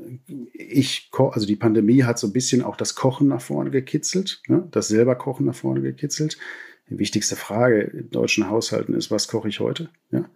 ich 0.52 1.10
koche, 1.10 1.34
also 1.34 1.46
die 1.46 1.56
Pandemie 1.56 2.04
hat 2.04 2.18
so 2.18 2.26
ein 2.26 2.32
bisschen 2.32 2.62
auch 2.62 2.76
das 2.76 2.94
Kochen 2.94 3.28
nach 3.28 3.42
vorne 3.42 3.70
gekitzelt, 3.70 4.40
ne? 4.48 4.66
das 4.70 4.88
selber 4.88 5.14
Kochen 5.14 5.46
nach 5.46 5.54
vorne 5.54 5.80
gekitzelt. 5.80 6.38
Die 6.90 6.98
wichtigste 6.98 7.36
Frage 7.36 7.80
in 7.80 8.10
deutschen 8.10 8.48
Haushalten 8.50 8.94
ist, 8.94 9.10
was 9.10 9.28
koche 9.28 9.48
ich 9.48 9.60
heute? 9.60 9.88
Ja? 10.10 10.28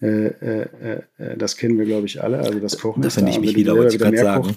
Äh, 0.00 0.26
äh, 0.26 1.02
äh 1.18 1.36
das 1.36 1.56
kennen 1.56 1.78
wir, 1.78 1.84
glaube 1.84 2.06
ich, 2.06 2.22
alle. 2.22 2.38
Also 2.38 2.58
das 2.60 2.78
Kochen 2.78 3.02
das 3.02 3.16
ist 3.16 3.22
da. 3.22 3.28
ich 3.28 3.40
mich 3.40 3.56
wieder, 3.56 3.76
wollte 3.76 3.94
ich 3.94 4.00
gerade 4.00 4.16
sagen. 4.16 4.56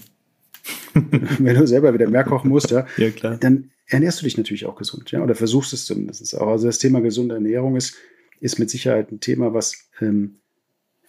wenn 1.40 1.56
du 1.56 1.68
selber 1.68 1.94
wieder 1.94 2.10
mehr 2.10 2.24
kochen 2.24 2.50
musst, 2.50 2.72
ja, 2.72 2.86
ja 2.98 3.10
dann 3.38 3.72
ernährst 3.88 4.22
du 4.22 4.26
dich 4.26 4.38
natürlich 4.38 4.66
auch 4.66 4.76
gesund, 4.76 5.12
ja, 5.12 5.24
oder 5.24 5.36
versuchst 5.36 5.74
es 5.74 5.86
zumindest 5.86 6.36
auch. 6.38 6.48
Also 6.48 6.68
das 6.68 6.78
Thema 6.78 7.02
gesunde 7.02 7.36
Ernährung 7.36 7.76
ist, 7.76 7.96
ist 8.40 8.60
mit 8.60 8.70
Sicherheit 8.70 9.12
ein 9.12 9.20
Thema, 9.20 9.54
was 9.54 9.90
ähm, 10.02 10.36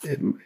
ähm 0.04 0.38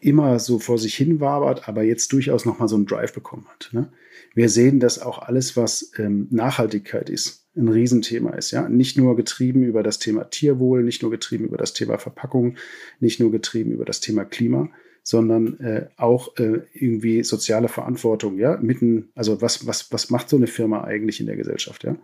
immer 0.00 0.38
so 0.38 0.58
vor 0.58 0.78
sich 0.78 0.94
hin 0.94 1.20
wabert, 1.20 1.68
aber 1.68 1.82
jetzt 1.82 2.12
durchaus 2.12 2.44
nochmal 2.44 2.68
so 2.68 2.76
einen 2.76 2.86
Drive 2.86 3.12
bekommen 3.12 3.46
hat. 3.48 3.70
Ne? 3.72 3.92
Wir 4.34 4.48
sehen, 4.48 4.80
dass 4.80 5.00
auch 5.00 5.18
alles, 5.18 5.56
was 5.56 5.92
ähm, 5.98 6.28
Nachhaltigkeit 6.30 7.08
ist, 7.08 7.46
ein 7.56 7.68
Riesenthema 7.68 8.30
ist. 8.30 8.50
Ja? 8.50 8.68
Nicht 8.68 8.96
nur 8.96 9.16
getrieben 9.16 9.62
über 9.62 9.82
das 9.82 9.98
Thema 9.98 10.24
Tierwohl, 10.24 10.82
nicht 10.82 11.02
nur 11.02 11.10
getrieben 11.10 11.44
über 11.44 11.56
das 11.56 11.72
Thema 11.72 11.98
Verpackung, 11.98 12.56
nicht 13.00 13.20
nur 13.20 13.30
getrieben 13.30 13.72
über 13.72 13.84
das 13.84 14.00
Thema 14.00 14.24
Klima, 14.24 14.68
sondern 15.02 15.58
äh, 15.60 15.86
auch 15.96 16.36
äh, 16.36 16.60
irgendwie 16.74 17.24
soziale 17.24 17.68
Verantwortung, 17.68 18.38
ja, 18.38 18.58
mitten, 18.60 19.08
also 19.14 19.40
was, 19.40 19.66
was, 19.66 19.90
was 19.92 20.10
macht 20.10 20.28
so 20.28 20.36
eine 20.36 20.46
Firma 20.46 20.84
eigentlich 20.84 21.20
in 21.20 21.26
der 21.26 21.36
Gesellschaft, 21.36 21.84
ja? 21.84 21.96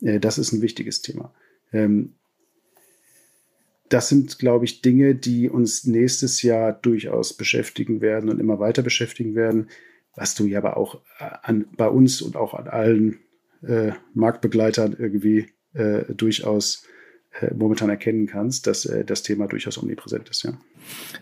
Äh, 0.00 0.20
das 0.20 0.38
ist 0.38 0.52
ein 0.52 0.62
wichtiges 0.62 1.02
Thema. 1.02 1.34
Ähm, 1.72 2.14
das 3.88 4.08
sind, 4.08 4.38
glaube 4.38 4.64
ich, 4.64 4.82
Dinge, 4.82 5.14
die 5.14 5.48
uns 5.48 5.84
nächstes 5.84 6.42
Jahr 6.42 6.72
durchaus 6.72 7.34
beschäftigen 7.34 8.00
werden 8.00 8.30
und 8.30 8.40
immer 8.40 8.58
weiter 8.58 8.82
beschäftigen 8.82 9.34
werden, 9.34 9.68
was 10.14 10.34
du 10.34 10.46
ja 10.46 10.58
aber 10.58 10.76
auch 10.76 10.96
äh, 11.18 11.30
an, 11.42 11.66
bei 11.76 11.88
uns 11.88 12.22
und 12.22 12.36
auch 12.36 12.54
an 12.54 12.68
allen 12.68 13.18
äh, 13.62 13.92
Marktbegleitern 14.14 14.96
irgendwie 14.98 15.48
äh, 15.74 16.04
durchaus 16.14 16.84
äh, 17.40 17.52
momentan 17.52 17.90
erkennen 17.90 18.26
kannst, 18.26 18.66
dass 18.66 18.86
äh, 18.86 19.04
das 19.04 19.22
Thema 19.22 19.48
durchaus 19.48 19.76
omnipräsent 19.76 20.28
ist, 20.28 20.44
ja. 20.44 20.52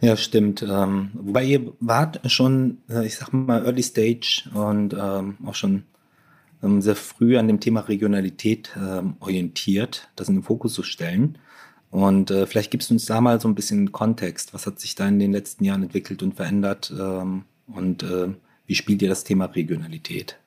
Ja, 0.01 0.17
stimmt. 0.17 0.63
Ähm, 0.63 1.11
wobei 1.15 1.45
ihr 1.45 1.73
wart 1.81 2.21
schon, 2.31 2.79
ich 3.05 3.17
sag 3.17 3.33
mal, 3.33 3.65
Early 3.65 3.83
Stage 3.83 4.45
und 4.53 4.95
ähm, 4.95 5.39
auch 5.45 5.55
schon 5.55 5.85
ähm, 6.63 6.81
sehr 6.83 6.97
früh 6.97 7.37
an 7.39 7.47
dem 7.47 7.61
Thema 7.61 7.81
Regionalität 7.81 8.77
ähm, 8.77 9.17
orientiert, 9.21 10.09
das 10.17 10.29
in 10.29 10.37
den 10.37 10.43
Fokus 10.43 10.75
zu 10.75 10.83
stellen. 10.83 11.39
Und 11.93 12.31
äh, 12.31 12.47
vielleicht 12.47 12.71
gibst 12.71 12.89
du 12.89 12.95
uns 12.95 13.05
da 13.05 13.21
mal 13.21 13.39
so 13.39 13.47
ein 13.47 13.55
bisschen 13.55 13.93
Kontext. 13.93 14.55
Was 14.55 14.67
hat 14.67 14.81
sich 14.81 14.95
da 14.95 15.07
in 15.07 15.19
den 15.19 15.31
letzten 15.31 15.63
Jahren 15.63 15.83
entwickelt 15.83 16.23
und 16.23 16.35
verändert? 16.35 16.93
Ähm, 16.99 17.45
und 17.67 18.03
äh, 18.03 18.29
wie 18.67 18.75
spielt 18.75 19.03
ihr 19.03 19.11
das 19.11 19.25
Thema 19.25 19.45
Regionalität? 19.45 20.39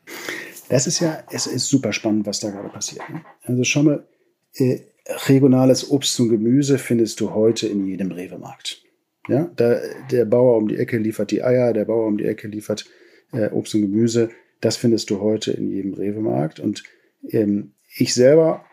Das 0.69 0.87
ist 0.87 0.99
ja, 0.99 1.23
es 1.29 1.45
ist 1.45 1.69
super 1.69 1.93
spannend, 1.93 2.25
was 2.25 2.39
da 2.39 2.49
gerade 2.49 2.69
passiert. 2.69 3.07
Ne? 3.09 3.21
Also 3.43 3.63
schau 3.63 3.83
mal, 3.83 4.07
äh, 4.55 4.79
regionales 5.27 5.91
Obst 5.91 6.19
und 6.19 6.29
Gemüse 6.29 6.79
findest 6.79 7.19
du 7.19 7.31
heute 7.35 7.67
in 7.67 7.85
jedem 7.85 8.11
Rewe-Markt. 8.11 8.81
Ja, 9.27 9.49
da, 9.55 9.79
der 10.09 10.25
Bauer 10.25 10.57
um 10.57 10.67
die 10.67 10.77
Ecke 10.77 10.97
liefert 10.97 11.29
die 11.29 11.43
Eier, 11.43 11.73
der 11.73 11.85
Bauer 11.85 12.07
um 12.07 12.17
die 12.17 12.25
Ecke 12.25 12.47
liefert 12.47 12.85
äh, 13.33 13.49
Obst 13.51 13.75
und 13.75 13.81
Gemüse. 13.81 14.29
Das 14.61 14.77
findest 14.77 15.11
du 15.11 15.21
heute 15.21 15.51
in 15.51 15.69
jedem 15.69 15.93
Rewe-Markt. 15.93 16.59
Und 16.59 16.83
ähm, 17.29 17.73
ich 17.95 18.15
selber 18.15 18.65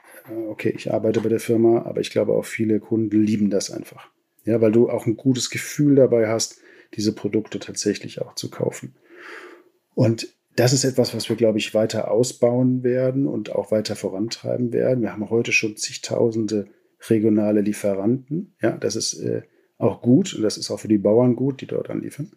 okay, 0.48 0.72
ich 0.76 0.92
arbeite 0.92 1.20
bei 1.20 1.28
der 1.28 1.40
Firma, 1.40 1.82
aber 1.82 2.00
ich 2.00 2.10
glaube 2.10 2.32
auch 2.32 2.44
viele 2.44 2.80
Kunden 2.80 3.20
lieben 3.20 3.50
das 3.50 3.70
einfach. 3.70 4.10
Ja, 4.44 4.60
weil 4.60 4.72
du 4.72 4.90
auch 4.90 5.06
ein 5.06 5.16
gutes 5.16 5.50
Gefühl 5.50 5.96
dabei 5.96 6.28
hast, 6.28 6.60
diese 6.94 7.14
Produkte 7.14 7.58
tatsächlich 7.58 8.20
auch 8.20 8.34
zu 8.34 8.50
kaufen. 8.50 8.94
Und 9.94 10.28
das 10.56 10.72
ist 10.72 10.84
etwas, 10.84 11.14
was 11.14 11.28
wir, 11.28 11.36
glaube 11.36 11.58
ich, 11.58 11.74
weiter 11.74 12.10
ausbauen 12.10 12.82
werden 12.82 13.26
und 13.26 13.52
auch 13.52 13.70
weiter 13.70 13.96
vorantreiben 13.96 14.72
werden. 14.72 15.02
Wir 15.02 15.12
haben 15.12 15.30
heute 15.30 15.52
schon 15.52 15.76
zigtausende 15.76 16.66
regionale 17.08 17.62
Lieferanten. 17.62 18.54
Ja, 18.60 18.72
das 18.72 18.96
ist 18.96 19.14
äh, 19.14 19.42
auch 19.78 20.02
gut 20.02 20.34
und 20.34 20.42
das 20.42 20.58
ist 20.58 20.70
auch 20.70 20.80
für 20.80 20.88
die 20.88 20.98
Bauern 20.98 21.36
gut, 21.36 21.60
die 21.60 21.66
dort 21.66 21.88
anliefern. 21.88 22.32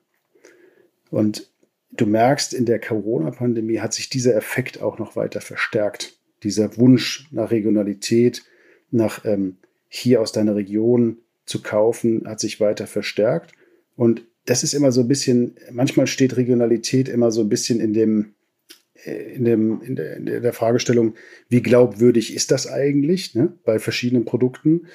Und 1.12 1.52
du 1.92 2.06
merkst, 2.06 2.54
in 2.54 2.66
der 2.66 2.80
Corona-Pandemie 2.80 3.80
hat 3.80 3.94
sich 3.94 4.10
dieser 4.10 4.36
Effekt 4.36 4.82
auch 4.82 4.98
noch 4.98 5.16
weiter 5.16 5.42
verstärkt 5.42 6.18
dieser 6.46 6.78
Wunsch 6.78 7.28
nach 7.32 7.52
Regionalität, 7.52 8.44
nach 8.92 9.26
ähm, 9.26 9.58
hier 9.90 10.22
aus 10.22 10.32
deiner 10.32 10.56
Region 10.56 11.18
zu 11.46 11.62
kaufen, 11.62 12.24
hat 12.26 12.40
sich 12.40 12.60
weiter 12.60 12.88
verstärkt. 12.88 13.52
Und 13.98 14.26
das 14.46 14.64
ist 14.64 14.74
immer 14.74 14.92
so 14.92 15.02
ein 15.02 15.08
bisschen, 15.08 15.56
manchmal 15.72 16.08
steht 16.08 16.38
Regionalität 16.38 17.10
immer 17.10 17.32
so 17.32 17.42
ein 17.42 17.50
bisschen 17.50 17.80
in 17.80 17.94
dem, 17.94 18.34
äh, 19.04 19.36
in, 19.36 19.46
dem, 19.46 19.82
in, 19.82 19.96
der, 19.96 20.18
in 20.18 20.26
der 20.26 20.54
Fragestellung, 20.54 21.16
wie 21.50 21.62
glaubwürdig 21.62 22.34
ist 22.34 22.52
das 22.52 22.68
eigentlich 22.68 23.36
ne, 23.36 23.54
bei 23.66 23.80
verschiedenen 23.80 24.26
Produkten? 24.26 24.88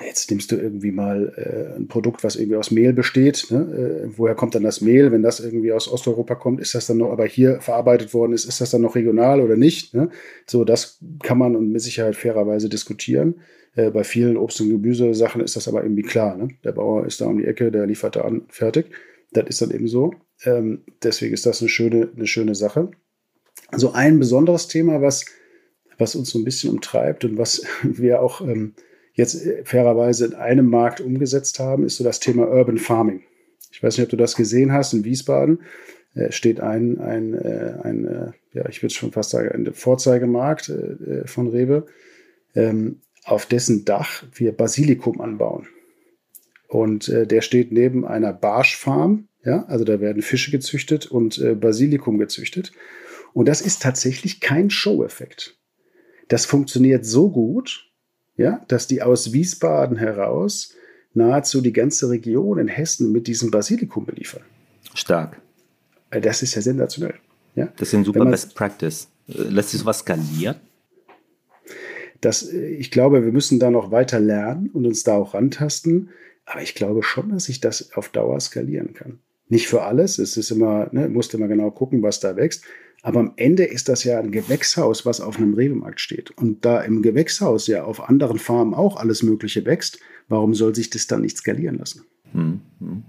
Jetzt 0.00 0.28
nimmst 0.28 0.50
du 0.50 0.56
irgendwie 0.56 0.90
mal 0.90 1.32
äh, 1.36 1.76
ein 1.76 1.86
Produkt, 1.86 2.24
was 2.24 2.34
irgendwie 2.34 2.56
aus 2.56 2.72
Mehl 2.72 2.92
besteht. 2.92 3.46
Ne? 3.50 4.04
Äh, 4.04 4.08
woher 4.16 4.34
kommt 4.34 4.56
dann 4.56 4.64
das 4.64 4.80
Mehl? 4.80 5.12
Wenn 5.12 5.22
das 5.22 5.38
irgendwie 5.38 5.72
aus 5.72 5.90
Osteuropa 5.90 6.34
kommt, 6.34 6.60
ist 6.60 6.74
das 6.74 6.86
dann 6.88 6.96
noch, 6.96 7.12
aber 7.12 7.26
hier 7.26 7.60
verarbeitet 7.60 8.12
worden 8.12 8.32
ist, 8.32 8.44
ist 8.44 8.60
das 8.60 8.70
dann 8.70 8.82
noch 8.82 8.96
regional 8.96 9.40
oder 9.40 9.56
nicht? 9.56 9.94
Ne? 9.94 10.10
So, 10.46 10.64
das 10.64 10.98
kann 11.22 11.38
man 11.38 11.54
und 11.54 11.70
mit 11.70 11.80
Sicherheit 11.80 12.16
fairerweise 12.16 12.68
diskutieren. 12.68 13.36
Äh, 13.76 13.90
bei 13.90 14.02
vielen 14.02 14.36
Obst- 14.36 14.60
und 14.60 14.70
Gemüsesachen 14.70 15.40
ist 15.40 15.54
das 15.54 15.68
aber 15.68 15.84
irgendwie 15.84 16.02
klar. 16.02 16.36
Ne? 16.36 16.48
Der 16.64 16.72
Bauer 16.72 17.06
ist 17.06 17.20
da 17.20 17.26
um 17.26 17.38
die 17.38 17.46
Ecke, 17.46 17.70
der 17.70 17.86
liefert 17.86 18.16
da 18.16 18.22
an, 18.22 18.42
fertig. 18.48 18.86
Das 19.32 19.46
ist 19.48 19.62
dann 19.62 19.70
eben 19.70 19.86
so. 19.86 20.12
Ähm, 20.44 20.82
deswegen 21.04 21.34
ist 21.34 21.46
das 21.46 21.60
eine 21.60 21.68
schöne, 21.68 22.08
eine 22.16 22.26
schöne 22.26 22.56
Sache. 22.56 22.90
Also 23.68 23.92
ein 23.92 24.18
besonderes 24.18 24.66
Thema, 24.66 25.02
was, 25.02 25.24
was 25.98 26.16
uns 26.16 26.30
so 26.30 26.38
ein 26.40 26.44
bisschen 26.44 26.70
umtreibt 26.70 27.24
und 27.24 27.38
was 27.38 27.62
wir 27.82 28.20
auch 28.20 28.40
ähm, 28.40 28.74
jetzt 29.14 29.46
äh, 29.46 29.64
fairerweise 29.64 30.26
in 30.26 30.34
einem 30.34 30.68
Markt 30.68 31.00
umgesetzt 31.00 31.58
haben, 31.58 31.84
ist 31.84 31.96
so 31.96 32.04
das 32.04 32.20
Thema 32.20 32.48
Urban 32.48 32.78
Farming. 32.78 33.22
Ich 33.72 33.82
weiß 33.82 33.96
nicht, 33.96 34.04
ob 34.04 34.10
du 34.10 34.16
das 34.16 34.36
gesehen 34.36 34.72
hast. 34.72 34.92
In 34.92 35.04
Wiesbaden 35.04 35.62
äh, 36.14 36.30
steht 36.30 36.60
ein, 36.60 37.00
ein, 37.00 37.34
äh, 37.34 37.78
ein 37.82 38.34
ja, 38.52 38.68
ich 38.68 38.82
würde 38.82 38.94
schon 38.94 39.12
fast 39.12 39.30
sagen, 39.30 39.48
ein 39.50 39.74
Vorzeigemarkt 39.74 40.72
von 41.24 41.48
Rewe, 41.48 41.86
ähm, 42.54 43.00
auf 43.24 43.46
dessen 43.46 43.84
Dach 43.84 44.22
wir 44.34 44.52
Basilikum 44.52 45.20
anbauen. 45.20 45.66
Und 46.68 47.08
der 47.08 47.40
steht 47.40 47.72
neben 47.72 48.04
einer 48.04 48.32
Barschfarm. 48.32 49.28
Ja, 49.44 49.64
also 49.66 49.84
da 49.84 50.00
werden 50.00 50.22
Fische 50.22 50.50
gezüchtet 50.50 51.06
und 51.06 51.42
Basilikum 51.60 52.18
gezüchtet. 52.18 52.72
Und 53.32 53.46
das 53.46 53.60
ist 53.60 53.82
tatsächlich 53.82 54.40
kein 54.40 54.70
Show-Effekt. 54.70 55.58
Das 56.28 56.46
funktioniert 56.46 57.04
so 57.04 57.30
gut, 57.30 57.92
ja, 58.36 58.64
dass 58.68 58.86
die 58.86 59.02
aus 59.02 59.32
Wiesbaden 59.32 59.96
heraus 59.96 60.74
nahezu 61.14 61.60
die 61.60 61.72
ganze 61.72 62.10
Region 62.10 62.58
in 62.58 62.68
Hessen 62.68 63.12
mit 63.12 63.26
diesem 63.26 63.50
Basilikum 63.50 64.04
beliefern. 64.04 64.42
Stark. 64.94 65.40
Äh, 66.10 66.20
das 66.20 66.42
ist 66.42 66.54
ja 66.54 66.62
sensationell. 66.62 67.14
Ja? 67.54 67.72
Das 67.76 67.88
ist 67.88 67.94
ein 67.94 68.04
super 68.04 68.24
Best 68.24 68.54
Practice. 68.54 69.08
Äh, 69.28 69.42
lässt 69.42 69.70
sich 69.70 69.80
sowas 69.80 70.00
skalieren? 70.00 70.56
Das, 72.20 72.42
äh, 72.42 72.66
ich 72.66 72.90
glaube, 72.90 73.24
wir 73.24 73.32
müssen 73.32 73.58
da 73.58 73.70
noch 73.70 73.90
weiter 73.90 74.20
lernen 74.20 74.70
und 74.72 74.86
uns 74.86 75.04
da 75.04 75.14
auch 75.14 75.34
rantasten. 75.34 76.10
Aber 76.46 76.62
ich 76.62 76.74
glaube 76.74 77.02
schon, 77.02 77.30
dass 77.30 77.48
ich 77.48 77.60
das 77.60 77.92
auf 77.94 78.08
Dauer 78.08 78.38
skalieren 78.40 78.92
kann. 78.94 79.20
Nicht 79.48 79.68
für 79.68 79.82
alles. 79.82 80.18
Es 80.18 80.36
ist 80.36 80.50
immer, 80.50 80.88
ne, 80.92 81.08
musst 81.08 81.34
immer 81.34 81.48
genau 81.48 81.70
gucken, 81.70 82.02
was 82.02 82.20
da 82.20 82.36
wächst. 82.36 82.64
Aber 83.04 83.20
am 83.20 83.34
Ende 83.36 83.64
ist 83.64 83.90
das 83.90 84.02
ja 84.02 84.18
ein 84.18 84.32
Gewächshaus, 84.32 85.04
was 85.04 85.20
auf 85.20 85.36
einem 85.36 85.52
Rewe-Markt 85.52 86.00
steht. 86.00 86.30
Und 86.38 86.64
da 86.64 86.80
im 86.80 87.02
Gewächshaus 87.02 87.66
ja 87.66 87.84
auf 87.84 88.08
anderen 88.08 88.38
Farmen 88.38 88.72
auch 88.72 88.96
alles 88.96 89.22
Mögliche 89.22 89.66
wächst, 89.66 89.98
warum 90.28 90.54
soll 90.54 90.74
sich 90.74 90.88
das 90.88 91.06
dann 91.06 91.20
nicht 91.20 91.36
skalieren 91.36 91.76
lassen? 91.76 92.06
Hm, 92.32 92.62
hm. 92.80 93.02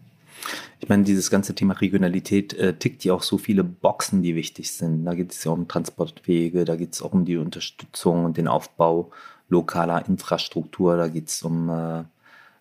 Ich 0.81 0.89
meine, 0.89 1.05
dieses 1.05 1.31
ganze 1.31 1.55
Thema 1.55 1.75
Regionalität 1.75 2.53
äh, 2.55 2.73
tickt 2.73 3.05
ja 3.05 3.13
auch 3.13 3.23
so 3.23 3.37
viele 3.37 3.63
Boxen, 3.63 4.21
die 4.21 4.35
wichtig 4.35 4.69
sind. 4.73 5.05
Da 5.05 5.13
geht 5.13 5.31
es 5.31 5.41
ja 5.45 5.51
um 5.51 5.69
Transportwege, 5.69 6.65
da 6.65 6.75
geht 6.75 6.91
es 6.91 7.01
auch 7.01 7.13
um 7.13 7.23
die 7.23 7.37
Unterstützung 7.37 8.25
und 8.25 8.35
den 8.35 8.49
Aufbau 8.49 9.11
lokaler 9.47 10.05
Infrastruktur, 10.09 10.97
da 10.97 11.07
geht 11.07 11.29
es 11.29 11.41
um 11.41 11.69
äh, 11.69 12.03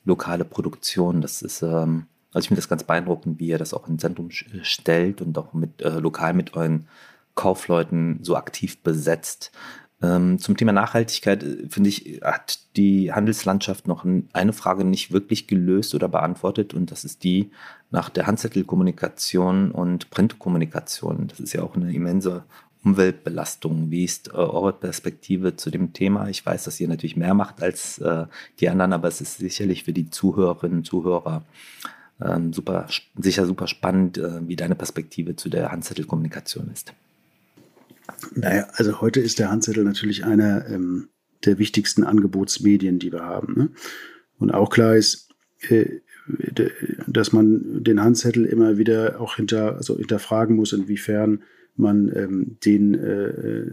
lokale 0.05 0.45
Produktion. 0.45 1.21
Das 1.21 1.43
ist, 1.43 1.63
ähm, 1.63 2.07
also 2.33 2.45
ich 2.45 2.49
finde 2.49 2.61
das 2.61 2.69
ganz 2.69 2.85
beeindruckend, 2.85 3.41
wie 3.41 3.49
ihr 3.49 3.59
das 3.59 3.75
auch 3.75 3.89
ins 3.89 4.03
Zentrum 4.03 4.31
stellt 4.31 5.21
und 5.21 5.37
auch 5.37 5.53
mit 5.53 5.83
äh, 5.83 5.99
lokal 5.99 6.33
mit 6.33 6.55
euren 6.55 6.87
Kaufleuten 7.35 8.19
so 8.23 8.37
aktiv 8.37 8.79
besetzt. 8.83 9.53
Ähm, 10.05 10.39
zum 10.39 10.57
Thema 10.57 10.73
Nachhaltigkeit, 10.73 11.43
äh, 11.43 11.69
finde 11.69 11.89
ich, 11.89 12.21
hat 12.23 12.59
die 12.77 13.13
Handelslandschaft 13.13 13.87
noch 13.89 14.05
eine 14.33 14.53
Frage 14.53 14.85
nicht 14.85 15.13
wirklich 15.13 15.47
gelöst 15.47 15.95
oder 15.95 16.09
beantwortet 16.09 16.75
und 16.75 16.91
das 16.91 17.05
ist 17.05 17.25
die 17.25 17.51
nach 17.91 18.11
der 18.11 18.27
Handzettelkommunikation 18.27 19.71
und 19.71 20.11
Printkommunikation. 20.11 21.29
Das 21.29 21.41
ist 21.41 21.53
ja 21.53 21.63
auch 21.63 21.77
eine 21.77 21.93
immense 21.93 22.45
Umweltbelastung. 22.85 23.91
Wie 23.91 24.05
ist 24.05 24.29
äh, 24.29 24.33
eure 24.33 24.73
Perspektive 24.73 25.57
zu 25.57 25.71
dem 25.71 25.93
Thema? 25.93 26.29
Ich 26.29 26.45
weiß, 26.45 26.65
dass 26.65 26.81
ihr 26.81 26.89
natürlich 26.89 27.17
mehr 27.17 27.35
macht 27.35 27.63
als 27.63 27.99
äh, 27.99 28.27
die 28.61 28.69
anderen, 28.69 28.93
aber 28.93 29.09
es 29.09 29.21
ist 29.21 29.39
sicherlich 29.39 29.85
für 29.85 29.93
die 29.93 30.11
Zuhörerinnen 30.11 30.79
und 30.79 30.85
Zuhörer 30.85 31.45
ähm, 32.21 32.53
super, 32.53 32.89
sicher 33.17 33.47
super 33.47 33.69
spannend, 33.69 34.21
wie 34.43 34.57
deine 34.57 34.75
Perspektive 34.75 35.35
zu 35.37 35.49
der 35.49 35.73
Handzettelkommunikation 35.73 36.71
ist. 36.73 36.95
Naja, 38.35 38.69
also 38.73 39.01
heute 39.01 39.21
ist 39.21 39.39
der 39.39 39.51
Handzettel 39.51 39.85
natürlich 39.85 40.25
einer 40.25 40.67
ähm, 40.69 41.09
der 41.45 41.59
wichtigsten 41.59 42.05
Angebotsmedien, 42.05 42.99
die 42.99 43.13
wir 43.13 43.25
haben. 43.25 43.55
Ne? 43.57 43.71
Und 44.39 44.53
auch 44.53 44.71
klar 44.71 44.97
ist, 44.97 45.31
äh, 45.69 46.01
dass 47.07 47.33
man 47.33 47.85
den 47.85 48.01
Handzettel 48.01 48.47
immer 48.47 48.79
wieder 48.79 49.21
auch 49.21 49.37
hinter, 49.37 49.77
also 49.77 49.97
hinterfragen 49.97 50.57
muss, 50.57 50.73
inwiefern 50.73 51.43
man 51.77 52.11
ähm, 52.15 52.57
den 52.65 52.95
äh, 52.95 53.29
äh 53.29 53.71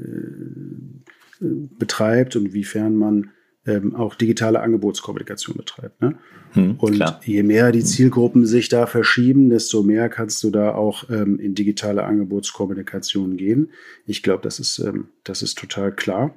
betreibt 1.43 2.35
und 2.35 2.47
inwiefern 2.47 2.95
man 2.95 3.31
ähm, 3.65 3.95
auch 3.95 4.15
digitale 4.15 4.61
Angebotskommunikation 4.61 5.55
betreibt. 5.55 6.01
Ne? 6.01 6.17
Hm, 6.53 6.75
und 6.77 6.95
klar. 6.95 7.21
je 7.23 7.43
mehr 7.43 7.71
die 7.71 7.83
Zielgruppen 7.83 8.45
sich 8.45 8.69
da 8.69 8.87
verschieben, 8.87 9.49
desto 9.49 9.83
mehr 9.83 10.09
kannst 10.09 10.43
du 10.43 10.49
da 10.49 10.73
auch 10.73 11.09
ähm, 11.09 11.39
in 11.39 11.53
digitale 11.53 12.03
Angebotskommunikation 12.03 13.37
gehen. 13.37 13.71
Ich 14.05 14.23
glaube, 14.23 14.43
das 14.43 14.59
ist, 14.59 14.79
ähm, 14.79 15.09
das 15.23 15.43
ist 15.43 15.57
total 15.57 15.91
klar. 15.93 16.33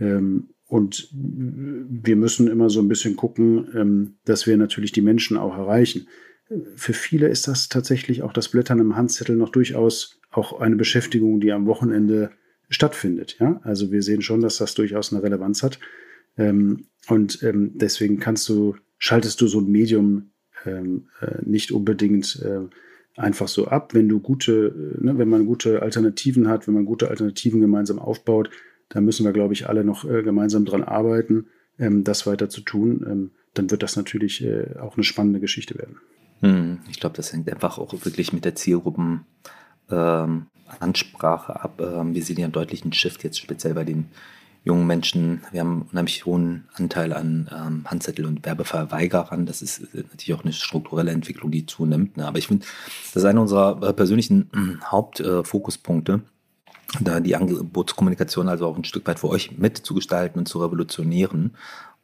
Ähm, 0.00 0.48
und 0.68 1.08
wir 1.12 2.16
müssen 2.16 2.48
immer 2.48 2.70
so 2.70 2.80
ein 2.80 2.88
bisschen 2.88 3.14
gucken, 3.14 3.68
ähm, 3.74 4.16
dass 4.24 4.48
wir 4.48 4.56
natürlich 4.56 4.90
die 4.90 5.02
Menschen 5.02 5.36
auch 5.36 5.56
erreichen. 5.56 6.08
Für 6.74 6.92
viele 6.92 7.28
ist 7.28 7.46
das 7.46 7.68
tatsächlich 7.68 8.22
auch 8.22 8.32
das 8.32 8.48
Blättern 8.48 8.80
im 8.80 8.96
Handzettel 8.96 9.36
noch 9.36 9.50
durchaus 9.50 10.20
auch 10.30 10.60
eine 10.60 10.76
Beschäftigung, 10.76 11.40
die 11.40 11.52
am 11.52 11.66
Wochenende 11.66 12.30
stattfindet. 12.68 13.36
Ja? 13.38 13.60
Also 13.62 13.92
wir 13.92 14.02
sehen 14.02 14.22
schon, 14.22 14.40
dass 14.40 14.58
das 14.58 14.74
durchaus 14.74 15.12
eine 15.12 15.22
Relevanz 15.22 15.62
hat. 15.62 15.78
Ähm, 16.36 16.86
und 17.08 17.42
ähm, 17.42 17.72
deswegen 17.74 18.18
kannst 18.18 18.48
du, 18.48 18.76
schaltest 18.98 19.40
du 19.40 19.46
so 19.46 19.60
ein 19.60 19.70
Medium 19.70 20.30
ähm, 20.64 21.08
äh, 21.20 21.42
nicht 21.44 21.72
unbedingt 21.72 22.42
äh, 22.44 22.60
einfach 23.16 23.48
so 23.48 23.68
ab. 23.68 23.94
Wenn 23.94 24.08
du 24.08 24.20
gute, 24.20 24.96
äh, 25.00 25.04
ne, 25.04 25.18
wenn 25.18 25.28
man 25.28 25.46
gute 25.46 25.82
Alternativen 25.82 26.48
hat, 26.48 26.66
wenn 26.66 26.74
man 26.74 26.84
gute 26.84 27.08
Alternativen 27.08 27.60
gemeinsam 27.60 27.98
aufbaut, 27.98 28.50
dann 28.88 29.04
müssen 29.04 29.24
wir, 29.24 29.32
glaube 29.32 29.54
ich, 29.54 29.68
alle 29.68 29.84
noch 29.84 30.08
äh, 30.08 30.22
gemeinsam 30.22 30.64
dran 30.64 30.84
arbeiten, 30.84 31.46
ähm, 31.78 32.04
das 32.04 32.26
weiter 32.26 32.48
zu 32.48 32.60
tun. 32.60 33.04
Ähm, 33.08 33.30
dann 33.54 33.70
wird 33.70 33.82
das 33.82 33.96
natürlich 33.96 34.44
äh, 34.44 34.76
auch 34.80 34.96
eine 34.96 35.04
spannende 35.04 35.40
Geschichte 35.40 35.76
werden. 35.78 35.96
Hm, 36.40 36.78
ich 36.90 37.00
glaube, 37.00 37.16
das 37.16 37.32
hängt 37.32 37.50
einfach 37.50 37.78
auch 37.78 37.92
wirklich 38.04 38.32
mit 38.32 38.44
der 38.44 38.54
Zielgruppen 38.54 39.20
ähm, 39.90 40.46
Ansprache 40.80 41.60
ab. 41.62 41.78
Wir 41.78 42.22
sehen 42.24 42.38
ja 42.38 42.44
einen 42.44 42.52
deutlichen 42.52 42.92
Shift 42.92 43.22
jetzt 43.22 43.38
speziell 43.38 43.74
bei 43.74 43.84
den 43.84 44.06
jungen 44.66 44.86
Menschen. 44.86 45.42
Wir 45.52 45.60
haben 45.60 45.72
einen 45.72 45.88
unheimlich 45.92 46.26
hohen 46.26 46.64
Anteil 46.74 47.12
an 47.12 47.48
ähm, 47.54 47.84
Handzettel- 47.86 48.26
und 48.26 48.44
Werbeverweigerern. 48.44 49.46
Das 49.46 49.62
ist 49.62 49.78
äh, 49.94 49.98
natürlich 49.98 50.34
auch 50.34 50.42
eine 50.42 50.52
strukturelle 50.52 51.12
Entwicklung, 51.12 51.52
die 51.52 51.66
zunimmt. 51.66 52.16
Ne? 52.16 52.26
Aber 52.26 52.38
ich 52.38 52.48
finde, 52.48 52.66
das 53.14 53.22
ist 53.22 53.24
einer 53.24 53.40
unserer 53.40 53.80
äh, 53.80 53.92
persönlichen 53.92 54.50
äh, 54.52 54.84
Hauptfokuspunkte, 54.84 56.20
da 57.00 57.20
die 57.20 57.36
Angebotskommunikation 57.36 58.48
also 58.48 58.66
auch 58.66 58.76
ein 58.76 58.84
Stück 58.84 59.06
weit 59.06 59.20
für 59.20 59.28
euch 59.28 59.56
mitzugestalten 59.56 60.40
und 60.40 60.46
zu 60.46 60.60
revolutionieren. 60.60 61.54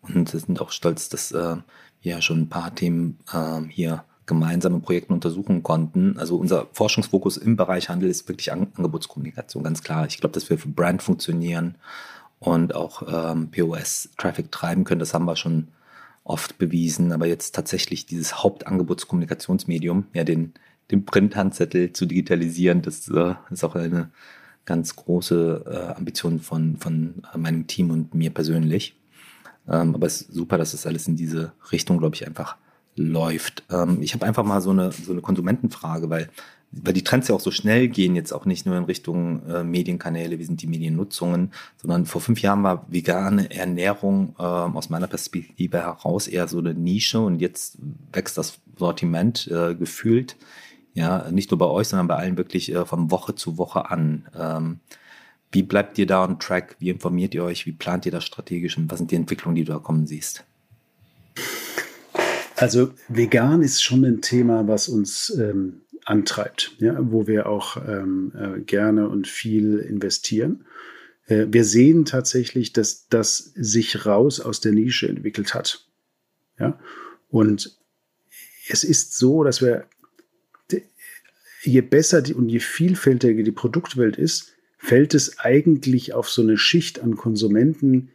Und 0.00 0.32
wir 0.32 0.38
sind 0.38 0.60
auch 0.60 0.70
stolz, 0.70 1.08
dass 1.08 1.32
äh, 1.32 1.56
wir 2.00 2.22
schon 2.22 2.42
ein 2.42 2.48
paar 2.48 2.72
Themen 2.74 3.18
äh, 3.32 3.60
hier 3.68 4.04
gemeinsame 4.26 4.78
Projekten 4.78 5.14
untersuchen 5.14 5.64
konnten. 5.64 6.16
Also 6.16 6.36
unser 6.36 6.68
Forschungsfokus 6.72 7.36
im 7.38 7.56
Bereich 7.56 7.88
Handel 7.88 8.08
ist 8.08 8.28
wirklich 8.28 8.52
Angebotskommunikation, 8.52 9.64
ganz 9.64 9.82
klar. 9.82 10.06
Ich 10.06 10.18
glaube, 10.18 10.34
dass 10.34 10.48
wir 10.48 10.58
für 10.58 10.68
Brand 10.68 11.02
funktionieren 11.02 11.74
und 12.42 12.74
auch 12.74 13.02
ähm, 13.06 13.50
POS-Traffic 13.52 14.50
treiben 14.50 14.82
können. 14.82 14.98
Das 14.98 15.14
haben 15.14 15.26
wir 15.26 15.36
schon 15.36 15.68
oft 16.24 16.58
bewiesen. 16.58 17.12
Aber 17.12 17.26
jetzt 17.26 17.54
tatsächlich 17.54 18.04
dieses 18.04 18.42
Hauptangebotskommunikationsmedium, 18.42 20.06
ja, 20.12 20.24
den, 20.24 20.52
den 20.90 21.04
Print-Handzettel 21.04 21.92
zu 21.92 22.04
digitalisieren, 22.04 22.82
das 22.82 23.08
äh, 23.08 23.34
ist 23.50 23.62
auch 23.62 23.76
eine 23.76 24.10
ganz 24.64 24.96
große 24.96 25.64
äh, 25.66 25.96
Ambition 25.96 26.40
von, 26.40 26.76
von 26.78 27.22
meinem 27.36 27.68
Team 27.68 27.90
und 27.90 28.12
mir 28.12 28.30
persönlich. 28.30 28.96
Ähm, 29.68 29.94
aber 29.94 30.08
es 30.08 30.22
ist 30.22 30.34
super, 30.34 30.58
dass 30.58 30.74
es 30.74 30.84
alles 30.84 31.06
in 31.06 31.14
diese 31.14 31.52
Richtung, 31.70 31.98
glaube 31.98 32.16
ich, 32.16 32.26
einfach 32.26 32.56
läuft. 32.96 33.62
Ähm, 33.70 34.02
ich 34.02 34.14
habe 34.14 34.26
einfach 34.26 34.44
mal 34.44 34.60
so 34.60 34.70
eine, 34.70 34.90
so 34.90 35.12
eine 35.12 35.20
Konsumentenfrage, 35.20 36.10
weil, 36.10 36.28
weil 36.72 36.94
die 36.94 37.04
Trends 37.04 37.28
ja 37.28 37.34
auch 37.34 37.40
so 37.40 37.50
schnell 37.50 37.88
gehen, 37.88 38.16
jetzt 38.16 38.32
auch 38.32 38.46
nicht 38.46 38.64
nur 38.64 38.76
in 38.76 38.84
Richtung 38.84 39.46
äh, 39.46 39.62
Medienkanäle, 39.62 40.38
wie 40.38 40.44
sind 40.44 40.62
die 40.62 40.66
Mediennutzungen, 40.66 41.52
sondern 41.76 42.06
vor 42.06 42.20
fünf 42.20 42.40
Jahren 42.40 42.62
war 42.62 42.86
vegane 42.88 43.50
Ernährung 43.50 44.34
äh, 44.38 44.42
aus 44.42 44.88
meiner 44.88 45.06
Perspektive 45.06 45.78
heraus 45.78 46.26
eher 46.26 46.48
so 46.48 46.58
eine 46.58 46.74
Nische 46.74 47.20
und 47.20 47.40
jetzt 47.40 47.76
wächst 48.12 48.38
das 48.38 48.58
Sortiment 48.76 49.48
äh, 49.48 49.74
gefühlt, 49.74 50.36
ja, 50.94 51.30
nicht 51.30 51.50
nur 51.50 51.58
bei 51.58 51.66
euch, 51.66 51.88
sondern 51.88 52.08
bei 52.08 52.16
allen 52.16 52.36
wirklich 52.36 52.72
äh, 52.74 52.84
von 52.84 53.10
Woche 53.10 53.34
zu 53.34 53.58
Woche 53.58 53.90
an. 53.90 54.26
Ähm, 54.38 54.80
wie 55.50 55.62
bleibt 55.62 55.98
ihr 55.98 56.06
da 56.06 56.24
on 56.24 56.38
track? 56.38 56.76
Wie 56.78 56.90
informiert 56.90 57.34
ihr 57.34 57.44
euch? 57.44 57.66
Wie 57.66 57.72
plant 57.72 58.06
ihr 58.06 58.12
das 58.12 58.24
strategisch? 58.24 58.76
Und 58.78 58.90
was 58.90 58.98
sind 58.98 59.10
die 59.10 59.16
Entwicklungen, 59.16 59.54
die 59.54 59.64
du 59.64 59.72
da 59.72 59.78
kommen 59.78 60.06
siehst? 60.06 60.44
Also 62.56 62.90
vegan 63.08 63.62
ist 63.62 63.82
schon 63.82 64.04
ein 64.04 64.22
Thema, 64.22 64.66
was 64.68 64.88
uns 64.88 65.30
ähm, 65.38 65.81
antreibt, 66.04 66.76
ja, 66.78 66.96
wo 66.98 67.26
wir 67.26 67.46
auch 67.46 67.76
ähm, 67.76 68.32
äh, 68.36 68.60
gerne 68.60 69.08
und 69.08 69.28
viel 69.28 69.78
investieren. 69.78 70.64
Äh, 71.26 71.46
wir 71.50 71.64
sehen 71.64 72.04
tatsächlich, 72.04 72.72
dass 72.72 73.08
das 73.08 73.38
sich 73.54 74.04
raus 74.06 74.40
aus 74.40 74.60
der 74.60 74.72
Nische 74.72 75.08
entwickelt 75.08 75.54
hat. 75.54 75.86
Ja? 76.58 76.78
Und 77.28 77.78
es 78.68 78.84
ist 78.84 79.16
so, 79.16 79.44
dass 79.44 79.62
wir, 79.62 79.86
je 81.62 81.80
besser 81.80 82.22
die, 82.22 82.34
und 82.34 82.48
je 82.48 82.60
vielfältiger 82.60 83.42
die 83.42 83.52
Produktwelt 83.52 84.16
ist, 84.16 84.52
fällt 84.78 85.14
es 85.14 85.38
eigentlich 85.38 86.12
auf 86.12 86.28
so 86.28 86.42
eine 86.42 86.58
Schicht 86.58 87.00
an 87.00 87.16
Konsumenten, 87.16 88.10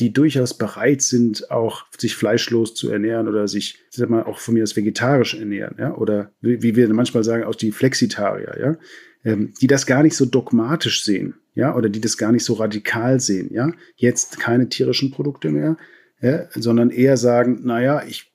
die 0.00 0.12
durchaus 0.12 0.56
bereit 0.56 1.02
sind, 1.02 1.50
auch 1.50 1.84
sich 1.96 2.16
fleischlos 2.16 2.74
zu 2.74 2.90
ernähren 2.90 3.28
oder 3.28 3.46
sich, 3.46 3.78
sag 3.90 4.08
mal, 4.08 4.24
auch 4.24 4.38
von 4.38 4.54
mir 4.54 4.62
aus 4.62 4.74
vegetarisch 4.74 5.34
ernähren, 5.34 5.76
ja, 5.78 5.94
oder 5.94 6.32
wie, 6.40 6.62
wie 6.62 6.74
wir 6.74 6.92
manchmal 6.92 7.22
sagen, 7.22 7.44
auch 7.44 7.54
die 7.54 7.70
Flexitarier, 7.70 8.56
ja, 8.58 8.76
ähm, 9.24 9.52
die 9.60 9.66
das 9.66 9.86
gar 9.86 10.02
nicht 10.02 10.16
so 10.16 10.24
dogmatisch 10.24 11.04
sehen, 11.04 11.34
ja, 11.54 11.76
oder 11.76 11.90
die 11.90 12.00
das 12.00 12.16
gar 12.16 12.32
nicht 12.32 12.44
so 12.44 12.54
radikal 12.54 13.20
sehen, 13.20 13.52
ja, 13.52 13.72
jetzt 13.96 14.40
keine 14.40 14.70
tierischen 14.70 15.10
Produkte 15.10 15.50
mehr, 15.50 15.76
ja, 16.22 16.48
sondern 16.54 16.90
eher 16.90 17.18
sagen, 17.18 17.60
naja, 17.62 18.02
ich 18.08 18.32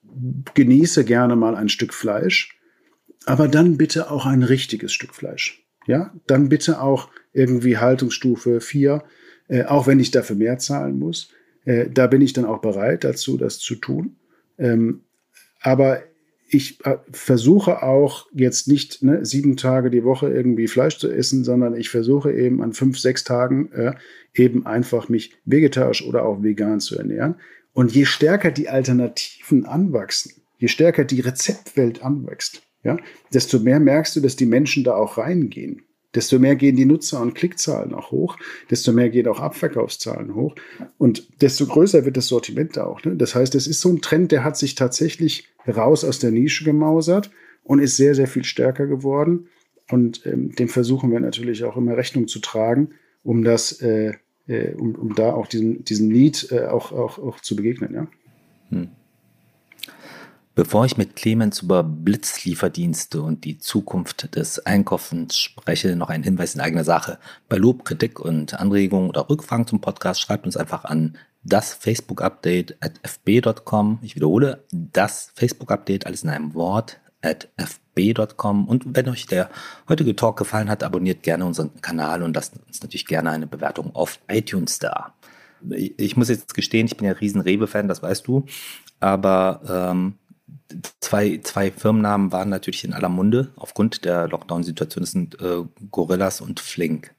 genieße 0.54 1.04
gerne 1.04 1.34
mal 1.34 1.56
ein 1.56 1.68
Stück 1.68 1.92
Fleisch, 1.92 2.56
aber 3.26 3.48
dann 3.48 3.76
bitte 3.76 4.10
auch 4.10 4.24
ein 4.24 4.44
richtiges 4.44 4.92
Stück 4.92 5.16
Fleisch, 5.16 5.66
ja, 5.88 6.14
dann 6.28 6.48
bitte 6.48 6.80
auch 6.80 7.10
irgendwie 7.32 7.76
Haltungsstufe 7.76 8.60
4, 8.60 9.02
äh, 9.48 9.64
auch 9.64 9.88
wenn 9.88 9.98
ich 9.98 10.12
dafür 10.12 10.36
mehr 10.36 10.58
zahlen 10.58 10.98
muss. 10.98 11.30
Äh, 11.66 11.90
da 11.90 12.06
bin 12.06 12.22
ich 12.22 12.32
dann 12.32 12.46
auch 12.46 12.62
bereit 12.62 13.04
dazu, 13.04 13.36
das 13.36 13.58
zu 13.58 13.74
tun. 13.74 14.16
Ähm, 14.58 15.02
aber 15.60 16.02
ich 16.48 16.84
äh, 16.84 16.96
versuche 17.10 17.82
auch 17.82 18.26
jetzt 18.32 18.68
nicht 18.68 19.02
ne, 19.02 19.24
sieben 19.24 19.56
Tage 19.56 19.90
die 19.90 20.04
Woche 20.04 20.30
irgendwie 20.30 20.68
Fleisch 20.68 20.96
zu 20.96 21.10
essen, 21.10 21.44
sondern 21.44 21.74
ich 21.74 21.90
versuche 21.90 22.32
eben 22.32 22.62
an 22.62 22.72
fünf, 22.72 22.98
sechs 22.98 23.24
Tagen 23.24 23.70
äh, 23.72 23.94
eben 24.32 24.64
einfach 24.64 25.08
mich 25.08 25.36
vegetarisch 25.44 26.06
oder 26.06 26.24
auch 26.24 26.42
vegan 26.42 26.80
zu 26.80 26.96
ernähren. 26.96 27.34
Und 27.72 27.92
je 27.92 28.06
stärker 28.06 28.52
die 28.52 28.68
Alternativen 28.68 29.66
anwachsen, 29.66 30.32
je 30.58 30.68
stärker 30.68 31.04
die 31.04 31.20
Rezeptwelt 31.20 32.02
anwächst, 32.02 32.62
ja, 32.84 32.96
desto 33.34 33.58
mehr 33.58 33.80
merkst 33.80 34.14
du, 34.14 34.20
dass 34.20 34.36
die 34.36 34.46
Menschen 34.46 34.84
da 34.84 34.94
auch 34.94 35.18
reingehen 35.18 35.82
desto 36.16 36.38
mehr 36.38 36.56
gehen 36.56 36.76
die 36.76 36.86
Nutzer- 36.86 37.20
und 37.20 37.34
Klickzahlen 37.34 37.94
auch 37.94 38.10
hoch, 38.10 38.36
desto 38.70 38.92
mehr 38.92 39.10
gehen 39.10 39.28
auch 39.28 39.40
Abverkaufszahlen 39.40 40.34
hoch 40.34 40.56
und 40.98 41.40
desto 41.42 41.66
größer 41.66 42.04
wird 42.04 42.16
das 42.16 42.28
Sortiment 42.28 42.78
auch. 42.78 43.04
Ne? 43.04 43.14
Das 43.16 43.34
heißt, 43.34 43.54
es 43.54 43.66
ist 43.66 43.80
so 43.80 43.90
ein 43.90 44.00
Trend, 44.00 44.32
der 44.32 44.42
hat 44.42 44.56
sich 44.56 44.74
tatsächlich 44.74 45.48
raus 45.68 46.04
aus 46.04 46.18
der 46.18 46.30
Nische 46.30 46.64
gemausert 46.64 47.30
und 47.62 47.80
ist 47.80 47.96
sehr, 47.96 48.14
sehr 48.14 48.26
viel 48.26 48.44
stärker 48.44 48.86
geworden. 48.86 49.48
Und 49.90 50.26
ähm, 50.26 50.52
dem 50.52 50.68
versuchen 50.68 51.12
wir 51.12 51.20
natürlich 51.20 51.64
auch 51.64 51.76
immer 51.76 51.96
Rechnung 51.96 52.26
zu 52.26 52.40
tragen, 52.40 52.90
um 53.22 53.44
das, 53.44 53.80
äh, 53.80 54.14
äh, 54.48 54.72
um, 54.74 54.94
um 54.94 55.14
da 55.14 55.32
auch 55.32 55.46
diesen, 55.46 55.84
diesen 55.84 56.08
Need 56.08 56.48
äh, 56.50 56.66
auch, 56.66 56.92
auch, 56.92 57.18
auch 57.18 57.40
zu 57.40 57.54
begegnen. 57.54 57.94
Ja? 57.94 58.06
Hm. 58.70 58.88
Bevor 60.56 60.86
ich 60.86 60.96
mit 60.96 61.16
Clemens 61.16 61.60
über 61.60 61.82
Blitzlieferdienste 61.82 63.20
und 63.20 63.44
die 63.44 63.58
Zukunft 63.58 64.34
des 64.36 64.64
Einkaufens 64.64 65.36
spreche, 65.36 65.94
noch 65.96 66.08
ein 66.08 66.22
Hinweis 66.22 66.54
in 66.54 66.62
eigener 66.62 66.82
Sache. 66.82 67.18
Bei 67.50 67.58
Lob, 67.58 67.84
Kritik 67.84 68.18
und 68.20 68.58
Anregungen 68.58 69.10
oder 69.10 69.28
Rückfragen 69.28 69.66
zum 69.66 69.82
Podcast 69.82 70.18
schreibt 70.18 70.46
uns 70.46 70.56
einfach 70.56 70.86
an 70.86 71.18
das 71.42 71.74
Facebook-Update 71.74 72.78
at 72.80 72.94
fb.com. 73.02 73.98
Ich 74.00 74.16
wiederhole, 74.16 74.64
das 74.72 75.30
Facebook-Update, 75.34 76.06
alles 76.06 76.24
in 76.24 76.30
einem 76.30 76.54
Wort, 76.54 77.00
at 77.20 77.50
fb.com. 77.58 78.66
Und 78.66 78.96
wenn 78.96 79.10
euch 79.10 79.26
der 79.26 79.50
heutige 79.90 80.16
Talk 80.16 80.38
gefallen 80.38 80.70
hat, 80.70 80.82
abonniert 80.82 81.22
gerne 81.22 81.44
unseren 81.44 81.82
Kanal 81.82 82.22
und 82.22 82.34
lasst 82.34 82.54
uns 82.66 82.80
natürlich 82.80 83.04
gerne 83.04 83.30
eine 83.30 83.46
Bewertung 83.46 83.94
auf 83.94 84.20
iTunes 84.26 84.78
da. 84.78 85.12
Ich 85.68 86.16
muss 86.16 86.30
jetzt 86.30 86.54
gestehen, 86.54 86.86
ich 86.86 86.96
bin 86.96 87.06
ja 87.06 87.12
riesen 87.12 87.42
Rewe-Fan, 87.42 87.88
das 87.88 88.02
weißt 88.02 88.26
du. 88.26 88.46
Aber 89.00 89.60
ähm, 89.92 90.14
zwei, 91.00 91.40
zwei 91.42 91.70
Firmennamen 91.70 92.32
waren 92.32 92.48
natürlich 92.48 92.84
in 92.84 92.92
aller 92.92 93.08
Munde 93.08 93.52
aufgrund 93.56 94.04
der 94.04 94.28
Lockdown-Situation. 94.28 95.02
Das 95.02 95.12
sind 95.12 95.40
äh, 95.40 95.62
Gorillas 95.90 96.40
und 96.40 96.60
Flink. 96.60 97.14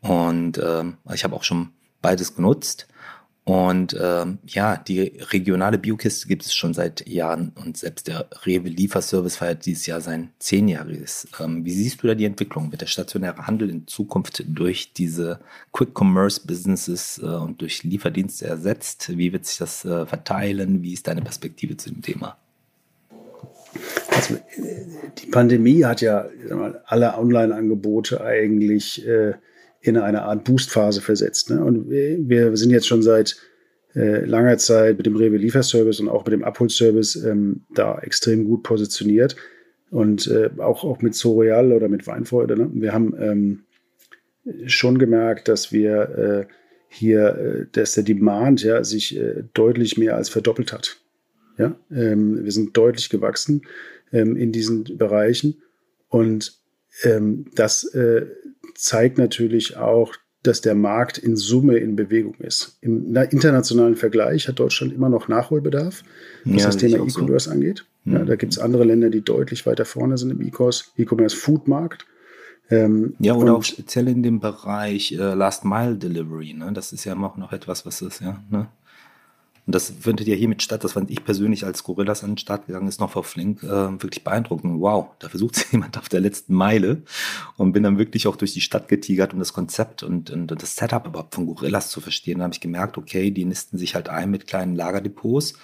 Und 0.00 0.58
äh, 0.58 0.84
ich 1.14 1.24
habe 1.24 1.34
auch 1.34 1.44
schon 1.44 1.70
beides 2.02 2.34
genutzt. 2.34 2.86
Und 3.44 3.94
ähm, 4.00 4.38
ja, 4.46 4.78
die 4.78 5.00
regionale 5.02 5.76
Biokiste 5.76 6.28
gibt 6.28 6.46
es 6.46 6.54
schon 6.54 6.72
seit 6.72 7.06
Jahren 7.06 7.52
und 7.62 7.76
selbst 7.76 8.08
der 8.08 8.26
Rewe 8.46 8.70
Lieferservice 8.70 9.36
feiert 9.36 9.66
dieses 9.66 9.84
Jahr 9.84 10.00
sein 10.00 10.30
Zehnjähriges. 10.38 11.28
Ähm, 11.38 11.62
wie 11.62 11.72
siehst 11.72 12.02
du 12.02 12.06
da 12.06 12.14
die 12.14 12.24
Entwicklung? 12.24 12.70
Wird 12.72 12.80
der 12.80 12.86
stationäre 12.86 13.46
Handel 13.46 13.68
in 13.68 13.86
Zukunft 13.86 14.44
durch 14.48 14.94
diese 14.94 15.40
Quick 15.72 15.90
Commerce 15.94 16.40
Businesses 16.46 17.18
äh, 17.22 17.26
und 17.26 17.60
durch 17.60 17.82
Lieferdienste 17.82 18.46
ersetzt? 18.46 19.10
Wie 19.14 19.34
wird 19.34 19.44
sich 19.44 19.58
das 19.58 19.84
äh, 19.84 20.06
verteilen? 20.06 20.82
Wie 20.82 20.94
ist 20.94 21.06
deine 21.06 21.20
Perspektive 21.20 21.76
zu 21.76 21.90
dem 21.90 22.00
Thema? 22.00 22.38
Also, 24.08 24.36
die 25.18 25.26
Pandemie 25.26 25.84
hat 25.84 26.00
ja 26.00 26.28
mal, 26.50 26.82
alle 26.86 27.16
Online-Angebote 27.16 28.22
eigentlich 28.22 29.06
äh, 29.06 29.34
in 29.80 29.96
eine 29.96 30.22
Art 30.22 30.44
Boostphase 30.44 31.00
versetzt. 31.00 31.50
Ne? 31.50 31.62
Und 31.62 31.90
wir 31.90 32.56
sind 32.56 32.70
jetzt 32.70 32.86
schon 32.86 33.02
seit 33.02 33.36
äh, 33.94 34.24
langer 34.24 34.58
Zeit 34.58 34.96
mit 34.96 35.06
dem 35.06 35.16
Rewe 35.16 35.36
Lieferservice 35.36 36.00
und 36.00 36.08
auch 36.08 36.24
mit 36.24 36.32
dem 36.32 36.42
Abholservice 36.42 37.16
ähm, 37.16 37.64
da 37.74 37.98
extrem 38.00 38.44
gut 38.44 38.62
positioniert. 38.62 39.36
Und 39.90 40.26
äh, 40.26 40.50
auch, 40.58 40.84
auch 40.84 41.02
mit 41.02 41.14
Soreal 41.14 41.72
oder 41.72 41.88
mit 41.88 42.06
Weinfreude. 42.06 42.56
Ne? 42.56 42.70
Wir 42.72 42.92
haben 42.92 43.14
ähm, 43.20 43.64
schon 44.66 44.98
gemerkt, 44.98 45.48
dass 45.48 45.70
wir 45.70 46.46
äh, 46.48 46.54
hier, 46.88 47.36
äh, 47.36 47.66
dass 47.72 47.94
der 47.94 48.04
Demand 48.04 48.62
ja, 48.62 48.82
sich 48.84 49.16
äh, 49.16 49.44
deutlich 49.52 49.98
mehr 49.98 50.16
als 50.16 50.28
verdoppelt 50.28 50.72
hat. 50.72 50.98
Ja? 51.58 51.76
Ähm, 51.90 52.44
wir 52.44 52.52
sind 52.52 52.76
deutlich 52.76 53.10
gewachsen 53.10 53.62
ähm, 54.12 54.36
in 54.36 54.52
diesen 54.52 54.84
Bereichen. 54.96 55.62
Und 56.08 56.58
ähm, 57.02 57.46
das 57.54 57.84
äh, 57.94 58.26
zeigt 58.74 59.18
natürlich 59.18 59.76
auch, 59.76 60.14
dass 60.42 60.60
der 60.60 60.74
Markt 60.74 61.16
in 61.16 61.36
Summe 61.36 61.78
in 61.78 61.96
Bewegung 61.96 62.34
ist. 62.34 62.76
Im 62.82 63.16
internationalen 63.16 63.96
Vergleich 63.96 64.46
hat 64.46 64.58
Deutschland 64.58 64.92
immer 64.92 65.08
noch 65.08 65.26
Nachholbedarf, 65.26 66.04
was 66.44 66.62
ja, 66.62 66.66
das 66.66 66.76
Thema 66.76 66.98
E-Commerce 66.98 67.46
so. 67.46 67.50
angeht. 67.50 67.86
Mhm. 68.04 68.12
Ja, 68.12 68.24
da 68.24 68.36
gibt 68.36 68.52
es 68.52 68.58
andere 68.58 68.84
Länder, 68.84 69.08
die 69.08 69.22
deutlich 69.22 69.64
weiter 69.64 69.86
vorne 69.86 70.18
sind 70.18 70.30
im 70.30 70.42
E-Commerce-Food-Markt. 70.42 72.06
Ähm, 72.70 73.14
ja, 73.18 73.34
oder 73.34 73.54
auch 73.54 73.64
speziell 73.64 74.08
in 74.08 74.22
dem 74.22 74.40
Bereich 74.40 75.12
äh, 75.12 75.34
Last 75.34 75.64
Mile 75.64 75.96
Delivery. 75.96 76.54
Ne? 76.54 76.72
Das 76.72 76.92
ist 76.92 77.04
ja 77.04 77.12
immer 77.12 77.32
noch 77.36 77.52
etwas, 77.52 77.84
was 77.84 78.02
ist, 78.02 78.20
ja. 78.20 78.42
Ne? 78.50 78.68
Und 79.66 79.74
das 79.74 79.90
findet 79.98 80.26
ja 80.26 80.34
hiermit 80.34 80.62
statt. 80.62 80.84
Das 80.84 80.92
fand 80.92 81.10
ich 81.10 81.24
persönlich, 81.24 81.64
als 81.64 81.84
Gorillas 81.84 82.22
an 82.22 82.32
den 82.32 82.38
Start 82.38 82.66
gegangen 82.66 82.88
ist, 82.88 83.00
noch 83.00 83.10
vor 83.10 83.24
Flink, 83.24 83.62
äh, 83.62 83.68
wirklich 83.68 84.22
beeindruckend. 84.22 84.80
Wow, 84.80 85.08
da 85.18 85.28
versucht 85.28 85.66
jemand 85.72 85.96
auf 85.96 86.08
der 86.08 86.20
letzten 86.20 86.54
Meile 86.54 87.02
und 87.56 87.72
bin 87.72 87.82
dann 87.82 87.98
wirklich 87.98 88.26
auch 88.26 88.36
durch 88.36 88.52
die 88.52 88.60
Stadt 88.60 88.88
getigert, 88.88 89.32
um 89.32 89.38
das 89.38 89.52
Konzept 89.52 90.02
und, 90.02 90.30
und 90.30 90.48
das 90.48 90.76
Setup 90.76 91.06
überhaupt 91.06 91.34
von 91.34 91.46
Gorillas 91.46 91.90
zu 91.90 92.00
verstehen. 92.00 92.38
Da 92.38 92.44
habe 92.44 92.54
ich 92.54 92.60
gemerkt, 92.60 92.98
okay, 92.98 93.30
die 93.30 93.44
nisten 93.44 93.78
sich 93.78 93.94
halt 93.94 94.08
ein 94.08 94.30
mit 94.30 94.46
kleinen 94.46 94.74
Lagerdepots 94.74 95.54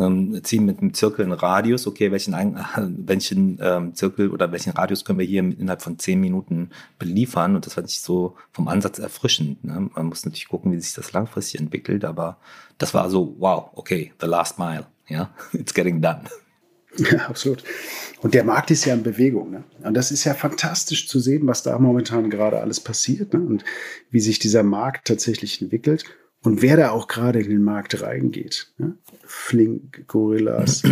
ähm, 0.00 0.42
ziehen 0.42 0.64
mit 0.64 0.80
einem 0.80 0.94
Zirkel 0.94 1.24
einen 1.24 1.32
Radius, 1.32 1.86
okay, 1.86 2.10
welchen, 2.10 2.34
welchen 3.06 3.58
ähm, 3.60 3.94
Zirkel 3.94 4.30
oder 4.30 4.50
welchen 4.52 4.70
Radius 4.70 5.04
können 5.04 5.18
wir 5.18 5.26
hier 5.26 5.40
innerhalb 5.40 5.82
von 5.82 5.98
zehn 5.98 6.20
Minuten 6.20 6.70
beliefern 6.98 7.56
und 7.56 7.66
das 7.66 7.74
fand 7.74 7.88
ich 7.88 8.00
so 8.00 8.36
vom 8.52 8.68
Ansatz 8.68 8.98
erfrischend. 8.98 9.64
Ne? 9.64 9.90
Man 9.94 10.06
muss 10.06 10.24
natürlich 10.24 10.48
gucken, 10.48 10.72
wie 10.72 10.80
sich 10.80 10.94
das 10.94 11.12
langfristig 11.12 11.60
entwickelt, 11.60 12.04
aber 12.04 12.38
das 12.78 12.94
war 12.94 13.10
so, 13.10 13.36
wow, 13.38 13.70
okay, 13.74 14.12
the 14.20 14.26
last 14.26 14.58
mile, 14.58 14.86
ja, 15.08 15.16
yeah? 15.16 15.30
it's 15.52 15.74
getting 15.74 16.00
done. 16.00 16.24
Ja, 16.96 17.26
absolut. 17.28 17.62
Und 18.20 18.34
der 18.34 18.42
Markt 18.42 18.70
ist 18.70 18.84
ja 18.84 18.94
in 18.94 19.04
Bewegung. 19.04 19.50
Ne? 19.50 19.64
Und 19.82 19.94
das 19.94 20.10
ist 20.10 20.24
ja 20.24 20.34
fantastisch 20.34 21.06
zu 21.06 21.20
sehen, 21.20 21.46
was 21.46 21.62
da 21.62 21.78
momentan 21.78 22.30
gerade 22.30 22.60
alles 22.60 22.80
passiert 22.80 23.32
ne? 23.32 23.40
und 23.40 23.64
wie 24.10 24.20
sich 24.20 24.40
dieser 24.40 24.64
Markt 24.64 25.06
tatsächlich 25.06 25.62
entwickelt 25.62 26.04
und 26.42 26.62
wer 26.62 26.76
da 26.76 26.90
auch 26.90 27.06
gerade 27.06 27.40
in 27.40 27.50
den 27.50 27.62
Markt 27.62 28.00
reingeht. 28.02 28.72
Ne? 28.78 28.94
Flink, 29.24 30.06
Gorillas. 30.06 30.82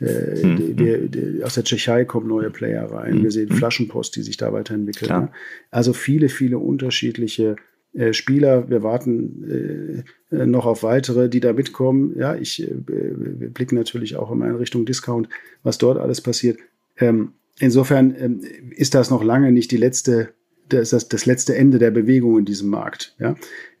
äh, 0.00 0.42
die, 0.42 1.08
die, 1.08 1.42
aus 1.42 1.54
der 1.54 1.64
Tschechei 1.64 2.04
kommen 2.04 2.28
neue 2.28 2.50
Player 2.50 2.84
rein. 2.90 3.22
Wir 3.22 3.30
sehen. 3.30 3.48
Flaschenpost, 3.48 4.16
die 4.16 4.22
sich 4.22 4.36
da 4.36 4.52
weiterentwickeln. 4.52 5.10
Ne? 5.10 5.30
Also 5.70 5.94
viele, 5.94 6.28
viele 6.28 6.58
unterschiedliche 6.58 7.56
äh, 7.94 8.12
Spieler. 8.12 8.68
Wir 8.68 8.82
warten 8.82 10.04
äh, 10.30 10.46
noch 10.46 10.66
auf 10.66 10.82
weitere, 10.82 11.30
die 11.30 11.40
da 11.40 11.54
mitkommen. 11.54 12.14
Ja, 12.18 12.34
ich 12.34 12.62
äh, 12.62 12.70
wir 12.86 13.48
blicken 13.48 13.76
natürlich 13.76 14.16
auch 14.16 14.30
immer 14.30 14.46
in 14.46 14.56
Richtung 14.56 14.84
Discount, 14.84 15.28
was 15.62 15.78
dort 15.78 15.96
alles 15.98 16.20
passiert. 16.20 16.58
Ähm, 16.98 17.32
insofern 17.58 18.14
ähm, 18.18 18.40
ist 18.76 18.94
das 18.94 19.08
noch 19.10 19.24
lange 19.24 19.52
nicht 19.52 19.70
die 19.70 19.78
letzte, 19.78 20.34
das, 20.68 20.90
das, 20.90 21.08
das 21.08 21.24
letzte 21.24 21.56
Ende 21.56 21.78
der 21.78 21.90
Bewegung 21.90 22.38
in 22.38 22.44
diesem 22.44 22.68
Markt. 22.68 23.16
Ja, 23.18 23.36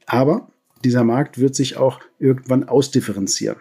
aber 0.06 0.50
dieser 0.84 1.04
Markt 1.04 1.38
wird 1.38 1.54
sich 1.54 1.76
auch 1.76 2.00
irgendwann 2.18 2.64
ausdifferenzieren. 2.64 3.56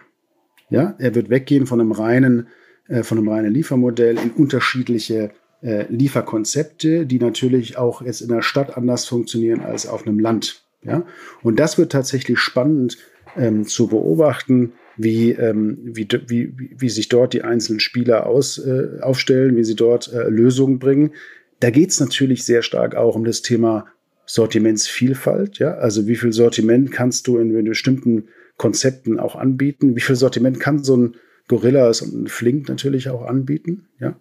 Ja, 0.70 0.95
er 0.99 1.15
wird 1.15 1.30
weggehen 1.30 1.65
von 1.65 1.80
einem 1.80 1.91
reinen, 1.91 2.47
äh, 2.88 3.03
von 3.03 3.18
einem 3.18 3.30
reinen 3.30 3.53
Liefermodell 3.53 4.18
in 4.18 4.32
unterschiedliche 4.32 5.32
äh, 5.61 5.86
Lieferkonzepte, 5.89 7.05
die 7.05 7.20
natürlich 7.20 7.78
auch 7.78 8.01
jetzt 8.01 8.22
in 8.22 8.30
der 8.30 8.41
Stadt 8.41 8.76
anders 8.78 9.05
funktionieren 9.05 9.61
als 9.61 9.88
auf 9.88 10.05
einem 10.05 10.20
Land. 10.20 10.63
Ja, 10.84 11.05
und 11.41 11.59
das 11.59 11.78
wird 11.78 11.91
tatsächlich 11.91 12.39
spannend 12.39 12.97
ähm, 13.36 13.65
zu 13.65 13.88
beobachten, 13.88 14.74
wie, 14.97 15.32
ähm, 15.32 15.80
wie, 15.84 16.07
wie, 16.28 16.53
wie 16.78 16.89
sich 16.89 17.07
dort 17.09 17.34
die 17.34 17.43
einzelnen 17.43 17.80
Spieler 17.80 18.26
aus, 18.26 18.57
äh, 18.57 18.99
aufstellen, 19.01 19.55
wie 19.55 19.63
sie 19.63 19.76
dort 19.76 20.11
äh, 20.11 20.28
Lösungen 20.30 20.80
bringen. 20.80 21.13
Da 21.59 21.70
geht 21.70 21.91
es 21.91 21.99
natürlich 21.99 22.43
sehr 22.43 22.61
stark 22.61 22.95
auch 22.95 23.15
um 23.15 23.24
das 23.24 23.41
Thema 23.41 23.86
Sortimentsvielfalt. 24.28 25.57
Ja, 25.57 25.75
also 25.75 26.05
wie 26.05 26.17
viel 26.17 26.34
Sortiment 26.34 26.91
kannst 26.91 27.28
du 27.28 27.38
in 27.38 27.63
bestimmten 27.63 28.28
Konzepten 28.57 29.19
auch 29.19 29.36
anbieten? 29.36 29.95
Wie 29.95 30.01
viel 30.01 30.15
Sortiment 30.15 30.59
kann 30.59 30.84
so 30.84 30.97
ein 30.97 31.15
Gorillas 31.47 32.01
und 32.01 32.23
ein 32.23 32.28
Flink 32.28 32.67
natürlich 32.67 33.09
auch 33.09 33.25
anbieten? 33.25 33.88
Ja, 33.99 34.19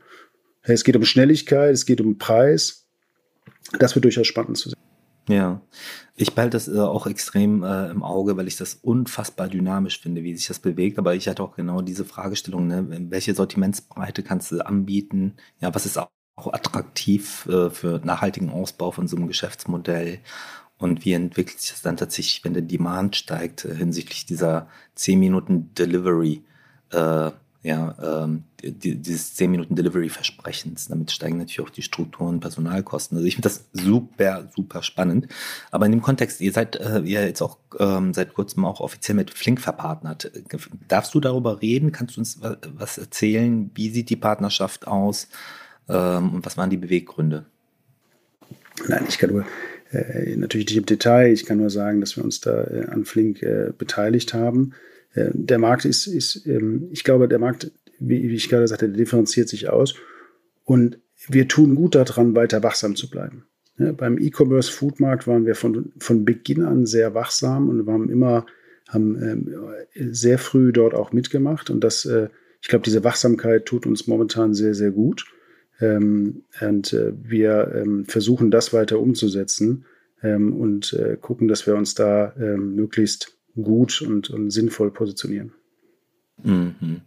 es 0.63 0.85
geht 0.85 0.97
um 0.97 1.05
Schnelligkeit, 1.05 1.75
es 1.75 1.87
geht 1.87 2.01
um 2.01 2.19
Preis. 2.19 2.87
Das 3.79 3.95
wird 3.95 4.05
durchaus 4.05 4.29
spannend 4.29 4.57
zu 4.57 4.71
sehen. 4.71 4.79
Ja, 5.29 5.61
ich 6.15 6.35
behalte 6.35 6.57
das 6.57 6.69
äh, 6.69 6.79
auch 6.79 7.09
extrem 7.09 7.65
äh, 7.65 7.91
im 7.91 8.05
Auge, 8.05 8.37
weil 8.37 8.47
ich 8.47 8.57
das 8.57 8.75
unfassbar 8.75 9.49
dynamisch 9.49 10.01
finde, 10.01 10.23
wie 10.23 10.37
sich 10.37 10.47
das 10.47 10.61
bewegt. 10.61 10.99
Aber 10.99 11.17
ich 11.17 11.27
hatte 11.27 11.43
auch 11.43 11.57
genau 11.57 11.83
diese 11.83 12.05
Fragestellung, 12.05 12.69
ne? 12.69 12.87
welche 13.11 13.35
Sortimentsbreite 13.35 14.23
kannst 14.23 14.53
du 14.53 14.65
anbieten? 14.65 15.35
Ja, 15.61 15.75
was 15.75 15.85
ist 15.85 15.99
auch 16.37 16.53
attraktiv 16.53 17.47
äh, 17.47 17.71
für 17.71 18.01
nachhaltigen 18.05 18.51
Ausbau 18.51 18.91
von 18.91 19.09
so 19.09 19.17
einem 19.17 19.27
Geschäftsmodell? 19.27 20.21
Und 20.79 21.05
wie 21.07 21.15
entwickelt 21.15 21.59
sich 21.59 21.71
das 21.71 21.83
dann 21.83 21.97
tatsächlich, 21.97 22.45
wenn 22.45 22.53
der 22.53 22.63
Demand 22.63 23.17
steigt 23.17 23.65
äh, 23.65 23.75
hinsichtlich 23.75 24.27
dieser 24.27 24.69
10 24.95 25.19
Minuten 25.19 25.75
Delivery? 25.75 26.43
Äh, 26.93 27.31
ja, 27.63 27.97
ähm, 28.01 28.45
die, 28.63 28.95
dieses 28.97 29.35
10 29.35 29.51
Minuten 29.51 29.75
Delivery-Versprechens. 29.75 30.87
Damit 30.89 31.11
steigen 31.11 31.39
natürlich 31.39 31.61
auch 31.61 31.71
die 31.71 31.83
Strukturen, 31.83 32.39
Personalkosten. 32.39 33.17
Also 33.17 33.27
ich 33.27 33.35
finde 33.35 33.49
das 33.49 33.65
super, 33.73 34.49
super 34.55 34.83
spannend. 34.83 35.27
Aber 35.73 35.87
in 35.87 35.93
dem 35.93 36.03
Kontext, 36.03 36.41
ihr 36.41 36.53
seid 36.53 36.77
äh, 36.77 37.01
ihr 37.01 37.27
jetzt 37.27 37.43
auch 37.43 37.59
ähm, 37.79 38.15
seit 38.15 38.35
kurzem 38.35 38.65
auch 38.65 38.81
offiziell 38.81 39.17
mit 39.17 39.31
Flink 39.31 39.61
verpartnert. 39.61 40.31
Darfst 40.87 41.13
du 41.15 41.21
darüber 41.21 41.61
reden? 41.61 41.91
Kannst 41.91 42.17
du 42.17 42.21
uns 42.21 42.39
was 42.41 42.99
erzählen? 42.99 43.71
Wie 43.75 43.91
sieht 43.91 44.11
die 44.11 44.17
Partnerschaft 44.17 44.87
aus? 44.87 45.29
Ähm, 45.89 46.35
und 46.35 46.47
was 46.47 46.57
waren 46.57 46.71
die 46.71 46.77
Beweggründe? 46.77 47.47
Nein, 48.89 49.05
ich 49.09 49.19
kann 49.19 49.31
nur 49.31 49.45
äh, 49.93 50.37
natürlich 50.37 50.67
nicht 50.67 50.77
im 50.77 50.87
Detail. 50.87 51.33
Ich 51.33 51.47
kann 51.47 51.59
nur 51.59 51.71
sagen, 51.71 52.01
dass 52.01 52.17
wir 52.17 52.25
uns 52.25 52.41
da 52.41 52.65
äh, 52.65 52.87
an 52.87 53.05
Flink 53.05 53.43
äh, 53.43 53.73
beteiligt 53.77 54.35
haben. 54.35 54.73
Äh, 55.15 55.31
der 55.33 55.59
Markt 55.59 55.85
ist, 55.85 56.07
ist 56.07 56.47
ähm, 56.47 56.89
ich 56.91 57.05
glaube, 57.05 57.29
der 57.29 57.39
Markt, 57.39 57.71
wie, 57.99 58.29
wie 58.29 58.35
ich 58.35 58.49
gerade 58.49 58.69
sagte, 58.69 58.89
differenziert 58.89 59.49
sich 59.49 59.69
aus. 59.69 59.95
Und 60.65 60.99
wir 61.29 61.49
tun 61.49 61.75
gut 61.75 61.95
daran, 61.95 62.35
weiter 62.35 62.63
wachsam 62.63 62.97
zu 62.97 63.09
bleiben. 63.09 63.45
Ja, 63.79 63.93
beim 63.93 64.19
E-Commerce 64.19 64.71
Foodmarkt 64.73 65.27
waren 65.27 65.47
wir 65.47 65.55
von, 65.55 65.93
von 65.99 66.25
Beginn 66.25 66.63
an 66.63 66.87
sehr 66.87 67.15
wachsam 67.15 67.69
und 67.69 67.87
haben 67.87 68.11
immer, 68.11 68.47
haben 68.89 69.23
ähm, 69.23 69.55
sehr 69.95 70.39
früh 70.39 70.73
dort 70.73 70.95
auch 70.95 71.13
mitgemacht. 71.13 71.71
Und 71.71 71.81
das, 71.85 72.05
äh, 72.05 72.29
ich 72.61 72.69
glaube, 72.69 72.85
diese 72.85 73.05
Wachsamkeit 73.05 73.67
tut 73.67 73.87
uns 73.87 74.07
momentan 74.07 74.55
sehr, 74.55 74.75
sehr 74.75 74.91
gut. 74.91 75.27
Ähm, 75.81 76.45
und 76.61 76.93
äh, 76.93 77.13
wir 77.17 77.73
ähm, 77.75 78.05
versuchen 78.07 78.51
das 78.51 78.73
weiter 78.73 78.99
umzusetzen 78.99 79.85
ähm, 80.23 80.55
und 80.55 80.93
äh, 80.95 81.17
gucken, 81.21 81.49
dass 81.49 81.67
wir 81.67 81.77
uns 81.77 81.95
da 81.95 82.35
ähm, 82.39 82.75
möglichst 82.75 83.37
gut 83.55 84.03
und, 84.03 84.31
und 84.31 84.51
sinnvoll 84.51 84.91
positionieren. 84.91 85.53
Mhm. 86.43 87.01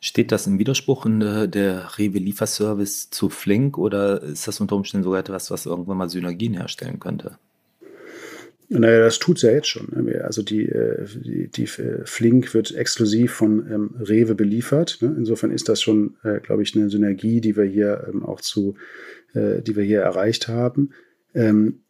Steht 0.00 0.32
das 0.32 0.46
im 0.46 0.58
Widerspruch 0.58 1.04
in 1.06 1.20
der, 1.20 1.46
der 1.46 1.98
Rewe 1.98 2.18
Lieferservice 2.18 3.10
zu 3.10 3.28
Flink 3.28 3.76
oder 3.76 4.22
ist 4.22 4.48
das 4.48 4.60
unter 4.60 4.76
Umständen 4.76 5.04
sogar 5.04 5.20
etwas, 5.20 5.50
was 5.50 5.66
irgendwann 5.66 5.98
mal 5.98 6.08
Synergien 6.08 6.54
herstellen 6.54 7.00
könnte? 7.00 7.38
Naja, 8.72 9.00
das 9.00 9.18
tut 9.18 9.38
es 9.38 9.42
ja 9.42 9.50
jetzt 9.50 9.66
schon. 9.66 9.88
Ne? 9.90 10.22
Also 10.24 10.42
die, 10.42 10.66
äh, 10.66 11.04
die, 11.24 11.64
äh, 11.64 12.04
Flink 12.04 12.54
wird 12.54 12.72
exklusiv 12.72 13.32
von 13.32 13.66
ähm, 13.68 13.90
Rewe 13.98 14.36
beliefert. 14.36 14.98
Ne? 15.00 15.12
Insofern 15.18 15.50
ist 15.50 15.68
das 15.68 15.82
schon, 15.82 16.16
äh, 16.22 16.38
glaube 16.38 16.62
ich, 16.62 16.76
eine 16.76 16.88
Synergie, 16.88 17.40
die 17.40 17.56
wir 17.56 17.64
hier 17.64 18.06
ähm, 18.08 18.24
auch 18.24 18.40
zu, 18.40 18.76
die 19.32 19.76
wir 19.76 19.84
hier 19.84 20.00
erreicht 20.00 20.48
haben. 20.48 20.90
Ähm, 21.34 21.82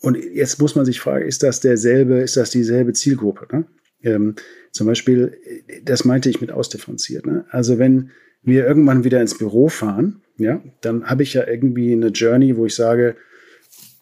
und 0.00 0.16
jetzt 0.16 0.60
muss 0.60 0.74
man 0.74 0.84
sich 0.84 0.98
fragen, 0.98 1.24
ist 1.24 1.44
das 1.44 1.60
derselbe, 1.60 2.16
ist 2.16 2.36
das 2.36 2.50
dieselbe 2.50 2.94
Zielgruppe? 2.94 3.64
Ne? 4.02 4.34
Zum 4.72 4.86
Beispiel, 4.88 5.38
das 5.84 6.04
meinte 6.04 6.28
ich 6.30 6.40
mit 6.40 6.50
ausdifferenziert. 6.50 7.26
Also 7.50 7.78
wenn 7.78 8.10
wir 8.42 8.66
irgendwann 8.66 9.04
wieder 9.04 9.20
ins 9.20 9.38
Büro 9.38 9.68
fahren, 9.68 10.20
ja, 10.36 10.60
dann 10.80 11.04
habe 11.04 11.22
ich 11.22 11.34
ja 11.34 11.46
irgendwie 11.46 11.92
eine 11.92 12.08
Journey, 12.08 12.56
wo 12.56 12.66
ich 12.66 12.74
sage, 12.74 13.14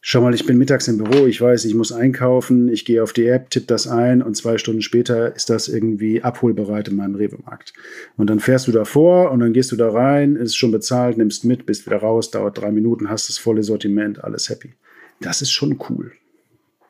schau 0.00 0.22
mal, 0.22 0.34
ich 0.34 0.46
bin 0.46 0.58
mittags 0.58 0.88
im 0.88 0.98
Büro, 0.98 1.26
ich 1.26 1.40
weiß, 1.40 1.64
ich 1.64 1.74
muss 1.74 1.92
einkaufen, 1.92 2.68
ich 2.68 2.84
gehe 2.84 3.02
auf 3.02 3.12
die 3.12 3.26
App, 3.26 3.50
tippe 3.50 3.66
das 3.66 3.86
ein 3.86 4.22
und 4.22 4.36
zwei 4.36 4.58
Stunden 4.58 4.82
später 4.82 5.34
ist 5.34 5.50
das 5.50 5.68
irgendwie 5.68 6.22
abholbereit 6.22 6.88
in 6.88 6.96
meinem 6.96 7.14
Rewe-Markt. 7.14 7.74
Und 8.16 8.30
dann 8.30 8.40
fährst 8.40 8.66
du 8.66 8.72
da 8.72 8.84
vor 8.84 9.30
und 9.30 9.40
dann 9.40 9.52
gehst 9.52 9.72
du 9.72 9.76
da 9.76 9.90
rein, 9.90 10.36
ist 10.36 10.56
schon 10.56 10.70
bezahlt, 10.70 11.18
nimmst 11.18 11.44
mit, 11.44 11.66
bist 11.66 11.86
wieder 11.86 11.98
raus, 11.98 12.30
dauert 12.30 12.58
drei 12.58 12.72
Minuten, 12.72 13.10
hast 13.10 13.28
das 13.28 13.38
volle 13.38 13.62
Sortiment, 13.62 14.24
alles 14.24 14.48
happy. 14.48 14.74
Das 15.20 15.42
ist 15.42 15.50
schon 15.50 15.78
cool. 15.90 16.12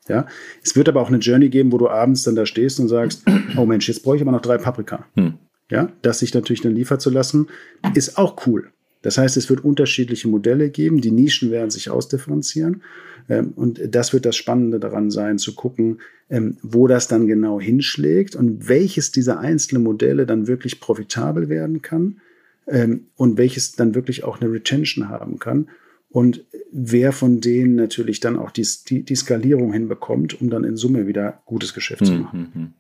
Ja, 0.09 0.27
es 0.63 0.75
wird 0.75 0.89
aber 0.89 1.01
auch 1.01 1.09
eine 1.09 1.19
Journey 1.19 1.51
geben, 1.51 1.71
wo 1.71 1.79
du 1.79 1.89
abends 1.89 2.25
dann 2.25 2.35
da 2.35 2.47
stehst 2.47 2.81
und 2.81 2.89
sagst, 2.89 3.23
oh 3.57 3.67
Mensch, 3.67 3.87
jetzt 3.89 4.03
brauche 4.03 4.17
ich 4.17 4.23
aber 4.23 4.33
noch 4.33 4.41
drei 4.41 4.59
Paprika. 4.59 5.07
Hm. 5.15 5.35
Ja, 5.71 5.93
das 6.03 6.19
sich 6.19 6.35
natürlich 6.35 6.63
dann 6.63 6.75
liefern 6.75 6.99
zu 6.99 7.11
lassen, 7.11 7.47
ist 7.95 8.19
auch 8.19 8.45
cool. 8.47 8.73
Das 9.03 9.19
heißt, 9.19 9.37
es 9.37 9.49
wird 9.49 9.65
unterschiedliche 9.65 10.29
Modelle 10.29 10.71
geben, 10.71 11.01
die 11.01 11.11
Nischen 11.11 11.51
werden 11.51 11.71
sich 11.71 11.91
ausdifferenzieren. 11.91 12.83
Ähm, 13.29 13.53
und 13.57 13.81
das 13.95 14.13
wird 14.13 14.27
das 14.27 14.37
Spannende 14.37 14.81
daran 14.81 15.11
sein, 15.11 15.39
zu 15.39 15.55
gucken, 15.55 16.01
ähm, 16.29 16.57
wo 16.63 16.87
das 16.87 17.09
dann 17.09 17.27
genau 17.27 17.61
hinschlägt 17.61 18.37
und 18.37 18.69
welches 18.69 19.13
dieser 19.13 19.41
einzelnen 19.41 19.83
Modelle 19.83 20.27
dann 20.27 20.47
wirklich 20.47 20.81
profitabel 20.81 21.49
werden 21.49 21.83
kann 21.83 22.21
ähm, 22.67 23.07
und 23.17 23.39
welches 23.39 23.73
dann 23.73 23.95
wirklich 23.95 24.25
auch 24.25 24.41
eine 24.41 24.53
Retention 24.53 25.09
haben 25.09 25.39
kann 25.39 25.69
und 26.13 26.45
wer 26.73 27.13
von 27.13 27.41
denen 27.41 27.77
natürlich 27.77 28.19
dann 28.19 28.37
auch 28.37 28.51
die, 28.51 28.67
die, 28.89 29.05
die 29.05 29.15
Skalierung 29.15 29.73
hinbekommt, 29.73 30.41
um 30.41 30.51
dann 30.51 30.65
in 30.65 30.77
Summe 30.77 31.07
wieder 31.07 31.41
gutes 31.47 31.73
Geschäft 31.73 32.05
zu 32.05 32.13
machen. 32.13 32.53
Hm, 32.53 32.55
hm, 32.55 32.75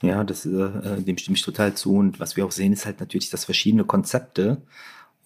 hm. 0.00 0.08
Ja, 0.08 0.22
das, 0.22 0.46
äh, 0.46 1.02
dem 1.02 1.18
stimme 1.18 1.36
ich 1.36 1.42
total 1.42 1.74
zu. 1.74 1.96
Und 1.96 2.20
was 2.20 2.36
wir 2.36 2.46
auch 2.46 2.52
sehen, 2.52 2.72
ist 2.72 2.86
halt 2.86 3.00
natürlich, 3.00 3.28
dass 3.28 3.44
verschiedene 3.44 3.84
Konzepte 3.84 4.62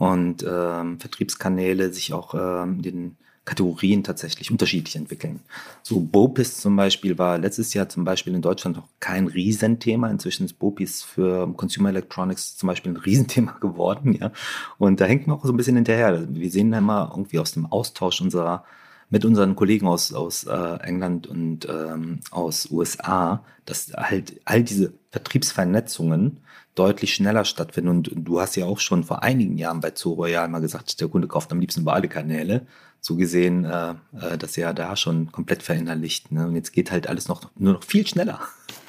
und 0.00 0.42
ähm, 0.48 0.98
Vertriebskanäle 0.98 1.92
sich 1.92 2.14
auch 2.14 2.34
ähm, 2.34 2.80
den 2.80 3.16
Kategorien 3.44 4.02
tatsächlich 4.02 4.50
unterschiedlich 4.50 4.96
entwickeln. 4.96 5.40
So 5.82 6.00
Bopis 6.00 6.58
zum 6.58 6.74
Beispiel 6.74 7.18
war 7.18 7.36
letztes 7.36 7.74
Jahr 7.74 7.86
zum 7.90 8.04
Beispiel 8.04 8.34
in 8.34 8.40
Deutschland 8.40 8.78
noch 8.78 8.88
kein 8.98 9.26
Riesenthema. 9.26 10.08
Inzwischen 10.08 10.46
ist 10.46 10.58
Bopis 10.58 11.02
für 11.02 11.52
Consumer 11.54 11.90
Electronics 11.90 12.56
zum 12.56 12.68
Beispiel 12.68 12.92
ein 12.92 12.96
Riesenthema 13.04 13.58
geworden, 13.60 14.14
ja. 14.14 14.32
Und 14.78 15.02
da 15.02 15.04
hängt 15.04 15.26
man 15.26 15.36
auch 15.36 15.44
so 15.44 15.52
ein 15.52 15.58
bisschen 15.58 15.76
hinterher. 15.76 16.26
Wir 16.30 16.50
sehen 16.50 16.72
immer 16.72 17.10
irgendwie 17.10 17.38
aus 17.38 17.52
dem 17.52 17.66
Austausch 17.66 18.22
unserer 18.22 18.64
mit 19.10 19.24
unseren 19.24 19.56
Kollegen 19.56 19.86
aus, 19.86 20.12
aus 20.12 20.44
äh, 20.44 20.78
England 20.82 21.26
und 21.26 21.68
ähm, 21.68 22.20
aus 22.30 22.70
USA, 22.70 23.44
dass 23.66 23.92
halt 23.94 24.40
all 24.44 24.62
diese 24.62 24.92
Vertriebsvernetzungen 25.10 26.38
deutlich 26.76 27.14
schneller 27.14 27.44
stattfinden. 27.44 27.90
Und 27.90 28.10
du 28.14 28.40
hast 28.40 28.56
ja 28.56 28.64
auch 28.64 28.78
schon 28.78 29.02
vor 29.02 29.22
einigen 29.22 29.58
Jahren 29.58 29.80
bei 29.80 29.92
Zoo 29.94 30.14
Royal 30.14 30.48
mal 30.48 30.60
gesagt, 30.60 31.00
der 31.00 31.08
Kunde 31.08 31.26
kauft 31.28 31.50
am 31.52 31.60
liebsten 31.60 31.82
über 31.82 31.92
alle 31.92 32.08
Kanäle 32.08 32.66
so 33.00 33.16
gesehen, 33.16 33.64
äh, 33.64 33.94
äh, 34.20 34.38
dass 34.38 34.56
er 34.56 34.74
da 34.74 34.94
schon 34.94 35.32
komplett 35.32 35.62
verinnerlicht. 35.62 36.30
Ne? 36.32 36.46
Und 36.46 36.54
jetzt 36.54 36.72
geht 36.72 36.90
halt 36.90 37.08
alles 37.08 37.28
noch 37.28 37.50
nur 37.56 37.72
noch 37.74 37.82
viel 37.82 38.06
schneller. 38.06 38.40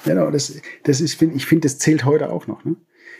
Genau, 0.04 0.30
das, 0.30 0.54
das 0.84 1.00
ist, 1.00 1.20
ich 1.20 1.46
finde, 1.46 1.66
das 1.66 1.78
zählt 1.78 2.04
heute 2.04 2.30
auch 2.30 2.46
noch. 2.46 2.64
Ne? 2.64 2.76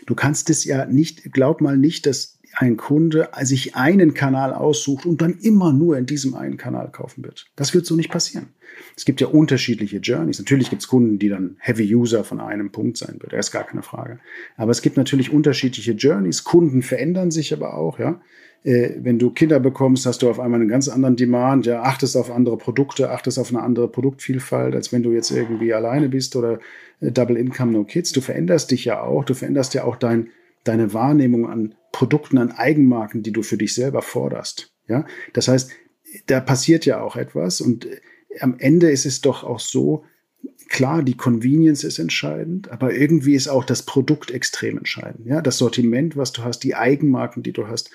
Du 0.07 0.15
kannst 0.15 0.51
es 0.51 0.65
ja 0.65 0.87
nicht, 0.87 1.33
glaub 1.33 1.61
mal 1.61 1.77
nicht, 1.77 2.07
dass 2.07 2.39
ein 2.57 2.77
Kunde 2.77 3.29
sich 3.43 3.77
einen 3.77 4.15
Kanal 4.15 4.53
aussucht 4.53 5.07
und 5.07 5.23
dann 5.23 5.39
immer 5.39 5.73
nur 5.73 5.97
in 5.97 6.07
diesem 6.07 6.35
einen 6.35 6.57
Kanal 6.57 6.91
kaufen 6.91 7.25
wird. 7.25 7.47
Das 7.57 7.75
wird 7.75 7.87
so 7.87 7.97
nicht 7.97 8.11
passieren. 8.11 8.49
Es 8.97 9.05
gibt 9.05 9.21
ja 9.21 9.27
unterschiedliche 9.27 9.99
Journeys. 9.99 10.39
Natürlich 10.39 10.71
gibt 10.71 10.83
es 10.83 10.89
Kunden, 10.89 11.19
die 11.19 11.29
dann 11.29 11.57
Heavy 11.61 11.95
User 11.95 12.25
von 12.25 12.41
einem 12.41 12.73
Punkt 12.73 12.97
sein 12.97 13.17
wird. 13.21 13.33
Das 13.33 13.47
ist 13.47 13.53
gar 13.53 13.65
keine 13.65 13.83
Frage. 13.83 14.19
Aber 14.57 14.71
es 14.71 14.83
gibt 14.83 14.97
natürlich 14.97 15.33
unterschiedliche 15.33 15.93
Journeys. 15.93 16.45
Kunden 16.45 16.83
verändern 16.83 17.31
sich 17.31 17.53
aber 17.53 17.75
auch, 17.75 17.99
ja 17.99 18.21
äh, 18.65 18.91
wenn 19.01 19.19
du 19.19 19.31
Kinder 19.31 19.61
bekommst, 19.61 20.07
hast 20.07 20.23
du 20.23 20.31
auf 20.31 20.39
einmal 20.39 20.61
einen 20.61 20.69
ganz 20.69 20.89
anderen 20.89 21.17
Demand, 21.17 21.67
ja, 21.67 21.83
achtest 21.83 22.17
auf 22.17 22.31
andere 22.31 22.57
Produkte, 22.57 23.11
achtest 23.11 23.39
auf 23.39 23.51
eine 23.51 23.63
andere 23.63 23.89
Produktvielfalt, 23.89 24.75
als 24.75 24.93
wenn 24.93 25.03
du 25.03 25.13
jetzt 25.13 25.31
irgendwie 25.31 25.75
alleine 25.75 26.09
bist 26.09 26.37
oder 26.37 26.59
äh, 27.01 27.11
Double 27.11 27.37
Income 27.37 27.73
No 27.73 27.85
Kids. 27.85 28.13
Du 28.13 28.21
veränderst 28.21 28.71
dich 28.71 28.85
ja 28.85 29.03
auch, 29.03 29.25
du 29.25 29.35
veränderst 29.35 29.75
ja 29.75 29.85
auch 29.85 29.97
dein, 29.97 30.31
deine 30.65 30.93
Wahrnehmung 30.93 31.49
an 31.49 31.75
Produkten, 31.93 32.39
an 32.39 32.53
Eigenmarken, 32.53 33.23
die 33.23 33.33
du 33.33 33.43
für 33.43 33.59
dich 33.59 33.75
selber 33.75 34.03
forderst. 34.03 34.73
Ja, 34.89 35.07
das 35.33 35.49
heißt, 35.49 35.71
da 36.27 36.41
passiert 36.41 36.87
ja 36.87 37.01
auch 37.01 37.17
etwas 37.17 37.61
und 37.61 37.87
äh, 37.87 38.01
am 38.41 38.57
Ende 38.59 38.91
ist 38.91 39.07
es 39.07 39.21
doch 39.21 39.45
auch 39.45 39.61
so, 39.61 40.05
klar, 40.69 41.03
die 41.03 41.17
Convenience 41.17 41.85
ist 41.85 41.99
entscheidend, 41.99 42.71
aber 42.71 42.95
irgendwie 42.95 43.35
ist 43.35 43.49
auch 43.49 43.65
das 43.65 43.83
Produkt 43.83 44.31
extrem 44.31 44.79
entscheidend. 44.79 45.27
Ja, 45.27 45.43
das 45.43 45.59
Sortiment, 45.59 46.17
was 46.17 46.33
du 46.33 46.43
hast, 46.43 46.61
die 46.61 46.75
Eigenmarken, 46.75 47.43
die 47.43 47.53
du 47.53 47.69
hast, 47.69 47.91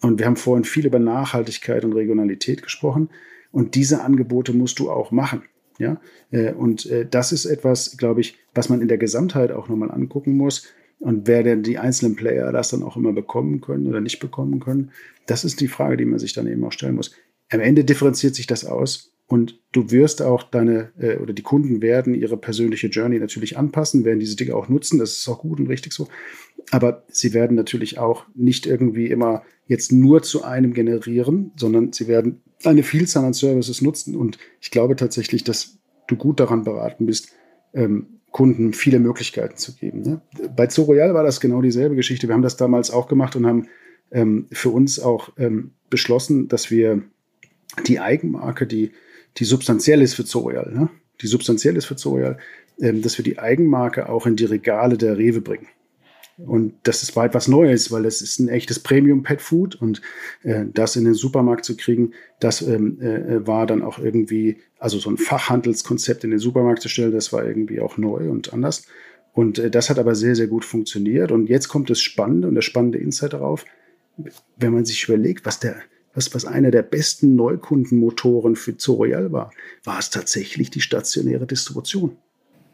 und 0.00 0.18
wir 0.18 0.26
haben 0.26 0.36
vorhin 0.36 0.64
viel 0.64 0.86
über 0.86 0.98
Nachhaltigkeit 0.98 1.84
und 1.84 1.92
Regionalität 1.92 2.62
gesprochen. 2.62 3.10
Und 3.50 3.74
diese 3.74 4.02
Angebote 4.02 4.52
musst 4.52 4.78
du 4.78 4.90
auch 4.90 5.10
machen. 5.10 5.42
Ja, 5.78 6.00
äh, 6.30 6.52
und 6.52 6.86
äh, 6.86 7.06
das 7.10 7.32
ist 7.32 7.46
etwas, 7.46 7.96
glaube 7.96 8.20
ich, 8.20 8.36
was 8.54 8.68
man 8.68 8.82
in 8.82 8.88
der 8.88 8.98
Gesamtheit 8.98 9.50
auch 9.50 9.68
nochmal 9.68 9.90
angucken 9.90 10.36
muss. 10.36 10.68
Und 11.00 11.26
wer 11.26 11.42
denn 11.42 11.62
die 11.62 11.78
einzelnen 11.78 12.14
Player 12.14 12.52
das 12.52 12.68
dann 12.68 12.82
auch 12.82 12.96
immer 12.96 13.12
bekommen 13.12 13.60
können 13.60 13.86
oder 13.86 14.00
nicht 14.00 14.20
bekommen 14.20 14.60
können, 14.60 14.92
das 15.26 15.44
ist 15.44 15.60
die 15.60 15.68
Frage, 15.68 15.96
die 15.96 16.04
man 16.04 16.18
sich 16.18 16.34
dann 16.34 16.46
eben 16.46 16.62
auch 16.64 16.72
stellen 16.72 16.94
muss. 16.94 17.12
Am 17.50 17.60
Ende 17.60 17.84
differenziert 17.84 18.34
sich 18.34 18.46
das 18.46 18.64
aus 18.64 19.12
und 19.26 19.60
du 19.72 19.90
wirst 19.90 20.22
auch 20.22 20.42
deine 20.42 20.90
äh, 20.98 21.16
oder 21.16 21.32
die 21.32 21.42
Kunden 21.42 21.80
werden 21.82 22.14
ihre 22.14 22.36
persönliche 22.36 22.88
Journey 22.88 23.18
natürlich 23.18 23.56
anpassen, 23.56 24.04
werden 24.04 24.20
diese 24.20 24.36
Dinge 24.36 24.54
auch 24.54 24.68
nutzen. 24.68 24.98
Das 24.98 25.16
ist 25.16 25.28
auch 25.28 25.38
gut 25.38 25.58
und 25.58 25.68
richtig 25.68 25.92
so. 25.92 26.08
Aber 26.70 27.04
sie 27.08 27.32
werden 27.32 27.56
natürlich 27.56 27.98
auch 27.98 28.26
nicht 28.34 28.66
irgendwie 28.66 29.06
immer 29.06 29.42
jetzt 29.66 29.92
nur 29.92 30.22
zu 30.22 30.44
einem 30.44 30.74
generieren, 30.74 31.52
sondern 31.56 31.92
sie 31.92 32.08
werden 32.08 32.42
eine 32.64 32.82
Vielzahl 32.82 33.24
an 33.24 33.32
Services 33.32 33.80
nutzen. 33.80 34.16
Und 34.16 34.38
ich 34.60 34.70
glaube 34.70 34.96
tatsächlich, 34.96 35.44
dass 35.44 35.78
du 36.08 36.16
gut 36.16 36.40
daran 36.40 36.64
beraten 36.64 37.06
bist, 37.06 37.32
ähm, 37.72 38.19
Kunden 38.30 38.72
viele 38.72 39.00
Möglichkeiten 39.00 39.56
zu 39.56 39.74
geben. 39.74 40.02
Ne? 40.02 40.20
Bei 40.54 40.68
Zoo 40.68 40.82
Royal 40.82 41.14
war 41.14 41.24
das 41.24 41.40
genau 41.40 41.62
dieselbe 41.62 41.96
Geschichte. 41.96 42.28
Wir 42.28 42.34
haben 42.34 42.42
das 42.42 42.56
damals 42.56 42.90
auch 42.90 43.08
gemacht 43.08 43.36
und 43.36 43.46
haben 43.46 43.68
ähm, 44.12 44.46
für 44.52 44.70
uns 44.70 45.00
auch 45.00 45.30
ähm, 45.36 45.72
beschlossen, 45.88 46.48
dass 46.48 46.70
wir 46.70 47.02
die 47.86 48.00
Eigenmarke, 48.00 48.66
die, 48.66 48.92
die 49.36 49.44
substanziell 49.44 50.02
ist 50.02 50.14
für 50.14 50.24
Zoo 50.24 50.40
Royal, 50.40 50.72
ne? 50.72 50.88
die 51.20 51.26
substanziell 51.26 51.76
ist 51.76 51.86
für 51.86 51.98
Zoo 51.98 52.10
Royal, 52.10 52.38
ähm, 52.80 53.02
dass 53.02 53.18
wir 53.18 53.24
die 53.24 53.38
Eigenmarke 53.38 54.08
auch 54.08 54.26
in 54.26 54.36
die 54.36 54.44
Regale 54.44 54.96
der 54.96 55.18
Rewe 55.18 55.40
bringen. 55.40 55.66
Und 56.46 56.74
das 56.84 57.02
ist 57.02 57.16
weit 57.16 57.34
was 57.34 57.48
Neues, 57.48 57.92
weil 57.92 58.06
es 58.06 58.22
ist 58.22 58.38
ein 58.38 58.48
echtes 58.48 58.80
Premium-Pet-Food 58.80 59.74
und 59.74 60.00
äh, 60.42 60.64
das 60.72 60.96
in 60.96 61.04
den 61.04 61.14
Supermarkt 61.14 61.64
zu 61.64 61.76
kriegen, 61.76 62.12
das 62.38 62.62
ähm, 62.62 63.00
äh, 63.00 63.46
war 63.46 63.66
dann 63.66 63.82
auch 63.82 63.98
irgendwie, 63.98 64.58
also 64.80 64.98
so 64.98 65.10
ein 65.10 65.18
Fachhandelskonzept 65.18 66.24
in 66.24 66.30
den 66.30 66.40
Supermarkt 66.40 66.82
zu 66.82 66.88
stellen, 66.88 67.12
das 67.12 67.32
war 67.32 67.44
irgendwie 67.44 67.80
auch 67.80 67.98
neu 67.98 68.30
und 68.30 68.52
anders. 68.52 68.86
Und 69.32 69.58
äh, 69.58 69.70
das 69.70 69.90
hat 69.90 69.98
aber 69.98 70.14
sehr, 70.14 70.34
sehr 70.34 70.48
gut 70.48 70.64
funktioniert. 70.64 71.30
Und 71.30 71.48
jetzt 71.48 71.68
kommt 71.68 71.90
das 71.90 72.00
Spannende 72.00 72.48
und 72.48 72.54
der 72.54 72.62
spannende 72.62 72.98
Insight 72.98 73.34
darauf, 73.34 73.64
wenn 74.56 74.72
man 74.72 74.84
sich 74.84 75.04
überlegt, 75.04 75.46
was 75.46 75.60
der, 75.60 75.76
was, 76.14 76.34
was 76.34 76.44
einer 76.44 76.70
der 76.70 76.82
besten 76.82 77.36
Neukundenmotoren 77.36 78.56
für 78.56 78.76
Zoroyal 78.76 79.32
war, 79.32 79.52
war 79.84 79.98
es 79.98 80.10
tatsächlich 80.10 80.70
die 80.70 80.80
stationäre 80.80 81.46
Distribution. 81.46 82.16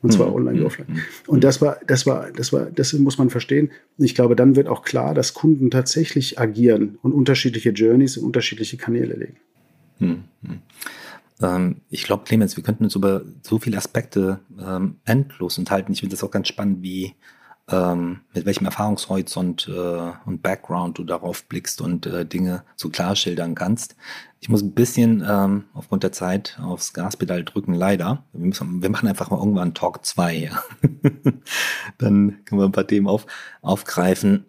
Und 0.03 0.13
zwar 0.13 0.29
mhm. 0.29 0.35
online 0.35 0.59
wie 0.59 0.61
mhm. 0.61 0.67
offline. 0.67 1.03
Und 1.27 1.43
das 1.43 1.61
war, 1.61 1.81
das 1.87 2.07
war, 2.07 2.31
das 2.31 2.53
war, 2.53 2.67
das 2.67 2.93
muss 2.93 3.19
man 3.19 3.31
verstehen. 3.31 3.73
Ich 3.99 4.15
glaube, 4.15 4.37
dann 4.37 4.55
wird 4.55 4.69
auch 4.69 4.83
klar, 4.83 5.15
dass 5.15 5.35
Kunden 5.35 5.71
tatsächlich 5.71 6.39
agieren 6.39 6.99
und 7.03 7.13
unterschiedliche 7.13 7.71
Journeys 7.71 8.17
in 8.17 8.25
unterschiedliche 8.25 8.77
Kanäle 8.77 9.15
legen. 9.15 9.37
Mhm. 9.99 10.25
Ähm, 11.43 11.83
ich 11.91 12.05
glaube, 12.05 12.25
Clemens, 12.25 12.57
wir 12.57 12.65
könnten 12.65 12.85
uns 12.85 12.95
über 12.95 13.23
so 13.43 13.59
viele 13.59 13.77
Aspekte 13.77 14.41
ähm, 14.59 14.97
endlos 15.05 15.59
enthalten. 15.59 15.93
Ich 15.93 16.01
finde 16.01 16.15
das 16.15 16.25
auch 16.25 16.31
ganz 16.31 16.49
spannend, 16.49 16.83
wie 16.83 17.15
ähm, 17.69 18.21
mit 18.33 18.47
welchem 18.47 18.65
Erfahrungshorizont 18.65 19.69
äh, 19.69 20.13
und 20.25 20.43
Background 20.43 20.99
du 20.99 21.05
darauf 21.05 21.45
blickst 21.45 21.81
und 21.81 22.07
äh, 22.07 22.25
Dinge 22.25 22.63
so 22.77 22.91
klar 22.91 23.17
schildern 23.17 23.57
kannst. 23.57 23.97
Ich 24.39 24.49
muss 24.49 24.63
ein 24.63 24.73
bisschen 24.73 25.25
ähm, 25.29 25.65
aufgrund 25.75 26.05
der 26.05 26.13
Zeit 26.13 26.61
aufs 26.63 26.93
Gaspedal 26.93 27.43
drücken, 27.43 27.75
leider. 27.75 28.23
Wir, 28.33 28.47
müssen, 28.47 28.83
wir 28.83 28.91
machen 28.91 29.09
einfach 29.09 29.31
mal 29.31 29.39
irgendwann 29.39 29.75
Talk 29.75 30.05
2. 30.05 30.35
Ja. 30.37 30.63
Dann 31.99 32.45
können 32.45 32.61
wir 32.61 32.67
ein 32.67 32.73
paar 32.73 32.87
Themen 32.87 33.09
auf, 33.09 33.27
aufgreifen. 33.63 34.45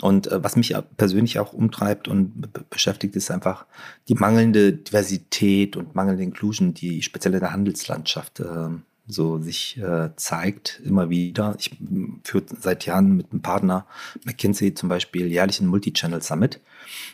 Und 0.00 0.32
äh, 0.32 0.42
was 0.42 0.56
mich 0.56 0.74
persönlich 0.96 1.38
auch 1.40 1.52
umtreibt 1.52 2.08
und 2.08 2.48
beschäftigt, 2.70 3.16
ist 3.16 3.30
einfach 3.30 3.66
die 4.08 4.14
mangelnde 4.14 4.72
Diversität 4.72 5.76
und 5.76 5.94
mangelnde 5.94 6.22
Inclusion, 6.22 6.72
die 6.72 7.02
speziell 7.02 7.34
in 7.34 7.40
der 7.40 7.52
Handelslandschaft 7.52 8.40
äh, 8.40 8.68
so 9.06 9.38
sich 9.38 9.78
äh, 9.78 10.10
zeigt 10.16 10.80
immer 10.84 11.10
wieder. 11.10 11.56
Ich 11.58 11.76
führe 12.24 12.44
seit 12.58 12.86
Jahren 12.86 13.16
mit 13.16 13.32
einem 13.32 13.42
Partner 13.42 13.86
McKinsey 14.24 14.74
zum 14.74 14.88
Beispiel 14.88 15.26
jährlich 15.26 15.60
einen 15.60 15.70
Multi-Channel 15.70 16.22
Summit. 16.22 16.60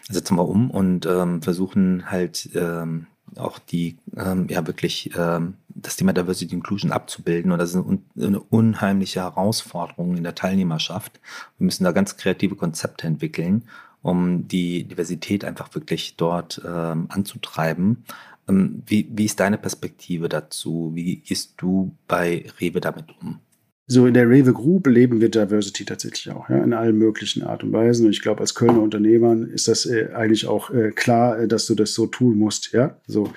Setzen 0.09 0.37
wir 0.37 0.49
um 0.49 0.71
und 0.71 1.07
ähm, 1.07 1.43
versuchen 1.43 2.11
halt 2.11 2.51
ähm, 2.55 3.07
auch 3.37 3.59
die, 3.59 3.97
ähm, 4.17 4.47
ja 4.49 4.67
wirklich 4.67 5.11
ähm, 5.17 5.55
das 5.69 5.97
Thema 5.97 6.13
Diversity 6.13 6.55
Inclusion 6.55 6.93
abzubilden. 6.93 7.53
Und 7.53 7.59
das 7.59 7.75
ist 7.75 7.85
eine 8.21 8.41
unheimliche 8.41 9.21
Herausforderung 9.21 10.17
in 10.17 10.25
der 10.25 10.35
Teilnehmerschaft. 10.35 11.21
Wir 11.59 11.65
müssen 11.65 11.85
da 11.85 11.93
ganz 11.93 12.17
kreative 12.17 12.57
Konzepte 12.57 13.07
entwickeln, 13.07 13.65
um 14.03 14.49
die 14.49 14.85
Diversität 14.85 15.45
einfach 15.45 15.75
wirklich 15.75 16.17
dort 16.17 16.61
ähm, 16.65 17.07
anzutreiben. 17.09 18.05
Ähm, 18.51 18.83
wie, 18.87 19.09
wie 19.13 19.25
ist 19.25 19.41
deine 19.41 19.59
Perspektive 19.59 20.29
dazu? 20.29 20.93
Wie 20.95 21.17
gehst 21.17 21.55
du 21.59 21.97
bei 22.07 22.47
Rewe 22.61 22.81
damit 22.81 23.07
um? 23.21 23.41
So 23.87 24.07
in 24.07 24.15
der 24.15 24.29
Rewe 24.29 24.53
Group 24.53 24.87
leben 24.87 25.21
wir 25.21 25.31
Diversity 25.31 25.85
tatsächlich 25.85 26.31
auch, 26.33 26.49
ja, 26.49 26.63
in 26.63 26.73
allen 26.73 26.97
möglichen 26.97 27.43
Art 27.43 27.65
und 27.65 27.73
Weisen. 27.73 28.07
Und 28.07 28.13
ich 28.13 28.23
glaube, 28.23 28.41
als 28.41 28.55
Kölner 28.55 28.83
Unternehmer 28.83 29.37
ist 29.49 29.67
das 29.67 29.85
äh, 29.85 30.11
eigentlich 30.15 30.47
auch 30.47 30.71
äh, 30.71 30.93
klar, 30.93 31.41
äh, 31.41 31.49
dass 31.49 31.67
du 31.67 31.75
das 31.75 31.95
so 31.95 32.07
tun 32.07 32.39
musst, 32.39 32.73
ja. 32.73 33.01
So, 33.09 33.33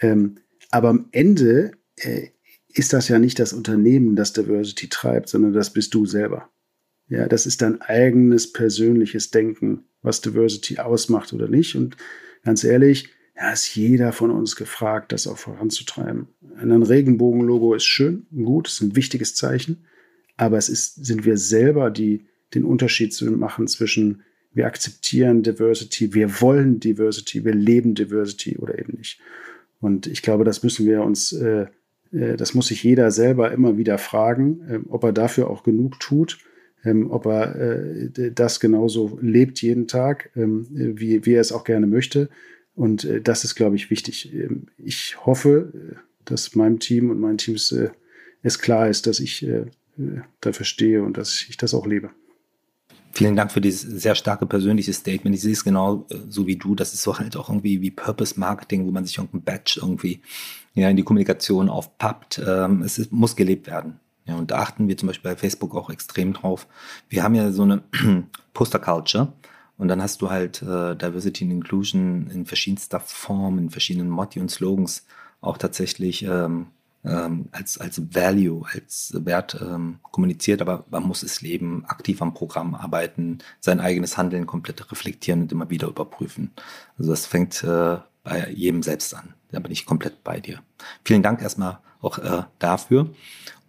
ähm, 0.00 0.36
aber 0.70 0.90
am 0.90 1.08
Ende 1.10 1.72
äh, 1.96 2.28
ist 2.72 2.92
das 2.92 3.08
ja 3.08 3.18
nicht 3.18 3.38
das 3.40 3.52
Unternehmen, 3.52 4.14
das 4.14 4.32
Diversity 4.32 4.88
treibt, 4.88 5.28
sondern 5.28 5.52
das 5.52 5.72
bist 5.72 5.92
du 5.94 6.06
selber. 6.06 6.50
Ja, 7.08 7.26
das 7.26 7.46
ist 7.46 7.62
dein 7.62 7.80
eigenes 7.80 8.52
persönliches 8.52 9.30
Denken, 9.30 9.84
was 10.02 10.20
Diversity 10.20 10.78
ausmacht 10.78 11.32
oder 11.32 11.48
nicht. 11.48 11.74
Und 11.74 11.96
ganz 12.44 12.62
ehrlich, 12.62 13.08
ja, 13.36 13.52
ist 13.52 13.74
jeder 13.74 14.12
von 14.12 14.30
uns 14.30 14.56
gefragt, 14.56 15.12
das 15.12 15.26
auch 15.26 15.36
voranzutreiben. 15.36 16.28
Ein 16.58 16.82
Regenbogenlogo 16.82 17.74
ist 17.74 17.84
schön, 17.84 18.26
gut, 18.34 18.68
ist 18.68 18.80
ein 18.80 18.96
wichtiges 18.96 19.34
Zeichen, 19.34 19.84
aber 20.36 20.56
es 20.56 20.68
ist, 20.68 21.04
sind 21.04 21.24
wir 21.24 21.36
selber, 21.36 21.90
die 21.90 22.26
den 22.54 22.64
Unterschied 22.64 23.12
zu 23.12 23.30
machen 23.30 23.68
zwischen 23.68 24.22
wir 24.52 24.66
akzeptieren 24.66 25.42
Diversity, 25.42 26.14
wir 26.14 26.40
wollen 26.40 26.80
Diversity, 26.80 27.44
wir 27.44 27.54
leben 27.54 27.94
Diversity 27.94 28.56
oder 28.56 28.78
eben 28.78 28.96
nicht. 28.96 29.20
Und 29.80 30.06
ich 30.06 30.22
glaube, 30.22 30.44
das 30.44 30.62
müssen 30.62 30.86
wir 30.86 31.02
uns, 31.02 31.32
äh, 31.32 31.66
äh, 32.10 32.36
das 32.36 32.54
muss 32.54 32.68
sich 32.68 32.82
jeder 32.82 33.10
selber 33.10 33.52
immer 33.52 33.76
wieder 33.76 33.98
fragen, 33.98 34.60
äh, 34.66 34.78
ob 34.88 35.04
er 35.04 35.12
dafür 35.12 35.50
auch 35.50 35.62
genug 35.62 36.00
tut, 36.00 36.38
ähm, 36.84 37.10
ob 37.10 37.26
er 37.26 37.54
äh, 37.54 38.32
das 38.32 38.58
genauso 38.58 39.18
lebt 39.20 39.60
jeden 39.60 39.88
Tag, 39.88 40.30
ähm, 40.36 40.66
wie, 40.70 41.26
wie 41.26 41.34
er 41.34 41.42
es 41.42 41.52
auch 41.52 41.64
gerne 41.64 41.86
möchte 41.86 42.30
und 42.76 43.04
äh, 43.04 43.20
das 43.20 43.42
ist, 43.42 43.56
glaube 43.56 43.74
ich, 43.74 43.90
wichtig. 43.90 44.32
Ähm, 44.32 44.66
ich 44.76 45.16
hoffe, 45.24 45.72
äh, 45.74 45.96
dass 46.24 46.54
meinem 46.54 46.78
Team 46.78 47.10
und 47.10 47.18
meinen 47.18 47.38
Teams 47.38 47.72
äh, 47.72 47.90
es 48.42 48.58
klar 48.60 48.88
ist, 48.88 49.06
dass 49.06 49.18
ich 49.18 49.44
äh, 49.44 49.66
äh, 49.98 50.20
dafür 50.40 50.66
stehe 50.66 51.02
und 51.02 51.16
dass 51.16 51.46
ich 51.48 51.56
das 51.56 51.74
auch 51.74 51.86
lebe. 51.86 52.10
Vielen 53.12 53.34
Dank 53.34 53.50
für 53.50 53.62
dieses 53.62 54.02
sehr 54.02 54.14
starke 54.14 54.44
persönliche 54.44 54.92
Statement. 54.92 55.34
Ich 55.34 55.40
sehe 55.40 55.52
es 55.52 55.64
genau 55.64 56.06
so 56.28 56.46
wie 56.46 56.56
du. 56.56 56.74
Das 56.74 56.92
ist 56.92 57.02
so 57.02 57.18
halt 57.18 57.34
auch 57.34 57.48
irgendwie 57.48 57.80
wie 57.80 57.90
Purpose 57.90 58.38
Marketing, 58.38 58.86
wo 58.86 58.90
man 58.90 59.06
sich 59.06 59.16
irgendein 59.16 59.42
Badge 59.42 59.78
irgendwie 59.80 60.20
ja, 60.74 60.90
in 60.90 60.98
die 60.98 61.02
Kommunikation 61.02 61.70
aufpappt. 61.70 62.42
Ähm, 62.46 62.82
es 62.82 62.98
ist, 62.98 63.10
muss 63.10 63.34
gelebt 63.34 63.68
werden. 63.68 64.00
Ja, 64.26 64.34
und 64.34 64.50
da 64.50 64.58
achten 64.58 64.86
wir 64.86 64.98
zum 64.98 65.06
Beispiel 65.06 65.30
bei 65.30 65.36
Facebook 65.36 65.74
auch 65.74 65.88
extrem 65.88 66.34
drauf. 66.34 66.66
Wir 67.08 67.22
haben 67.22 67.34
ja 67.34 67.52
so 67.52 67.62
eine 67.62 67.82
Poster 68.52 68.80
Culture. 68.80 69.32
Und 69.78 69.88
dann 69.88 70.02
hast 70.02 70.22
du 70.22 70.30
halt 70.30 70.62
äh, 70.62 70.96
Diversity 70.96 71.44
and 71.44 71.52
Inclusion 71.52 72.30
in 72.30 72.46
verschiedenster 72.46 73.00
Form, 73.00 73.58
in 73.58 73.70
verschiedenen 73.70 74.08
Motti 74.08 74.40
und 74.40 74.50
Slogans 74.50 75.06
auch 75.40 75.58
tatsächlich 75.58 76.22
ähm, 76.22 76.68
ähm, 77.04 77.48
als, 77.52 77.78
als 77.78 78.14
Value, 78.14 78.64
als 78.72 79.12
Wert 79.14 79.56
ähm, 79.60 80.00
kommuniziert, 80.02 80.60
aber 80.60 80.84
man 80.90 81.04
muss 81.04 81.22
es 81.22 81.40
leben, 81.40 81.84
aktiv 81.86 82.20
am 82.20 82.34
Programm 82.34 82.74
arbeiten, 82.74 83.38
sein 83.60 83.80
eigenes 83.80 84.16
Handeln 84.16 84.46
komplett 84.46 84.90
reflektieren 84.90 85.42
und 85.42 85.52
immer 85.52 85.70
wieder 85.70 85.88
überprüfen. 85.88 86.52
Also 86.98 87.10
das 87.10 87.26
fängt 87.26 87.62
äh, 87.62 87.98
bei 88.24 88.50
jedem 88.50 88.82
selbst 88.82 89.14
an. 89.14 89.34
Da 89.52 89.60
bin 89.60 89.70
ich 89.70 89.86
komplett 89.86 90.24
bei 90.24 90.40
dir. 90.40 90.60
Vielen 91.04 91.22
Dank 91.22 91.40
erstmal 91.42 91.78
auch 92.00 92.18
äh, 92.18 92.42
dafür. 92.58 93.10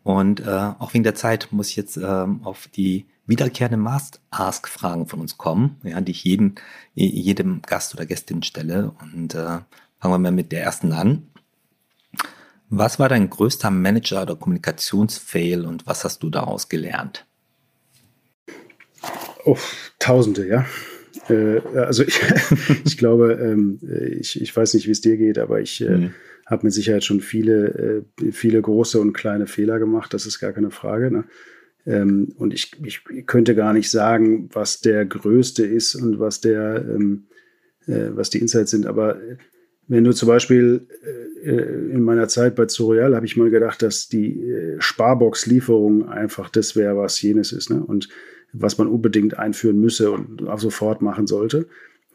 Und 0.08 0.39
äh, 0.39 0.72
auch 0.80 0.93
wegen 0.93 1.03
der 1.03 1.16
Zeit 1.16 1.49
muss 1.51 1.70
ich 1.70 1.76
jetzt 1.76 1.97
ähm, 1.97 2.39
auf 2.45 2.70
die 2.70 3.08
wiederkehrende 3.26 3.76
Must-Ask-Fragen 3.76 5.05
von 5.05 5.20
uns 5.20 5.38
kommen, 5.38 5.82
ja, 5.84 5.99
die 5.99 6.14
ich 6.14 6.24
jeden, 6.24 6.55
jedem 6.93 7.62
Gast 7.62 7.93
oder 7.93 8.05
Gästin 8.05 8.41
stelle. 8.41 8.93
Und 9.01 9.36
äh, 9.36 9.60
fangen 9.99 10.14
wir 10.14 10.18
mal 10.18 10.32
mit 10.32 10.53
der 10.53 10.64
ersten 10.64 10.93
an. 10.93 11.28
Was 12.70 12.99
war 12.99 13.10
dein 13.10 13.30
größter 13.30 13.70
Manager- 13.70 14.22
oder 14.22 14.38
Kommunikationsfail 14.38 15.66
und 15.66 15.86
was 15.88 16.05
hast 16.05 16.24
du 16.24 16.30
daraus 16.30 16.70
gelernt? 16.70 17.26
Oh, 19.43 19.58
Tausende, 19.99 20.47
ja. 20.47 20.66
Äh, 21.28 21.60
also 21.80 22.03
ich, 22.03 22.18
ich 22.86 22.97
glaube, 22.97 23.34
ähm, 23.34 23.80
ich, 24.22 24.39
ich 24.39 24.55
weiß 24.55 24.74
nicht, 24.74 24.88
wie 24.88 24.91
es 24.91 25.01
dir 25.01 25.18
geht, 25.18 25.38
aber 25.38 25.60
ich 25.60 25.82
äh, 25.82 25.89
mhm. 25.89 26.14
Habe 26.47 26.65
mit 26.65 26.73
Sicherheit 26.73 27.03
schon 27.03 27.19
viele, 27.19 28.03
äh, 28.19 28.31
viele 28.31 28.61
große 28.61 28.99
und 28.99 29.13
kleine 29.13 29.47
Fehler 29.47 29.79
gemacht. 29.79 30.13
Das 30.13 30.25
ist 30.25 30.39
gar 30.39 30.53
keine 30.53 30.71
Frage. 30.71 31.11
Ne? 31.11 31.25
Ähm, 31.85 32.33
und 32.37 32.53
ich, 32.53 32.71
ich 32.83 33.03
könnte 33.25 33.53
gar 33.53 33.73
nicht 33.73 33.91
sagen, 33.91 34.49
was 34.53 34.81
der 34.81 35.05
größte 35.05 35.65
ist 35.65 35.95
und 35.95 36.19
was 36.19 36.41
der, 36.41 36.85
ähm, 36.89 37.25
äh, 37.85 38.09
was 38.11 38.29
die 38.29 38.39
Insights 38.39 38.71
sind. 38.71 38.85
Aber 38.85 39.19
wenn 39.89 40.05
du 40.05 40.13
zum 40.13 40.27
Beispiel 40.29 40.87
äh, 41.43 41.51
in 41.51 42.01
meiner 42.01 42.29
Zeit 42.29 42.55
bei 42.55 42.65
Zorial 42.65 43.15
habe 43.15 43.25
ich 43.25 43.37
mal 43.37 43.49
gedacht, 43.49 43.81
dass 43.81 44.07
die 44.07 44.41
äh, 44.41 44.77
Sparbox-Lieferung 44.79 46.07
einfach 46.07 46.49
das 46.49 46.75
wäre, 46.77 46.97
was 46.97 47.21
jenes 47.21 47.51
ist. 47.51 47.69
Ne? 47.69 47.83
Und 47.83 48.07
was 48.53 48.77
man 48.77 48.87
unbedingt 48.87 49.37
einführen 49.37 49.79
müsse 49.79 50.11
und 50.11 50.47
auch 50.47 50.59
sofort 50.59 51.01
machen 51.01 51.27
sollte. 51.27 51.67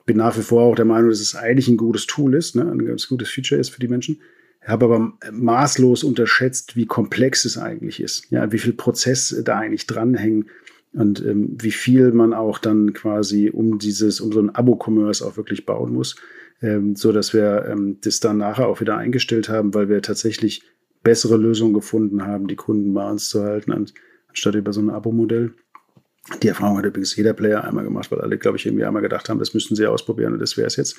Bin 0.05 0.17
nach 0.17 0.37
wie 0.37 0.43
vor 0.43 0.63
auch 0.63 0.75
der 0.75 0.85
Meinung, 0.85 1.11
dass 1.11 1.21
es 1.21 1.35
eigentlich 1.35 1.69
ein 1.69 1.77
gutes 1.77 2.07
Tool 2.07 2.35
ist, 2.35 2.57
ne? 2.57 2.71
ein 2.71 2.85
ganz 2.85 3.09
gutes 3.09 3.31
Feature 3.31 3.61
ist 3.61 3.71
für 3.71 3.81
die 3.81 3.89
Menschen 3.89 4.19
habe 4.65 4.85
aber 4.85 5.13
maßlos 5.31 6.05
unterschätzt, 6.05 6.77
wie 6.77 6.87
komplex 6.87 7.45
es 7.45 7.59
eigentlich 7.59 8.01
ist. 8.01 8.31
Ja, 8.31 8.53
wie 8.53 8.59
viel 8.59 8.73
Prozess 8.73 9.35
da 9.45 9.59
eigentlich 9.59 9.87
dranhängen 9.87 10.47
und 10.93 11.25
ähm, 11.25 11.57
wie 11.61 11.73
viel 11.73 12.13
man 12.13 12.33
auch 12.33 12.59
dann 12.59 12.93
quasi 12.93 13.51
um 13.51 13.79
dieses, 13.79 14.21
um 14.21 14.33
so 14.33 14.41
ein 14.41 14.55
Abo-Commerce 14.55 15.27
auch 15.27 15.37
wirklich 15.37 15.67
bauen 15.67 15.93
muss, 15.93 16.17
ähm, 16.61 16.95
so 16.95 17.13
dass 17.13 17.35
wir 17.35 17.67
ähm, 17.69 17.99
das 18.03 18.21
dann 18.21 18.39
nachher 18.39 18.69
auch 18.69 18.81
wieder 18.81 18.97
eingestellt 18.97 19.49
haben, 19.49 19.75
weil 19.75 19.89
wir 19.89 20.03
tatsächlich 20.03 20.63
bessere 21.03 21.37
Lösungen 21.37 21.75
gefunden 21.75 22.25
haben, 22.25 22.47
die 22.47 22.57
Kunden 22.57 22.95
bei 22.95 23.11
uns 23.11 23.29
zu 23.29 23.43
halten, 23.43 23.73
anstatt 24.29 24.55
über 24.55 24.73
so 24.73 24.81
ein 24.81 24.91
Abo-Modell. 24.91 25.55
Die 26.43 26.49
Erfahrung 26.49 26.79
hat 26.79 26.85
übrigens 26.85 27.17
jeder 27.17 27.33
Player 27.33 27.65
einmal 27.65 27.85
gemacht, 27.85 28.11
weil 28.13 28.21
alle, 28.21 28.39
glaube 28.39 28.57
ich, 28.57 28.67
irgendwie 28.67 28.85
einmal 28.85 29.03
gedacht 29.03 29.29
haben, 29.29 29.41
das 29.41 29.55
müssten 29.55 29.75
sie 29.75 29.87
ausprobieren 29.87 30.33
und 30.33 30.39
das 30.39 30.57
wäre 30.57 30.69
es 30.69 30.77
jetzt. 30.77 30.97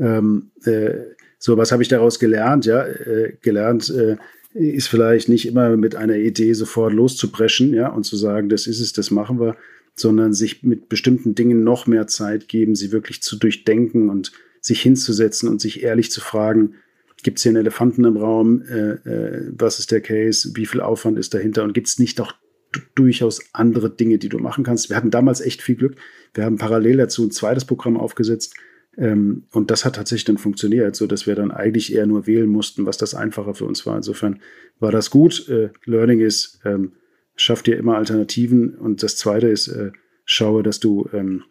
Ähm, 0.00 0.50
äh, 0.64 0.94
so, 1.38 1.56
was 1.56 1.70
habe 1.70 1.82
ich 1.82 1.88
daraus 1.88 2.18
gelernt? 2.18 2.66
Ja, 2.66 2.84
äh, 2.84 3.36
gelernt 3.40 3.88
äh, 3.90 4.16
ist 4.54 4.88
vielleicht 4.88 5.28
nicht 5.28 5.46
immer 5.46 5.76
mit 5.76 5.94
einer 5.94 6.16
Idee 6.16 6.54
sofort 6.54 6.92
loszupreschen, 6.92 7.72
ja, 7.72 7.88
und 7.88 8.04
zu 8.04 8.16
sagen, 8.16 8.48
das 8.48 8.66
ist 8.66 8.80
es, 8.80 8.92
das 8.92 9.10
machen 9.10 9.38
wir, 9.38 9.56
sondern 9.94 10.32
sich 10.32 10.62
mit 10.64 10.88
bestimmten 10.88 11.34
Dingen 11.34 11.62
noch 11.62 11.86
mehr 11.86 12.08
Zeit 12.08 12.48
geben, 12.48 12.74
sie 12.74 12.90
wirklich 12.90 13.22
zu 13.22 13.36
durchdenken 13.36 14.10
und 14.10 14.32
sich 14.60 14.82
hinzusetzen 14.82 15.48
und 15.48 15.60
sich 15.60 15.82
ehrlich 15.82 16.10
zu 16.10 16.20
fragen, 16.20 16.74
gibt 17.22 17.38
es 17.38 17.42
hier 17.42 17.50
einen 17.50 17.60
Elefanten 17.60 18.04
im 18.04 18.16
Raum, 18.16 18.62
äh, 18.62 18.92
äh, 19.08 19.52
was 19.56 19.78
ist 19.78 19.90
der 19.90 20.00
Case, 20.00 20.50
wie 20.54 20.66
viel 20.66 20.80
Aufwand 20.80 21.18
ist 21.18 21.34
dahinter 21.34 21.64
und 21.64 21.74
gibt 21.74 21.88
es 21.88 21.98
nicht 21.98 22.20
auch 22.20 22.34
durchaus 22.94 23.40
andere 23.52 23.90
Dinge, 23.90 24.18
die 24.18 24.28
du 24.28 24.38
machen 24.38 24.64
kannst. 24.64 24.88
Wir 24.88 24.96
hatten 24.96 25.10
damals 25.10 25.40
echt 25.40 25.62
viel 25.62 25.76
Glück. 25.76 25.96
Wir 26.32 26.44
haben 26.44 26.58
parallel 26.58 26.96
dazu 26.96 27.24
ein 27.24 27.30
zweites 27.30 27.64
Programm 27.64 27.96
aufgesetzt, 27.96 28.54
ähm, 28.96 29.44
und 29.52 29.70
das 29.70 29.84
hat 29.84 29.96
tatsächlich 29.96 30.24
dann 30.24 30.38
funktioniert, 30.38 30.94
so 30.94 31.06
dass 31.06 31.26
wir 31.26 31.34
dann 31.34 31.50
eigentlich 31.50 31.92
eher 31.92 32.06
nur 32.06 32.26
wählen 32.26 32.48
mussten, 32.48 32.86
was 32.86 32.96
das 32.96 33.14
einfacher 33.14 33.54
für 33.54 33.64
uns 33.64 33.86
war. 33.86 33.96
Insofern 33.96 34.40
war 34.78 34.92
das 34.92 35.10
gut. 35.10 35.48
Äh, 35.48 35.70
Learning 35.84 36.20
ist, 36.20 36.60
ähm, 36.64 36.92
schaff 37.36 37.62
dir 37.62 37.76
immer 37.76 37.96
Alternativen. 37.96 38.76
Und 38.76 39.02
das 39.02 39.16
zweite 39.16 39.48
ist, 39.48 39.68
äh, 39.68 39.90
schaue, 40.24 40.62
dass 40.62 40.80
du, 40.80 41.08
ähm, 41.12 41.44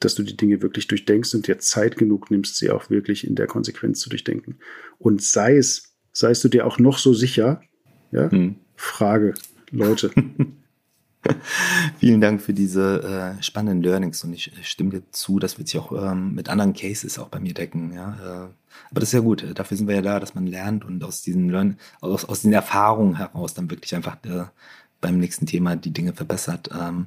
dass 0.00 0.14
du 0.14 0.22
die 0.22 0.36
Dinge 0.36 0.62
wirklich 0.62 0.86
durchdenkst 0.86 1.34
und 1.34 1.46
dir 1.46 1.58
Zeit 1.58 1.96
genug 1.96 2.30
nimmst, 2.30 2.56
sie 2.56 2.70
auch 2.70 2.90
wirklich 2.90 3.26
in 3.26 3.34
der 3.34 3.46
Konsequenz 3.46 4.00
zu 4.00 4.10
durchdenken. 4.10 4.58
Und 4.98 5.22
sei 5.22 5.56
es, 5.56 5.96
seist 6.12 6.44
du 6.44 6.48
dir 6.48 6.66
auch 6.66 6.78
noch 6.78 6.98
so 6.98 7.14
sicher, 7.14 7.62
ja, 8.12 8.30
hm. 8.30 8.56
Frage, 8.76 9.34
Leute. 9.74 10.10
Vielen 11.98 12.20
Dank 12.20 12.42
für 12.42 12.52
diese 12.52 13.36
äh, 13.38 13.42
spannenden 13.42 13.82
Learnings 13.82 14.22
und 14.24 14.34
ich, 14.34 14.52
stimme 14.62 14.90
dir 14.90 15.02
zu, 15.10 15.38
das 15.38 15.58
wird 15.58 15.68
sich 15.68 15.80
auch 15.80 15.92
ähm, 15.92 16.34
mit 16.34 16.48
anderen 16.48 16.74
Cases 16.74 17.18
auch 17.18 17.28
bei 17.28 17.40
mir 17.40 17.54
decken. 17.54 17.92
Ja? 17.94 18.12
Äh, 18.14 18.48
aber 18.90 19.00
das 19.00 19.04
ist 19.04 19.14
ja 19.14 19.20
gut, 19.20 19.46
dafür 19.54 19.76
sind 19.76 19.88
wir 19.88 19.94
ja 19.94 20.02
da, 20.02 20.20
dass 20.20 20.34
man 20.34 20.46
lernt 20.46 20.84
und 20.84 21.02
aus 21.02 21.22
diesen 21.22 21.48
Learn 21.48 21.78
aus, 22.00 22.24
aus 22.24 22.42
den 22.42 22.52
Erfahrungen 22.52 23.16
heraus 23.16 23.54
dann 23.54 23.70
wirklich 23.70 23.94
einfach 23.94 24.16
äh, 24.24 24.44
beim 25.00 25.18
nächsten 25.18 25.46
Thema 25.46 25.76
die 25.76 25.92
Dinge 25.92 26.12
verbessert. 26.12 26.70
Ähm, 26.78 27.06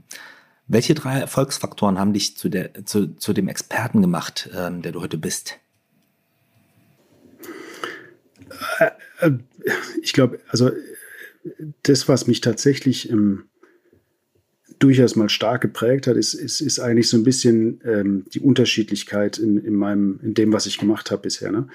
welche 0.67 0.95
drei 0.95 1.19
Erfolgsfaktoren 1.19 1.99
haben 1.99 2.13
dich 2.13 2.37
zu, 2.37 2.49
der, 2.49 2.85
zu, 2.85 3.15
zu 3.15 3.33
dem 3.33 3.47
Experten 3.47 4.01
gemacht, 4.01 4.49
ähm, 4.55 4.81
der 4.81 4.91
du 4.91 5.01
heute 5.01 5.17
bist? 5.17 5.59
Äh, 8.79 8.89
äh, 9.19 9.31
ich 10.01 10.13
glaube, 10.13 10.39
also 10.49 10.71
das, 11.83 12.07
was 12.07 12.27
mich 12.27 12.41
tatsächlich 12.41 13.09
im 13.09 13.43
durchaus 14.79 15.15
mal 15.15 15.29
stark 15.29 15.61
geprägt 15.61 16.07
hat, 16.07 16.17
ist, 16.17 16.33
ist, 16.33 16.61
ist 16.61 16.79
eigentlich 16.79 17.09
so 17.09 17.17
ein 17.17 17.23
bisschen 17.23 17.81
ähm, 17.83 18.25
die 18.33 18.39
Unterschiedlichkeit 18.39 19.37
in, 19.37 19.57
in, 19.57 19.73
meinem, 19.73 20.19
in 20.21 20.33
dem, 20.33 20.53
was 20.53 20.65
ich 20.65 20.77
gemacht 20.77 21.11
habe 21.11 21.23
bisher. 21.23 21.51
Ne? 21.51 21.67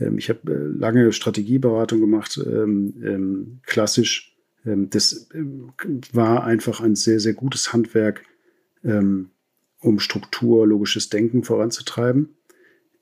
Ähm, 0.00 0.18
ich 0.18 0.28
habe 0.28 0.52
äh, 0.52 0.78
lange 0.78 1.12
Strategieberatung 1.12 2.00
gemacht, 2.00 2.40
ähm, 2.44 2.94
ähm, 3.04 3.58
klassisch. 3.64 4.36
Ähm, 4.64 4.88
das 4.90 5.28
ähm, 5.34 5.72
war 6.12 6.44
einfach 6.44 6.80
ein 6.80 6.94
sehr, 6.94 7.20
sehr 7.20 7.34
gutes 7.34 7.72
Handwerk, 7.72 8.22
ähm, 8.84 9.30
um 9.80 10.00
Struktur, 10.00 10.66
logisches 10.66 11.08
Denken 11.08 11.44
voranzutreiben. 11.44 12.30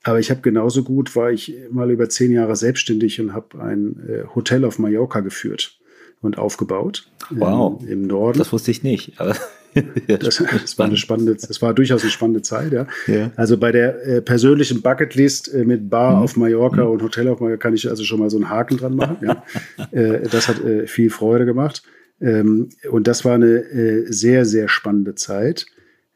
Aber 0.03 0.19
ich 0.19 0.29
habe 0.29 0.41
genauso 0.41 0.83
gut, 0.83 1.15
war 1.15 1.31
ich 1.31 1.53
mal 1.71 1.89
über 1.91 2.09
zehn 2.09 2.31
Jahre 2.31 2.55
selbstständig 2.55 3.19
und 3.19 3.33
habe 3.33 3.61
ein 3.61 4.07
äh, 4.07 4.23
Hotel 4.35 4.63
auf 4.65 4.79
Mallorca 4.79 5.21
geführt 5.21 5.76
und 6.21 6.37
aufgebaut. 6.37 7.07
Wow. 7.29 7.81
Im, 7.83 7.89
Im 7.89 8.07
Norden. 8.07 8.39
Das 8.39 8.51
wusste 8.51 8.71
ich 8.71 8.83
nicht. 8.83 9.13
das, 10.07 10.43
das, 10.43 10.77
war 10.77 10.87
eine 10.87 10.97
spannende, 10.97 11.35
das 11.35 11.61
war 11.61 11.73
durchaus 11.73 12.01
eine 12.01 12.11
spannende 12.11 12.41
Zeit, 12.41 12.71
ja. 12.71 12.87
ja. 13.07 13.31
Also 13.35 13.57
bei 13.57 13.71
der 13.71 14.05
äh, 14.05 14.21
persönlichen 14.21 14.81
Bucketlist 14.81 15.53
äh, 15.53 15.65
mit 15.65 15.89
Bar 15.89 16.15
mhm. 16.15 16.21
auf 16.23 16.37
Mallorca 16.37 16.83
mhm. 16.83 16.91
und 16.91 17.03
Hotel 17.03 17.27
auf 17.27 17.39
Mallorca 17.39 17.61
kann 17.61 17.73
ich 17.73 17.89
also 17.89 18.03
schon 18.03 18.19
mal 18.19 18.29
so 18.29 18.37
einen 18.37 18.49
Haken 18.49 18.77
dran 18.77 18.95
machen. 18.95 19.17
ja. 19.21 19.43
äh, 19.91 20.27
das 20.29 20.47
hat 20.47 20.63
äh, 20.63 20.87
viel 20.87 21.09
Freude 21.09 21.45
gemacht. 21.45 21.83
Ähm, 22.19 22.69
und 22.89 23.07
das 23.07 23.25
war 23.25 23.35
eine 23.35 23.57
äh, 23.57 24.11
sehr, 24.11 24.45
sehr 24.45 24.67
spannende 24.67 25.15
Zeit, 25.15 25.67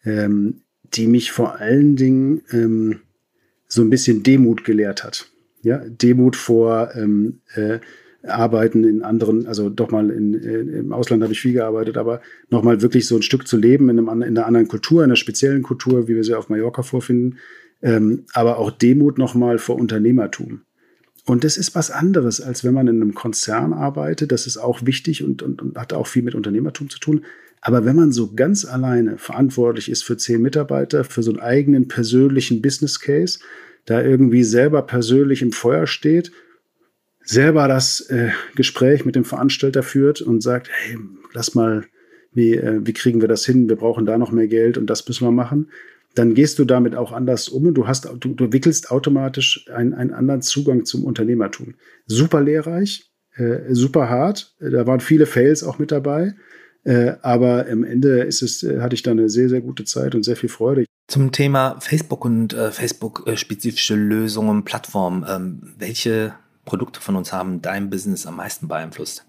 ähm, 0.04 0.62
die 0.94 1.08
mich 1.08 1.32
vor 1.32 1.60
allen 1.60 1.96
Dingen 1.96 2.42
ähm, 2.52 3.02
so 3.68 3.82
ein 3.82 3.90
bisschen 3.90 4.24
Demut 4.24 4.64
gelehrt 4.64 5.04
hat. 5.04 5.28
Ja, 5.62 5.78
Demut 5.78 6.36
vor 6.36 6.96
ähm, 6.96 7.42
äh, 7.54 7.80
Arbeiten 8.24 8.84
in 8.84 9.04
anderen, 9.04 9.48
also 9.48 9.70
doch 9.70 9.90
mal 9.90 10.10
in, 10.10 10.34
im 10.34 10.94
Ausland 10.94 11.24
habe 11.24 11.34
ich 11.34 11.42
viel 11.42 11.54
gearbeitet, 11.54 11.98
aber 11.98 12.22
nochmal 12.50 12.82
wirklich 12.82 13.08
so 13.08 13.16
ein 13.16 13.24
Stück 13.24 13.48
zu 13.48 13.58
leben 13.58 13.90
in, 13.90 13.98
einem, 13.98 14.22
in 14.22 14.38
einer 14.38 14.46
anderen 14.46 14.68
Kultur, 14.68 15.04
in 15.04 15.10
einer 15.10 15.16
speziellen 15.16 15.64
Kultur, 15.64 16.08
wie 16.08 16.16
wir 16.16 16.24
sie 16.24 16.36
auf 16.36 16.50
Mallorca 16.50 16.84
vorfinden, 16.84 17.40
ähm, 17.82 18.26
aber 18.34 18.58
auch 18.58 18.72
Demut 18.72 19.18
nochmal 19.18 19.58
vor 19.58 19.78
Unternehmertum. 19.78 20.62
Und 21.26 21.44
das 21.44 21.58
ist 21.58 21.76
was 21.76 21.92
anderes, 21.92 22.42
als 22.42 22.64
wenn 22.64 22.74
man 22.74 22.88
in 22.88 23.02
einem 23.02 23.14
Konzern 23.14 23.74
arbeitet. 23.74 24.32
Das 24.32 24.48
ist 24.48 24.58
auch 24.58 24.86
wichtig 24.86 25.24
und, 25.24 25.44
und, 25.44 25.62
und 25.62 25.78
hat 25.78 25.94
auch 25.94 26.08
viel 26.08 26.24
mit 26.24 26.36
Unternehmertum 26.36 26.90
zu 26.90 27.00
tun. 27.00 27.26
Aber 27.62 27.86
wenn 27.86 27.96
man 27.96 28.12
so 28.12 28.34
ganz 28.34 28.66
alleine 28.66 29.20
verantwortlich 29.20 29.90
ist 29.90 30.04
für 30.04 30.18
zehn 30.18 30.42
Mitarbeiter, 30.42 31.04
für 31.04 31.22
so 31.22 31.32
einen 31.32 31.40
eigenen 31.40 31.88
persönlichen 31.88 32.62
Business 32.62 33.00
Case, 33.00 33.40
da 33.86 34.02
irgendwie 34.02 34.44
selber 34.44 34.82
persönlich 34.82 35.44
im 35.44 35.52
Feuer 35.52 35.86
steht 35.86 36.32
selber 37.24 37.68
das 37.68 38.02
äh, 38.10 38.30
Gespräch 38.56 39.06
mit 39.06 39.16
dem 39.16 39.26
Veranstalter 39.26 39.84
führt 39.84 40.22
und 40.22 40.42
sagt, 40.42 40.70
hey, 40.72 40.98
lass 41.34 41.56
mal, 41.56 41.86
wie, 42.34 42.56
äh, 42.56 42.80
wie 42.84 42.94
kriegen 42.94 43.22
wir 43.22 43.28
das 43.28 43.46
hin? 43.46 43.70
Wir 43.70 43.76
brauchen 43.76 44.06
da 44.06 44.18
noch 44.18 44.32
mehr 44.32 44.48
Geld 44.48 44.78
und 44.78 44.88
das 44.90 45.08
müssen 45.08 45.26
wir 45.26 45.32
machen. 45.32 45.70
Dann 46.16 46.34
gehst 46.34 46.60
du 46.60 46.66
damit 46.66 46.96
auch 46.96 47.12
anders 47.12 47.48
um 47.48 47.68
und 47.68 47.74
du 47.76 47.88
hast, 47.88 48.06
du, 48.06 48.34
du 48.34 48.52
wickelst 48.52 48.92
automatisch 48.92 49.70
einen, 49.74 49.94
einen 49.94 50.14
anderen 50.14 50.42
Zugang 50.42 50.84
zum 50.86 51.06
Unternehmertum. 51.06 51.76
Super 52.06 52.42
lehrreich, 52.42 53.10
äh, 53.36 53.74
super 53.74 54.10
hart. 54.10 54.56
Da 54.60 54.86
waren 54.88 55.00
viele 55.00 55.26
Fails 55.26 55.64
auch 55.64 55.80
mit 55.80 55.92
dabei. 55.92 56.34
Äh, 56.84 57.14
aber 57.22 57.68
am 57.72 57.84
Ende 57.84 58.22
ist 58.22 58.42
es, 58.42 58.64
äh, 58.64 58.80
hatte 58.82 58.96
ich 58.96 59.04
da 59.04 59.12
eine 59.12 59.30
sehr, 59.30 59.50
sehr 59.50 59.62
gute 59.62 59.86
Zeit 59.86 60.16
und 60.16 60.24
sehr 60.24 60.36
viel 60.36 60.50
Freude. 60.50 60.86
Zum 61.08 61.32
Thema 61.32 61.80
Facebook 61.80 62.26
und 62.26 62.54
äh, 62.54 62.72
Facebook-spezifische 62.72 63.96
Lösungen, 63.96 64.64
Plattformen. 64.64 65.26
Ähm, 65.30 65.74
welche 65.78 66.34
Produkte 66.66 67.02
von 67.02 67.16
uns 67.16 67.34
haben 67.34 67.62
dein 67.62 67.90
Business 67.90 68.26
am 68.26 68.38
meisten 68.38 68.68
beeinflusst? 68.68 69.26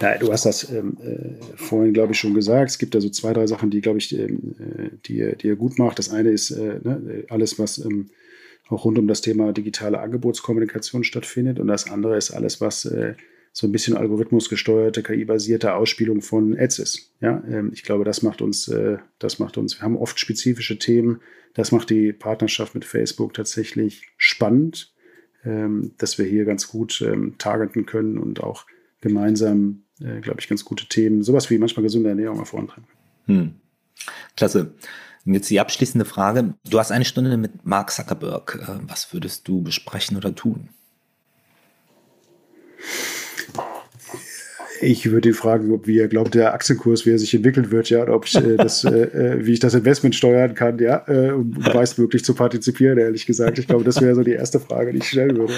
Ja, 0.00 0.18
du 0.18 0.32
hast 0.32 0.44
das 0.44 0.70
ähm, 0.70 0.98
äh, 1.00 1.56
vorhin, 1.56 1.94
glaube 1.94 2.12
ich, 2.12 2.18
schon 2.18 2.34
gesagt. 2.34 2.70
Es 2.70 2.78
gibt 2.78 2.94
da 2.94 3.00
so 3.00 3.08
zwei, 3.10 3.32
drei 3.32 3.46
Sachen, 3.46 3.70
die, 3.70 3.80
glaube 3.80 3.98
ich, 3.98 4.16
ähm, 4.18 4.54
äh, 4.58 4.90
die, 5.06 5.36
die 5.36 5.46
ihr 5.46 5.56
gut 5.56 5.78
macht. 5.78 5.98
Das 5.98 6.10
eine 6.10 6.30
ist 6.30 6.50
äh, 6.50 6.80
ne, 6.82 7.24
alles, 7.28 7.58
was 7.58 7.78
ähm, 7.78 8.10
auch 8.68 8.84
rund 8.84 8.98
um 8.98 9.06
das 9.06 9.20
Thema 9.20 9.52
digitale 9.52 10.00
Angebotskommunikation 10.00 11.04
stattfindet. 11.04 11.60
Und 11.60 11.68
das 11.68 11.90
andere 11.90 12.16
ist 12.16 12.32
alles, 12.32 12.60
was 12.60 12.84
äh, 12.86 13.14
so 13.52 13.68
ein 13.68 13.72
bisschen 13.72 13.96
algorithmusgesteuerte, 13.96 15.02
KI-basierte 15.02 15.74
Ausspielung 15.74 16.22
von 16.22 16.58
Ads 16.58 16.80
ist. 16.80 17.12
Ja, 17.20 17.42
ähm, 17.48 17.70
ich 17.72 17.84
glaube, 17.84 18.04
das 18.04 18.22
macht 18.22 18.42
uns, 18.42 18.66
äh, 18.68 18.98
das 19.20 19.38
macht 19.38 19.56
uns, 19.56 19.78
wir 19.78 19.82
haben 19.82 19.96
oft 19.96 20.18
spezifische 20.18 20.78
Themen. 20.78 21.20
Das 21.54 21.70
macht 21.70 21.88
die 21.90 22.12
Partnerschaft 22.12 22.74
mit 22.74 22.84
Facebook 22.84 23.32
tatsächlich 23.32 24.08
spannend 24.16 24.92
ähm, 24.92 24.93
dass 25.98 26.18
wir 26.18 26.26
hier 26.26 26.44
ganz 26.44 26.68
gut 26.68 27.02
ähm, 27.06 27.36
targeten 27.38 27.86
können 27.86 28.18
und 28.18 28.42
auch 28.42 28.66
gemeinsam, 29.00 29.82
äh, 30.00 30.20
glaube 30.20 30.40
ich, 30.40 30.48
ganz 30.48 30.64
gute 30.64 30.86
Themen, 30.86 31.22
sowas 31.22 31.50
wie 31.50 31.58
manchmal 31.58 31.82
gesunde 31.82 32.08
Ernährung 32.08 32.38
mal 32.38 32.44
vorantreiben. 32.44 32.88
Hm. 33.26 33.54
Klasse. 34.36 34.74
Und 35.26 35.34
jetzt 35.34 35.48
die 35.50 35.60
abschließende 35.60 36.04
Frage. 36.04 36.54
Du 36.68 36.78
hast 36.78 36.92
eine 36.92 37.04
Stunde 37.04 37.36
mit 37.36 37.64
Mark 37.64 37.90
Zuckerberg. 37.90 38.58
Äh, 38.62 38.88
was 38.88 39.12
würdest 39.12 39.46
du 39.48 39.62
besprechen 39.62 40.16
oder 40.16 40.34
tun? 40.34 40.70
Ich 44.80 45.10
würde 45.10 45.28
ihn 45.28 45.34
fragen, 45.34 45.72
ob 45.72 45.86
wie 45.86 45.98
er 45.98 46.08
glaubt, 46.08 46.34
der 46.34 46.52
Aktienkurs, 46.52 47.06
wie 47.06 47.10
er 47.10 47.18
sich 47.18 47.32
entwickeln 47.34 47.70
wird, 47.70 47.90
ja, 47.90 48.02
oder 48.02 48.14
ob 48.14 48.26
ich 48.26 48.34
äh, 48.34 48.56
das, 48.56 48.84
äh, 48.84 48.90
äh, 48.90 49.46
wie 49.46 49.52
ich 49.52 49.60
das 49.60 49.74
Investment 49.74 50.14
steuern 50.14 50.54
kann, 50.54 50.78
ja, 50.78 51.04
äh, 51.06 51.30
um 51.30 51.54
weiß 51.56 51.98
wirklich 51.98 52.24
zu 52.24 52.34
partizipieren, 52.34 52.98
ehrlich 52.98 53.26
gesagt. 53.26 53.58
Ich 53.58 53.66
glaube, 53.66 53.84
das 53.84 54.00
wäre 54.00 54.14
so 54.14 54.22
die 54.22 54.32
erste 54.32 54.58
Frage, 54.58 54.92
die 54.92 54.98
ich 54.98 55.08
stellen 55.08 55.36
würde. 55.36 55.54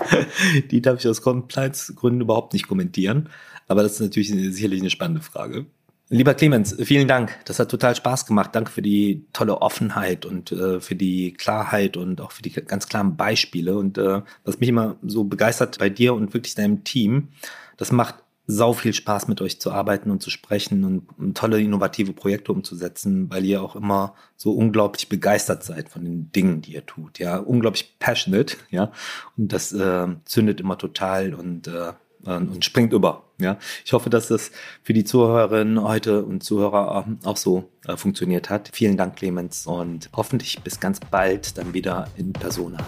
Die 0.70 0.82
darf 0.82 1.00
ich 1.00 1.08
aus 1.08 1.22
Compliance-Gründen 1.22 2.20
überhaupt 2.20 2.52
nicht 2.52 2.68
kommentieren, 2.68 3.28
aber 3.66 3.82
das 3.82 3.94
ist 3.94 4.00
natürlich 4.00 4.28
sicherlich 4.28 4.80
eine 4.80 4.90
spannende 4.90 5.22
Frage. 5.22 5.66
Lieber 6.08 6.34
Clemens, 6.34 6.76
vielen 6.84 7.08
Dank. 7.08 7.36
Das 7.46 7.58
hat 7.58 7.68
total 7.68 7.96
Spaß 7.96 8.26
gemacht. 8.26 8.50
Danke 8.54 8.70
für 8.70 8.82
die 8.82 9.24
tolle 9.32 9.60
Offenheit 9.60 10.24
und 10.24 10.52
äh, 10.52 10.80
für 10.80 10.94
die 10.94 11.32
Klarheit 11.32 11.96
und 11.96 12.20
auch 12.20 12.30
für 12.30 12.42
die 12.42 12.52
ganz 12.52 12.86
klaren 12.86 13.16
Beispiele. 13.16 13.76
Und 13.76 13.98
äh, 13.98 14.22
was 14.44 14.60
mich 14.60 14.68
immer 14.68 14.96
so 15.02 15.24
begeistert 15.24 15.78
bei 15.78 15.88
dir 15.88 16.14
und 16.14 16.32
wirklich 16.32 16.54
deinem 16.54 16.84
Team, 16.84 17.28
das 17.76 17.90
macht 17.90 18.16
sau 18.46 18.72
viel 18.72 18.92
Spaß 18.92 19.28
mit 19.28 19.40
euch 19.40 19.60
zu 19.60 19.72
arbeiten 19.72 20.10
und 20.10 20.22
zu 20.22 20.30
sprechen 20.30 20.84
und, 20.84 21.36
tolle 21.36 21.60
innovative 21.60 22.12
Projekte 22.12 22.52
umzusetzen, 22.52 23.28
weil 23.30 23.44
ihr 23.44 23.62
auch 23.62 23.76
immer 23.76 24.14
so 24.36 24.52
unglaublich 24.52 25.08
begeistert 25.08 25.64
seid 25.64 25.88
von 25.88 26.04
den 26.04 26.30
Dingen, 26.32 26.62
die 26.62 26.74
ihr 26.74 26.86
tut. 26.86 27.18
Ja, 27.18 27.38
unglaublich 27.38 27.98
passionate, 27.98 28.56
ja. 28.70 28.92
Und 29.36 29.52
das 29.52 29.72
äh, 29.72 30.06
zündet 30.24 30.60
immer 30.60 30.78
total 30.78 31.34
und, 31.34 31.66
äh, 31.66 31.92
und 32.24 32.64
springt 32.64 32.92
über. 32.92 33.24
Ja, 33.38 33.58
ich 33.84 33.92
hoffe, 33.92 34.08
dass 34.08 34.28
das 34.28 34.50
für 34.82 34.94
die 34.94 35.04
Zuhörerinnen 35.04 35.82
heute 35.82 36.24
und 36.24 36.42
Zuhörer 36.42 37.04
auch 37.24 37.36
so 37.36 37.68
äh, 37.86 37.96
funktioniert 37.96 38.48
hat. 38.48 38.70
Vielen 38.72 38.96
Dank, 38.96 39.16
Clemens, 39.16 39.66
und 39.66 40.08
hoffentlich 40.14 40.62
bis 40.62 40.80
ganz 40.80 41.00
bald 41.00 41.58
dann 41.58 41.74
wieder 41.74 42.08
in 42.16 42.32
Persona. 42.32 42.78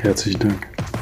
Herzlichen 0.00 0.40
Dank. 0.40 1.01